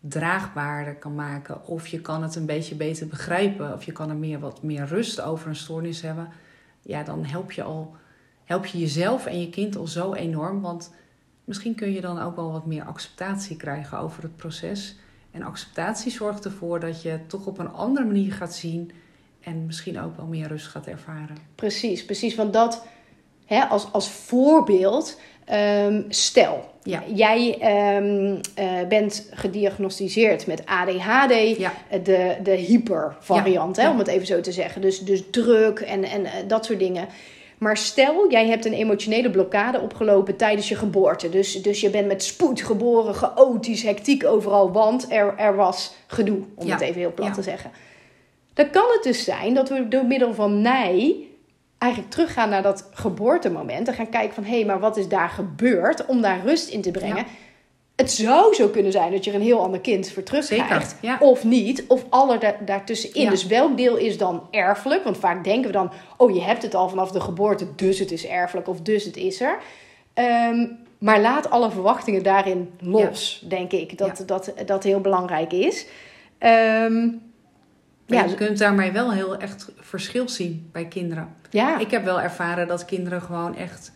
draagbaarder 0.00 0.94
kan 0.94 1.14
maken, 1.14 1.66
of 1.66 1.86
je 1.86 2.00
kan 2.00 2.22
het 2.22 2.34
een 2.34 2.46
beetje 2.46 2.74
beter 2.74 3.06
begrijpen, 3.06 3.74
of 3.74 3.84
je 3.84 3.92
kan 3.92 4.08
er 4.08 4.16
meer, 4.16 4.40
wat 4.40 4.62
meer 4.62 4.86
rust 4.86 5.20
over 5.20 5.48
een 5.48 5.56
stoornis 5.56 6.00
hebben, 6.00 6.28
ja, 6.82 7.02
dan 7.02 7.24
help 7.24 7.52
je 7.52 7.62
al, 7.62 7.96
help 8.44 8.66
je 8.66 8.78
jezelf 8.78 9.26
en 9.26 9.40
je 9.40 9.50
kind 9.50 9.76
al 9.76 9.86
zo 9.86 10.14
enorm. 10.14 10.60
Want 10.60 10.94
misschien 11.44 11.74
kun 11.74 11.92
je 11.92 12.00
dan 12.00 12.20
ook 12.20 12.36
wel 12.36 12.52
wat 12.52 12.66
meer 12.66 12.84
acceptatie 12.84 13.56
krijgen 13.56 13.98
over 13.98 14.22
het 14.22 14.36
proces. 14.36 14.96
En 15.30 15.42
acceptatie 15.42 16.10
zorgt 16.12 16.44
ervoor 16.44 16.80
dat 16.80 17.02
je 17.02 17.20
toch 17.26 17.46
op 17.46 17.58
een 17.58 17.72
andere 17.72 18.06
manier 18.06 18.32
gaat 18.32 18.54
zien 18.54 18.90
en 19.48 19.66
misschien 19.66 20.00
ook 20.00 20.16
wel 20.16 20.26
meer 20.26 20.48
rust 20.48 20.66
gaat 20.66 20.86
ervaren. 20.86 21.36
Precies, 21.54 22.04
precies. 22.04 22.34
Want 22.34 22.52
dat 22.52 22.82
hè, 23.46 23.62
als, 23.62 23.92
als 23.92 24.08
voorbeeld, 24.10 25.20
ehm, 25.44 26.02
stel, 26.08 26.70
Ja. 26.82 27.02
jij 27.14 27.58
ehm, 27.60 28.36
eh, 28.54 28.88
bent 28.88 29.28
gediagnosticeerd 29.32 30.46
met 30.46 30.66
ADHD, 30.66 31.56
Ja. 31.58 31.72
de, 32.02 32.36
de 32.42 32.50
hypervariant, 32.50 33.76
Ja, 33.76 33.82
hè, 33.82 33.88
ja. 33.88 33.94
om 33.94 33.98
het 33.98 34.08
even 34.08 34.26
zo 34.26 34.40
te 34.40 34.52
zeggen. 34.52 34.80
Dus, 34.80 35.00
dus 35.00 35.22
druk 35.30 35.78
en, 35.80 36.04
en 36.04 36.24
eh, 36.24 36.32
dat 36.46 36.64
soort 36.64 36.78
dingen. 36.78 37.08
Maar 37.58 37.76
stel, 37.76 38.30
jij 38.30 38.46
hebt 38.46 38.64
een 38.64 38.72
emotionele 38.72 39.30
blokkade 39.30 39.80
opgelopen 39.80 40.36
tijdens 40.36 40.68
je 40.68 40.74
geboorte. 40.76 41.28
Dus, 41.28 41.62
dus 41.62 41.80
je 41.80 41.90
bent 41.90 42.06
met 42.06 42.22
spoed 42.22 42.62
geboren, 42.62 43.14
chaotisch, 43.14 43.82
hectiek 43.82 44.24
overal, 44.26 44.72
want 44.72 45.12
er, 45.12 45.34
er 45.36 45.56
was 45.56 45.94
gedoe, 46.06 46.38
om 46.54 46.70
het 46.70 46.80
even 46.80 47.00
heel 47.00 47.12
plat 47.12 47.34
te 47.34 47.42
zeggen. 47.42 47.70
Dan 48.58 48.70
kan 48.70 48.84
het 48.92 49.02
dus 49.02 49.24
zijn 49.24 49.54
dat 49.54 49.68
we 49.68 49.88
door 49.88 50.04
middel 50.04 50.34
van 50.34 50.60
nij 50.60 51.16
eigenlijk 51.78 52.12
teruggaan 52.12 52.48
naar 52.48 52.62
dat 52.62 52.88
geboortemoment. 52.92 53.88
En 53.88 53.94
gaan 53.94 54.08
kijken 54.08 54.34
van, 54.34 54.44
hé, 54.44 54.56
hey, 54.56 54.64
maar 54.64 54.80
wat 54.80 54.96
is 54.96 55.08
daar 55.08 55.28
gebeurd? 55.28 56.06
Om 56.06 56.20
daar 56.20 56.40
rust 56.44 56.68
in 56.68 56.82
te 56.82 56.90
brengen. 56.90 57.16
Ja. 57.16 57.24
Het 57.96 58.12
zou 58.12 58.54
zo 58.54 58.68
kunnen 58.68 58.92
zijn 58.92 59.12
dat 59.12 59.24
je 59.24 59.30
er 59.30 59.36
een 59.36 59.42
heel 59.42 59.60
ander 59.60 59.80
kind 59.80 60.10
voor 60.10 60.22
terugkrijgt. 60.22 60.96
Ja. 61.00 61.16
Of 61.20 61.44
niet. 61.44 61.84
Of 61.88 62.04
alle 62.08 62.38
da 62.38 62.54
daartussenin. 62.64 63.22
Ja. 63.22 63.30
Dus 63.30 63.46
welk 63.46 63.76
deel 63.76 63.96
is 63.96 64.18
dan 64.18 64.46
erfelijk? 64.50 65.04
Want 65.04 65.18
vaak 65.18 65.44
denken 65.44 65.66
we 65.66 65.72
dan, 65.72 65.92
oh, 66.16 66.34
je 66.34 66.42
hebt 66.42 66.62
het 66.62 66.74
al 66.74 66.88
vanaf 66.88 67.10
de 67.10 67.20
geboorte, 67.20 67.74
dus 67.74 67.98
het 67.98 68.12
is 68.12 68.26
erfelijk 68.26 68.68
of 68.68 68.80
dus 68.80 69.04
het 69.04 69.16
is 69.16 69.40
er. 69.40 69.58
Ehm, 70.14 70.66
maar 70.98 71.20
laat 71.20 71.50
alle 71.50 71.70
verwachtingen 71.70 72.22
daarin 72.22 72.70
los, 72.80 73.44
denk 73.48 73.72
ik. 73.72 73.98
Dat, 73.98 74.22
dat 74.26 74.52
dat 74.66 74.82
heel 74.82 75.00
belangrijk 75.00 75.52
is. 75.52 75.86
Ehm, 76.38 77.08
Maar 78.08 78.18
ja, 78.18 78.24
je 78.24 78.34
kunt 78.34 78.58
daarmee 78.58 78.92
wel 78.92 79.12
heel 79.12 79.36
echt 79.36 79.72
verschil 79.78 80.28
zien 80.28 80.68
bij 80.72 80.86
kinderen. 80.86 81.28
ja. 81.50 81.78
Ik 81.78 81.90
heb 81.90 82.04
wel 82.04 82.20
ervaren 82.20 82.68
dat 82.68 82.84
kinderen 82.84 83.22
gewoon 83.22 83.56
echt 83.56 83.92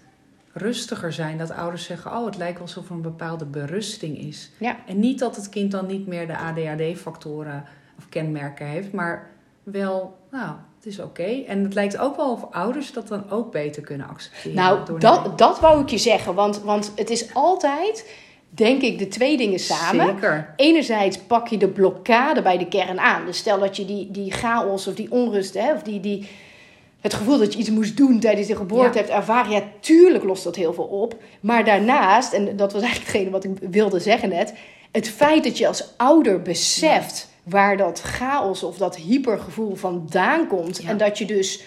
rustiger 0.53 1.13
zijn. 1.13 1.39
Dat 1.39 1.51
ouders 1.51 1.85
zeggen, 1.85 2.11
oh, 2.11 2.25
het 2.25 2.37
lijkt 2.37 2.59
wel 2.59 2.67
alsof 2.67 2.89
er 2.89 2.95
een 2.95 3.03
bepaalde 3.03 3.45
berusting 3.45 4.19
is. 4.19 4.51
Ja. 4.59 4.77
En 4.87 5.01
niet 5.01 5.19
dat 5.19 5.37
het 5.37 5.49
kind 5.49 5.71
dan 5.71 5.87
niet 5.87 6.07
meer 6.07 6.27
de 6.27 6.37
ADHD-factoren 6.37 7.65
of 7.99 8.09
kenmerken 8.09 8.67
heeft, 8.67 8.93
maar 8.93 9.31
wel, 9.63 10.19
nou, 10.31 10.55
het 10.77 10.87
is 10.87 11.01
oké. 11.01 11.43
En 11.47 11.65
het 11.65 11.75
lijkt 11.75 11.99
ook 11.99 12.17
wel 12.17 12.33
of 12.33 12.45
ouders 12.51 12.93
dat 12.93 13.09
dan 13.09 13.31
ook 13.31 13.53
beter 13.53 13.83
kunnen 13.83 14.09
accepteren. 14.09 14.57
Nou, 14.57 14.99
dat, 14.99 15.39
dat 15.39 15.61
wou 15.61 15.83
ik 15.83 15.89
je 15.89 15.99
zeggen. 15.99 16.35
Want, 16.35 16.61
want 16.63 16.93
het 16.97 17.11
is 17.11 17.35
altijd, 17.35 18.11
denk 18.55 18.83
ik, 18.83 18.99
de 18.99 19.09
twee 19.09 19.37
dingen 19.37 19.59
samen. 19.59 20.07
Zeker. 20.07 20.53
Enerzijds 20.57 21.19
pak 21.19 21.49
je 21.49 21.57
de 21.57 21.69
blokkade 21.69 22.43
bij 22.43 22.59
de 22.59 22.69
kern 22.69 23.01
aan. 23.01 23.27
Dus 23.27 23.37
stel 23.37 23.59
dat 23.59 23.77
je 23.77 23.85
die, 23.85 24.11
die 24.11 24.31
chaos 24.33 24.87
of 24.87 24.95
die 24.95 25.11
onrust, 25.11 25.55
hè, 25.55 25.73
of 25.73 25.83
die, 25.83 26.01
die, 26.01 26.29
het 27.01 27.15
gevoel 27.15 27.39
dat 27.39 27.53
je 27.53 27.59
iets 27.59 27.71
moest 27.71 27.97
doen 27.97 28.21
tijdens 28.21 28.47
de 28.47 28.57
geboorte 28.57 28.99
Ja. 28.99 29.05
hebt 29.05 29.09
ervaren. 29.15 29.51
Ja, 29.51 29.63
tuurlijk 29.81 30.25
lost 30.25 30.45
dat 30.45 30.57
heel 30.57 30.75
veel 30.75 30.85
op. 30.85 31.15
Maar 31.41 31.65
daarnaast, 31.65 32.33
en 32.33 32.57
dat 32.57 32.73
was 32.73 32.83
eigenlijk 32.83 33.13
hetgene 33.13 33.31
wat 33.31 33.45
ik 33.45 33.51
wilde 33.71 34.01
zeggen 34.01 34.29
net. 34.29 34.55
Het 34.93 35.09
feit 35.09 35.45
dat 35.45 35.59
je 35.59 35.67
als 35.67 35.85
ouder 35.97 36.43
beseft 36.43 37.31
waar 37.43 37.77
dat 37.77 38.01
chaos 38.01 38.63
of 38.63 38.77
dat 38.77 38.97
hypergevoel 38.97 39.75
vandaan 39.75 40.47
komt. 40.47 40.83
Ja. 40.83 40.89
En 40.89 40.97
dat 40.97 41.19
je 41.19 41.25
dus 41.25 41.63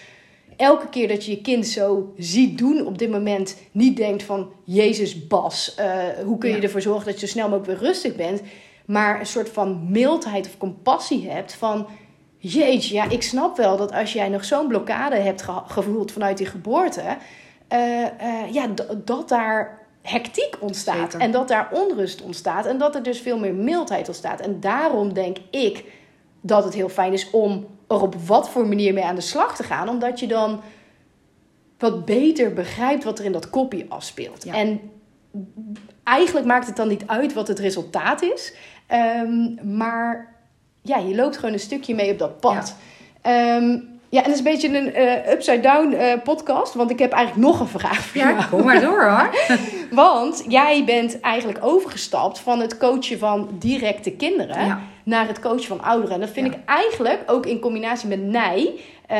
elke 0.56 0.88
keer 0.88 1.08
dat 1.08 1.24
je 1.24 1.30
je 1.30 1.40
kind 1.40 1.66
zo 1.66 2.12
ziet 2.16 2.58
doen 2.58 2.86
op 2.86 2.98
dit 2.98 3.10
moment 3.10 3.56
niet 3.72 3.96
denkt 3.96 4.22
van 4.22 4.50
Jezus 4.64 5.26
Bas, 5.26 5.74
eh, 5.74 5.94
hoe 6.24 6.38
kun 6.38 6.50
je 6.50 6.56
Ja. 6.56 6.62
ervoor 6.62 6.80
zorgen 6.80 7.04
dat 7.06 7.20
je 7.20 7.26
zo 7.26 7.32
snel 7.32 7.48
mogelijk 7.48 7.78
weer 7.80 7.88
rustig 7.88 8.16
bent, 8.16 8.40
maar 8.86 9.20
een 9.20 9.26
soort 9.26 9.48
van 9.48 9.90
mildheid 9.90 10.46
of 10.46 10.58
compassie 10.58 11.30
hebt 11.30 11.54
van 11.54 11.86
jeetje, 12.38 12.94
ja, 12.94 13.10
ik 13.10 13.22
snap 13.22 13.56
wel 13.56 13.76
dat 13.76 13.92
als 13.92 14.12
jij 14.12 14.28
nog 14.28 14.44
zo'n 14.44 14.68
blokkade 14.68 15.16
hebt 15.16 15.42
ge- 15.42 15.62
gevoeld 15.66 16.12
vanuit 16.12 16.36
die 16.36 16.46
geboorte, 16.46 17.02
eh, 17.68 18.02
eh, 18.04 18.52
ja, 18.52 18.66
dat 19.04 19.28
daar 19.28 19.86
hectiek 20.02 20.56
ontstaat 20.60 21.12
Zeker. 21.12 21.20
en 21.20 21.30
dat 21.30 21.48
daar 21.48 21.68
onrust 21.72 22.22
ontstaat 22.22 22.66
en 22.66 22.78
dat 22.78 22.94
er 22.94 23.02
dus 23.02 23.20
veel 23.20 23.38
meer 23.38 23.54
mildheid 23.54 24.08
ontstaat. 24.08 24.40
En 24.40 24.60
daarom 24.60 25.12
denk 25.12 25.36
ik 25.50 25.84
dat 26.40 26.64
het 26.64 26.74
heel 26.74 26.88
fijn 26.88 27.12
is 27.12 27.30
om 27.30 27.66
er 27.88 28.02
op 28.02 28.14
wat 28.14 28.50
voor 28.50 28.66
manier 28.66 28.92
mee 28.92 29.04
aan 29.04 29.14
de 29.14 29.20
slag 29.20 29.56
te 29.56 29.62
gaan, 29.62 29.88
omdat 29.88 30.20
je 30.20 30.26
dan 30.26 30.60
wat 31.78 32.04
beter 32.04 32.52
begrijpt 32.52 33.04
wat 33.04 33.18
er 33.18 33.24
in 33.24 33.32
dat 33.32 33.50
kopje 33.50 33.86
afspeelt. 33.88 34.44
Ja. 34.44 34.54
En 34.54 34.80
eigenlijk 36.04 36.46
maakt 36.46 36.66
het 36.66 36.76
dan 36.76 36.88
niet 36.88 37.06
uit 37.06 37.32
wat 37.32 37.48
het 37.48 37.58
resultaat 37.58 38.22
is, 38.22 38.54
Ehm, 38.86 39.76
maar 39.76 40.34
ja, 40.82 40.96
je 40.96 41.14
loopt 41.14 41.36
gewoon 41.36 41.52
een 41.52 41.60
stukje 41.60 41.94
mee 41.94 42.12
op 42.12 42.18
dat 42.18 42.40
pad. 42.40 42.76
Ja, 43.22 43.58
ja 44.08 44.18
en 44.22 44.30
het 44.30 44.32
is 44.32 44.38
een 44.38 44.44
beetje 44.52 44.78
een 44.78 44.94
eh, 44.94 45.32
upside-down 45.32 45.92
eh, 45.92 46.22
podcast, 46.22 46.74
want 46.74 46.90
ik 46.90 46.98
heb 46.98 47.12
eigenlijk 47.12 47.46
nog 47.46 47.60
een 47.60 47.66
vraag 47.80 47.98
voor 48.00 48.20
jou. 48.20 48.36
Ja, 48.36 48.46
kom 48.50 48.64
maar 48.64 48.80
door 48.80 49.04
hoor. 49.04 49.30
Want 49.90 50.44
jij 50.48 50.84
bent 50.84 51.20
eigenlijk 51.20 51.58
overgestapt 51.64 52.38
van 52.38 52.60
het 52.60 52.76
coachen 52.78 53.18
van 53.18 53.48
directe 53.52 54.10
kinderen 54.10 54.64
Ja. 54.66 54.80
naar 55.04 55.26
het 55.26 55.40
coachen 55.40 55.62
van 55.66 55.82
ouderen. 55.82 56.14
En 56.14 56.20
dat 56.20 56.30
vind 56.30 56.46
Ja. 56.46 56.52
ik 56.52 56.58
eigenlijk 56.66 57.22
ook 57.26 57.46
in 57.46 57.60
combinatie 57.60 58.08
met 58.08 58.22
Nij 58.22 58.72
eh, 59.06 59.18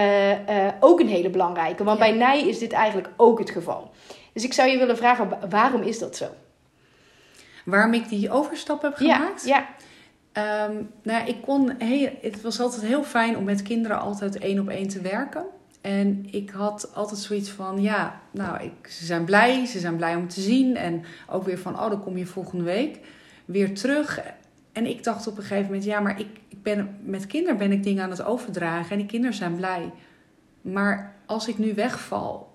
ook 0.80 1.00
een 1.00 1.08
hele 1.08 1.30
belangrijke. 1.30 1.84
Want 1.84 1.98
bij 1.98 2.12
Nij 2.12 2.40
is 2.48 2.58
dit 2.58 2.72
eigenlijk 2.72 3.08
ook 3.16 3.38
het 3.38 3.50
geval. 3.50 3.90
Dus 4.32 4.44
ik 4.44 4.52
zou 4.52 4.68
je 4.70 4.78
willen 4.78 4.96
vragen, 4.96 5.28
wa- 5.28 5.38
waarom 5.48 5.82
is 5.82 5.98
dat 5.98 6.16
zo? 6.16 6.24
Waarom 7.64 7.94
ik 7.94 8.08
die 8.08 8.30
overstap 8.30 8.82
heb 8.82 8.94
gemaakt? 8.94 9.46
Ja, 9.46 9.66
Ehm, 10.36 10.82
nou, 11.02 11.26
ik 11.26 11.42
kon 11.42 11.72
het 12.20 12.40
was 12.42 12.60
altijd 12.60 12.82
heel 12.82 13.02
fijn 13.02 13.36
om 13.36 13.44
met 13.44 13.62
kinderen 13.62 14.00
altijd 14.00 14.38
één 14.38 14.60
op 14.60 14.68
één 14.68 14.88
te 14.88 15.00
werken. 15.00 15.44
En 15.80 16.26
ik 16.30 16.50
had 16.50 16.94
altijd 16.94 17.20
zoiets 17.20 17.50
van, 17.50 17.82
ja, 17.82 18.20
nou, 18.30 18.62
ik, 18.62 18.88
ze 18.88 19.04
zijn 19.04 19.24
blij, 19.24 19.66
ze 19.66 19.78
zijn 19.78 19.96
blij 19.96 20.14
om 20.14 20.28
te 20.28 20.40
zien. 20.40 20.76
En 20.76 21.04
ook 21.30 21.44
weer 21.44 21.58
van, 21.58 21.74
oh, 21.74 21.90
dan 21.90 22.02
kom 22.02 22.16
je 22.16 22.26
volgende 22.26 22.64
week 22.64 22.98
weer 23.44 23.74
terug. 23.74 24.20
En 24.72 24.86
ik 24.86 25.04
dacht 25.04 25.26
op 25.26 25.36
een 25.36 25.42
gegeven 25.42 25.64
moment, 25.64 25.84
ja, 25.84 26.00
maar 26.00 26.20
ik, 26.20 26.28
ik 26.48 26.62
ben, 26.62 26.98
met 27.02 27.26
kinderen 27.26 27.58
ben 27.58 27.72
ik 27.72 27.82
dingen 27.82 28.02
aan 28.02 28.10
het 28.10 28.24
overdragen 28.24 28.90
en 28.90 28.98
die 28.98 29.06
kinderen 29.06 29.36
zijn 29.36 29.56
blij. 29.56 29.92
Maar 30.60 31.14
als 31.26 31.48
ik 31.48 31.58
nu 31.58 31.74
wegval, 31.74 32.54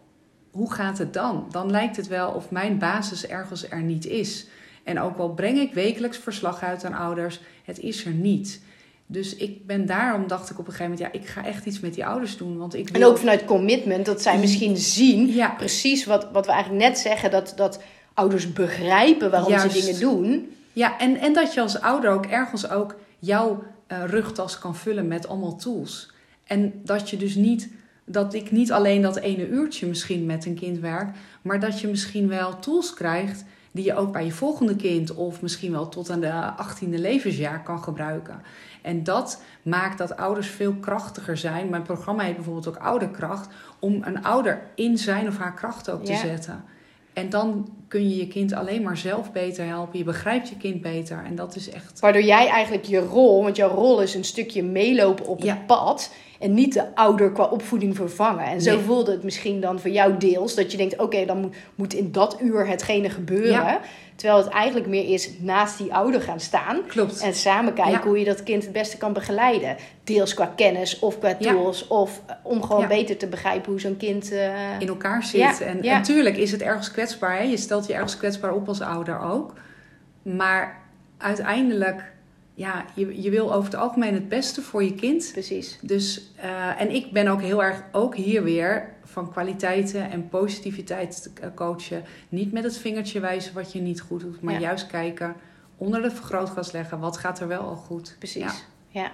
hoe 0.52 0.74
gaat 0.74 0.98
het 0.98 1.14
dan? 1.14 1.48
Dan 1.52 1.72
lijkt 1.72 1.96
het 1.96 2.08
wel 2.08 2.32
of 2.32 2.52
mijn 2.52 2.78
basis 2.78 3.28
ergens 3.28 3.70
er 3.70 3.82
niet 3.82 4.06
is. 4.06 4.48
En 4.84 5.00
ook 5.00 5.18
al 5.18 5.34
breng 5.34 5.60
ik 5.60 5.74
wekelijks 5.74 6.18
verslag 6.18 6.64
uit 6.64 6.86
aan 6.86 6.94
ouders, 6.94 7.40
het 7.64 7.80
is 7.80 8.06
er 8.06 8.12
niet. 8.12 8.62
Dus 9.06 9.36
ik 9.36 9.66
ben 9.66 9.86
daarom, 9.86 10.28
dacht 10.28 10.50
ik 10.50 10.60
op 10.60 10.68
een 10.68 10.74
gegeven 10.74 10.92
moment, 10.92 11.14
ja, 11.14 11.22
ik 11.22 11.28
ga 11.28 11.46
echt 11.46 11.66
iets 11.66 11.80
met 11.80 11.94
die 11.94 12.06
ouders 12.06 12.38
doen. 12.38 12.58
Want 12.58 12.76
ik 12.76 12.90
en 12.90 13.00
wil... 13.00 13.10
ook 13.10 13.18
vanuit 13.18 13.46
commitment, 13.46 14.06
dat 14.06 14.22
zij 14.22 14.38
misschien 14.40 14.78
zien, 14.78 15.34
Ja. 15.34 15.50
precies 15.50 16.06
wat, 16.06 16.28
wat 16.32 16.46
we 16.46 16.52
eigenlijk 16.52 16.84
net 16.84 16.98
zeggen, 16.98 17.32
dat, 17.32 17.54
dat 17.56 17.82
ouders 18.14 18.54
begrijpen 18.54 19.32
waarom 19.32 19.52
Juist. 19.52 19.72
ze 19.72 19.80
dingen 19.80 20.00
doen. 20.00 20.52
Ja, 20.74 21.00
en, 21.00 21.18
en 21.18 21.34
dat 21.34 21.54
je 21.54 21.62
als 21.62 21.82
ouder 21.82 22.12
ook 22.12 22.26
ergens 22.26 22.70
ook 22.70 22.96
jouw 23.20 23.64
eh, 23.88 24.04
rugtas 24.06 24.60
kan 24.60 24.76
vullen 24.76 25.08
met 25.08 25.28
allemaal 25.28 25.56
tools. 25.56 26.12
En 26.44 26.82
dat 26.84 27.10
je 27.10 27.18
dus 27.18 27.36
niet, 27.36 27.70
dat 28.06 28.34
ik 28.34 28.52
niet 28.52 28.72
alleen 28.72 29.02
dat 29.02 29.18
ene 29.18 29.48
uurtje 29.48 29.88
misschien 29.88 30.26
met 30.26 30.46
een 30.46 30.56
kind 30.56 30.80
werk, 30.80 31.16
maar 31.42 31.60
dat 31.60 31.80
je 31.80 31.88
misschien 31.88 32.28
wel 32.28 32.60
tools 32.60 32.94
krijgt 32.94 33.44
die 33.72 33.86
je 33.86 33.96
ook 33.96 34.12
bij 34.12 34.26
je 34.26 34.32
volgende 34.32 34.76
kind 34.76 35.14
of 35.14 35.42
misschien 35.42 35.72
wel 35.72 35.90
tot 35.90 36.10
aan 36.10 36.20
de 36.20 36.54
18e 36.58 36.90
levensjaar 36.90 37.64
kan 37.64 37.84
gebruiken. 37.84 38.42
En 38.82 39.04
dat 39.04 39.42
maakt 39.64 39.98
dat 39.98 40.18
ouders 40.18 40.48
veel 40.48 40.74
krachtiger 40.74 41.38
zijn. 41.38 41.70
Mijn 41.70 41.82
programma 41.84 42.24
heet 42.24 42.36
bijvoorbeeld 42.36 42.68
ook 42.68 42.78
Ouderkracht, 42.78 43.48
om 43.80 44.04
een 44.04 44.24
ouder 44.24 44.62
in 44.76 44.98
zijn 44.98 45.28
of 45.28 45.38
haar 45.38 45.54
kracht 45.54 45.90
ook 45.90 46.06
te 46.06 46.12
Ja. 46.12 46.18
zetten. 46.18 46.64
En 47.14 47.30
dan 47.30 47.70
kun 47.88 48.10
je 48.10 48.18
je 48.18 48.28
kind 48.28 48.54
alleen 48.54 48.82
maar 48.82 48.98
zelf 48.98 49.32
beter 49.32 49.66
helpen. 49.66 49.98
Je 49.98 50.04
begrijpt 50.06 50.50
je 50.50 50.58
kind 50.58 50.82
beter. 50.82 51.24
En 51.26 51.36
dat 51.36 51.56
is 51.56 51.70
echt. 51.70 52.00
Waardoor 52.00 52.22
jij 52.24 52.48
eigenlijk 52.48 52.86
je 52.86 53.00
rol, 53.00 53.44
want 53.44 53.56
jouw 53.56 53.70
rol 53.70 54.02
is 54.02 54.16
een 54.16 54.24
stukje 54.24 54.64
meelopen 54.64 55.26
op 55.28 55.42
Ja. 55.44 55.54
het 55.54 55.66
pad. 55.68 56.14
En 56.40 56.54
niet 56.54 56.74
de 56.74 56.96
ouder 56.96 57.32
qua 57.32 57.44
opvoeding 57.44 57.96
vervangen. 57.96 58.46
En 58.46 58.62
zo 58.62 58.76
Nee. 58.76 58.84
voelde 58.84 59.12
het 59.12 59.24
misschien 59.24 59.62
dan 59.62 59.80
voor 59.80 59.90
jou 59.90 60.18
deels. 60.18 60.56
Dat 60.56 60.72
je 60.72 60.78
denkt, 60.78 61.00
oké, 61.00 61.26
dan 61.26 61.40
moet, 61.42 61.56
moet 61.76 61.94
in 61.94 62.12
dat 62.12 62.38
uur 62.42 62.68
hetgene 62.68 63.10
gebeuren. 63.10 63.52
Ja. 63.52 63.82
Terwijl 64.22 64.44
het 64.44 64.54
eigenlijk 64.54 64.88
meer 64.88 65.10
is 65.14 65.30
naast 65.40 65.78
die 65.78 65.94
ouder 65.94 66.22
gaan 66.22 66.40
staan. 66.40 66.80
Klopt. 66.88 67.22
En 67.22 67.34
samen 67.34 67.74
kijken 67.74 67.92
Ja. 67.94 68.02
hoe 68.04 68.20
je 68.20 68.26
dat 68.26 68.44
kind 68.44 68.64
het 68.64 68.72
beste 68.72 68.98
kan 68.98 69.14
begeleiden. 69.14 69.76
Deels 70.04 70.34
qua 70.34 70.54
kennis 70.56 71.00
of 71.00 71.20
qua 71.20 71.36
Ja. 71.40 71.52
tools. 71.52 71.88
Of 71.88 72.22
eh, 72.28 72.36
om 72.44 72.64
gewoon 72.64 72.82
Ja. 72.82 72.88
beter 72.88 73.18
te 73.18 73.28
begrijpen 73.28 73.72
hoe 73.72 73.80
zo'n 73.82 73.98
kind... 73.98 74.32
eh, 74.32 74.80
in 74.80 74.88
elkaar 74.88 75.24
zit. 75.24 75.40
Ja, 75.40 75.60
en 75.60 75.80
natuurlijk 75.84 76.38
is 76.38 76.52
het 76.52 76.62
ergens 76.62 76.92
kwetsbaar. 76.92 77.38
Hè? 77.38 77.44
Je 77.44 77.58
stelt 77.58 77.88
je 77.88 77.94
ergens 77.94 78.18
kwetsbaar 78.18 78.54
op 78.54 78.68
als 78.68 78.82
ouder 78.82 79.20
ook. 79.20 79.54
Maar 80.22 80.82
uiteindelijk, 81.18 82.12
ja, 82.54 82.86
je, 82.94 83.22
je 83.22 83.30
wil 83.30 83.54
over 83.54 83.72
het 83.72 83.80
algemeen 83.82 84.14
het 84.14 84.30
beste 84.30 84.62
voor 84.62 84.84
je 84.84 84.96
kind. 84.96 85.30
Precies. 85.32 85.78
Dus, 85.82 86.32
eh, 86.36 86.82
en 86.82 86.90
ik 86.96 87.12
ben 87.12 87.28
ook 87.28 87.42
heel 87.42 87.64
erg, 87.64 87.84
ook 87.92 88.16
hier 88.16 88.44
weer, 88.44 88.90
van 89.12 89.32
kwaliteiten 89.32 90.12
en 90.12 90.30
positiviteit 90.30 91.22
te 91.24 91.42
eh, 91.42 91.48
coachen. 91.56 92.04
Niet 92.30 92.52
met 92.52 92.64
het 92.64 92.78
vingertje 92.78 93.20
wijzen 93.20 93.54
wat 93.54 93.72
je 93.74 93.80
niet 93.82 94.02
goed 94.02 94.22
doet, 94.22 94.42
maar 94.42 94.54
Ja. 94.54 94.60
juist 94.60 94.88
kijken, 94.88 95.36
onder 95.78 96.02
de 96.02 96.12
vergrootglas 96.12 96.72
leggen, 96.72 97.00
wat 97.00 97.18
gaat 97.18 97.40
er 97.40 97.48
wel 97.48 97.62
al 97.62 97.76
goed. 97.76 98.16
Precies. 98.18 98.42
Ja. 98.44 99.02
Ja. 99.02 99.12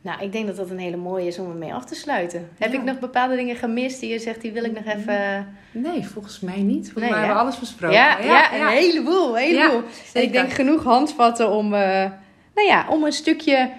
Nou, 0.00 0.22
ik 0.22 0.32
denk 0.32 0.46
dat 0.46 0.56
dat 0.56 0.70
een 0.70 0.78
hele 0.78 0.96
mooie 0.96 1.26
is 1.26 1.38
om 1.38 1.50
ermee 1.50 1.74
af 1.74 1.84
te 1.84 1.94
sluiten. 1.94 2.48
Heb 2.58 2.72
ik 2.72 2.82
nog 2.82 2.98
bepaalde 2.98 3.36
dingen 3.36 3.56
gemist 3.56 4.00
die 4.00 4.10
je 4.10 4.18
zegt, 4.18 4.40
die 4.40 4.52
wil 4.52 4.64
ik 4.64 4.72
nog 4.72 4.94
even... 4.94 5.48
Nee, 5.72 6.06
volgens 6.06 6.40
mij 6.40 6.62
niet. 6.62 6.82
Volgens 6.84 6.94
Nee, 6.94 7.10
mij 7.10 7.18
hebben 7.18 7.36
we 7.36 7.42
alles 7.42 7.58
besproken. 7.58 7.96
Ja, 7.96 8.18
ja, 8.18 8.54
een 8.54 8.66
heleboel, 8.66 9.28
een 9.38 9.44
heleboel. 9.44 9.82
Ik 10.12 10.32
denk 10.32 10.52
genoeg 10.52 10.82
handvatten 10.84 11.50
om, 11.50 11.74
eh, 11.74 12.10
nou 12.54 12.66
ja, 12.68 12.86
om 12.88 13.04
een 13.04 13.12
stukje 13.12 13.70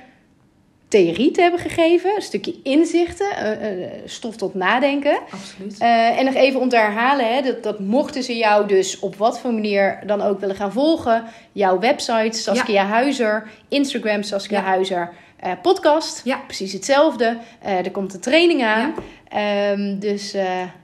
theorie 0.88 1.32
te 1.32 1.42
hebben 1.42 1.60
gegeven. 1.60 2.16
Een 2.16 2.22
stukje 2.22 2.56
inzichten, 2.64 3.60
eh, 3.62 3.88
stof 4.06 4.36
tot 4.36 4.54
nadenken. 4.54 5.20
Absoluut. 5.32 5.78
Eh, 5.78 6.20
en 6.20 6.26
nog 6.26 6.34
even 6.34 6.60
om 6.60 6.70
te 6.70 6.76
herhalen, 6.76 7.34
hè, 7.34 7.42
dat, 7.42 7.64
dat 7.64 7.80
mochten 7.80 8.24
ze 8.24 8.38
jou 8.38 8.68
dus 8.68 9.00
op 9.00 9.16
wat 9.16 9.40
voor 9.40 9.54
manier 9.54 10.00
dan 10.06 10.22
ook 10.22 10.40
willen 10.40 10.56
gaan 10.56 10.72
volgen. 10.72 11.24
Jouw 11.52 11.80
website, 11.80 12.38
Saskia 12.38 12.86
Huizer, 12.86 13.50
Instagram, 13.68 14.24
Saskia 14.24 14.60
Ja. 14.60 14.66
Huizer, 14.66 15.14
podcast. 15.62 16.22
Ja. 16.24 16.38
Precies 16.46 16.74
hetzelfde. 16.74 17.38
Er 17.62 17.92
komt 17.92 18.14
een 18.14 18.20
training 18.20 18.64
aan. 18.64 18.94
Ehm, 19.30 20.00
dus, 20.00 20.34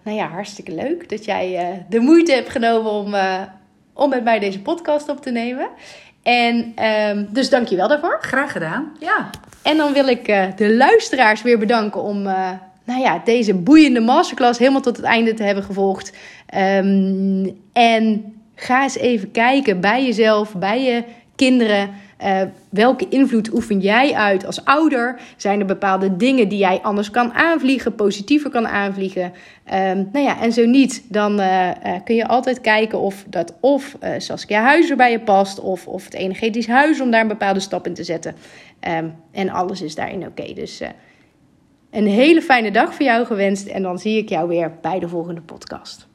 nou 0.03 0.17
ja, 0.17 0.27
hartstikke 0.27 0.71
leuk 0.71 1.09
dat 1.09 1.25
jij 1.25 1.85
de 1.89 1.99
moeite 1.99 2.31
hebt 2.31 2.49
genomen 2.49 2.91
om, 2.91 3.15
om 3.93 4.09
met 4.09 4.23
mij 4.23 4.39
deze 4.39 4.61
podcast 4.61 5.09
op 5.09 5.21
te 5.21 5.31
nemen. 5.31 5.69
En 6.23 6.71
ehm, 6.75 7.25
dus 7.29 7.49
dank 7.49 7.67
je 7.67 7.75
wel 7.75 7.87
daarvoor. 7.87 8.17
Graag 8.21 8.51
gedaan. 8.51 8.91
Ja. 8.99 9.29
En 9.61 9.77
dan 9.77 9.93
wil 9.93 10.07
ik 10.07 10.27
eh, 10.27 10.45
de 10.55 10.75
luisteraars 10.75 11.41
weer 11.41 11.59
bedanken 11.59 12.01
om 12.01 12.27
eh, 12.27 12.49
nou 12.83 13.01
ja, 13.01 13.21
deze 13.25 13.53
boeiende 13.53 13.99
masterclass 13.99 14.59
helemaal 14.59 14.81
tot 14.81 14.97
het 14.97 15.05
einde 15.05 15.33
te 15.33 15.43
hebben 15.43 15.63
gevolgd. 15.63 16.13
Ehm, 16.45 17.49
en 17.73 18.33
ga 18.55 18.83
eens 18.83 18.97
even 18.97 19.31
kijken 19.31 19.79
bij 19.79 20.05
jezelf, 20.05 20.55
bij 20.55 20.83
je 20.83 21.03
kinderen. 21.35 21.89
Eh, 22.23 22.41
welke 22.69 23.07
invloed 23.09 23.53
oefen 23.53 23.79
jij 23.79 24.13
uit 24.13 24.45
als 24.45 24.65
ouder? 24.65 25.19
Zijn 25.37 25.59
er 25.59 25.65
bepaalde 25.65 26.15
dingen 26.17 26.47
die 26.49 26.57
jij 26.57 26.79
anders 26.81 27.09
kan 27.11 27.33
aanvliegen, 27.33 27.95
positiever 27.95 28.49
kan 28.49 28.67
aanvliegen? 28.67 29.33
Ehm, 29.63 30.03
nou 30.11 30.25
ja, 30.25 30.41
en 30.41 30.51
zo 30.51 30.65
niet, 30.65 31.03
dan 31.09 31.39
eh, 31.39 31.69
eh, 31.69 32.03
kun 32.03 32.15
je 32.15 32.27
altijd 32.27 32.61
kijken 32.61 32.99
of 32.99 33.25
dat 33.27 33.53
of 33.59 33.97
Saskia 34.17 34.61
Huizer 34.61 34.95
bij 34.95 35.11
je 35.11 35.19
past, 35.19 35.59
of, 35.59 35.87
of 35.87 36.03
het 36.03 36.13
energetisch 36.13 36.67
huis 36.67 37.01
om 37.01 37.11
daar 37.11 37.21
een 37.21 37.27
bepaalde 37.27 37.59
stap 37.59 37.87
in 37.87 37.93
te 37.93 38.03
zetten. 38.03 38.35
Ehm, 38.79 39.07
en 39.31 39.49
alles 39.49 39.81
is 39.81 39.95
daarin 39.95 40.27
oké. 40.27 40.53
Dus 40.53 40.81
een 41.91 42.07
hele 42.07 42.41
fijne 42.41 42.71
dag 42.71 42.93
voor 42.93 43.05
jou 43.05 43.25
gewenst. 43.25 43.67
En 43.67 43.81
dan 43.81 43.99
zie 43.99 44.17
ik 44.17 44.29
jou 44.29 44.47
weer 44.47 44.71
bij 44.81 44.99
de 44.99 45.07
volgende 45.07 45.41
podcast. 45.41 46.07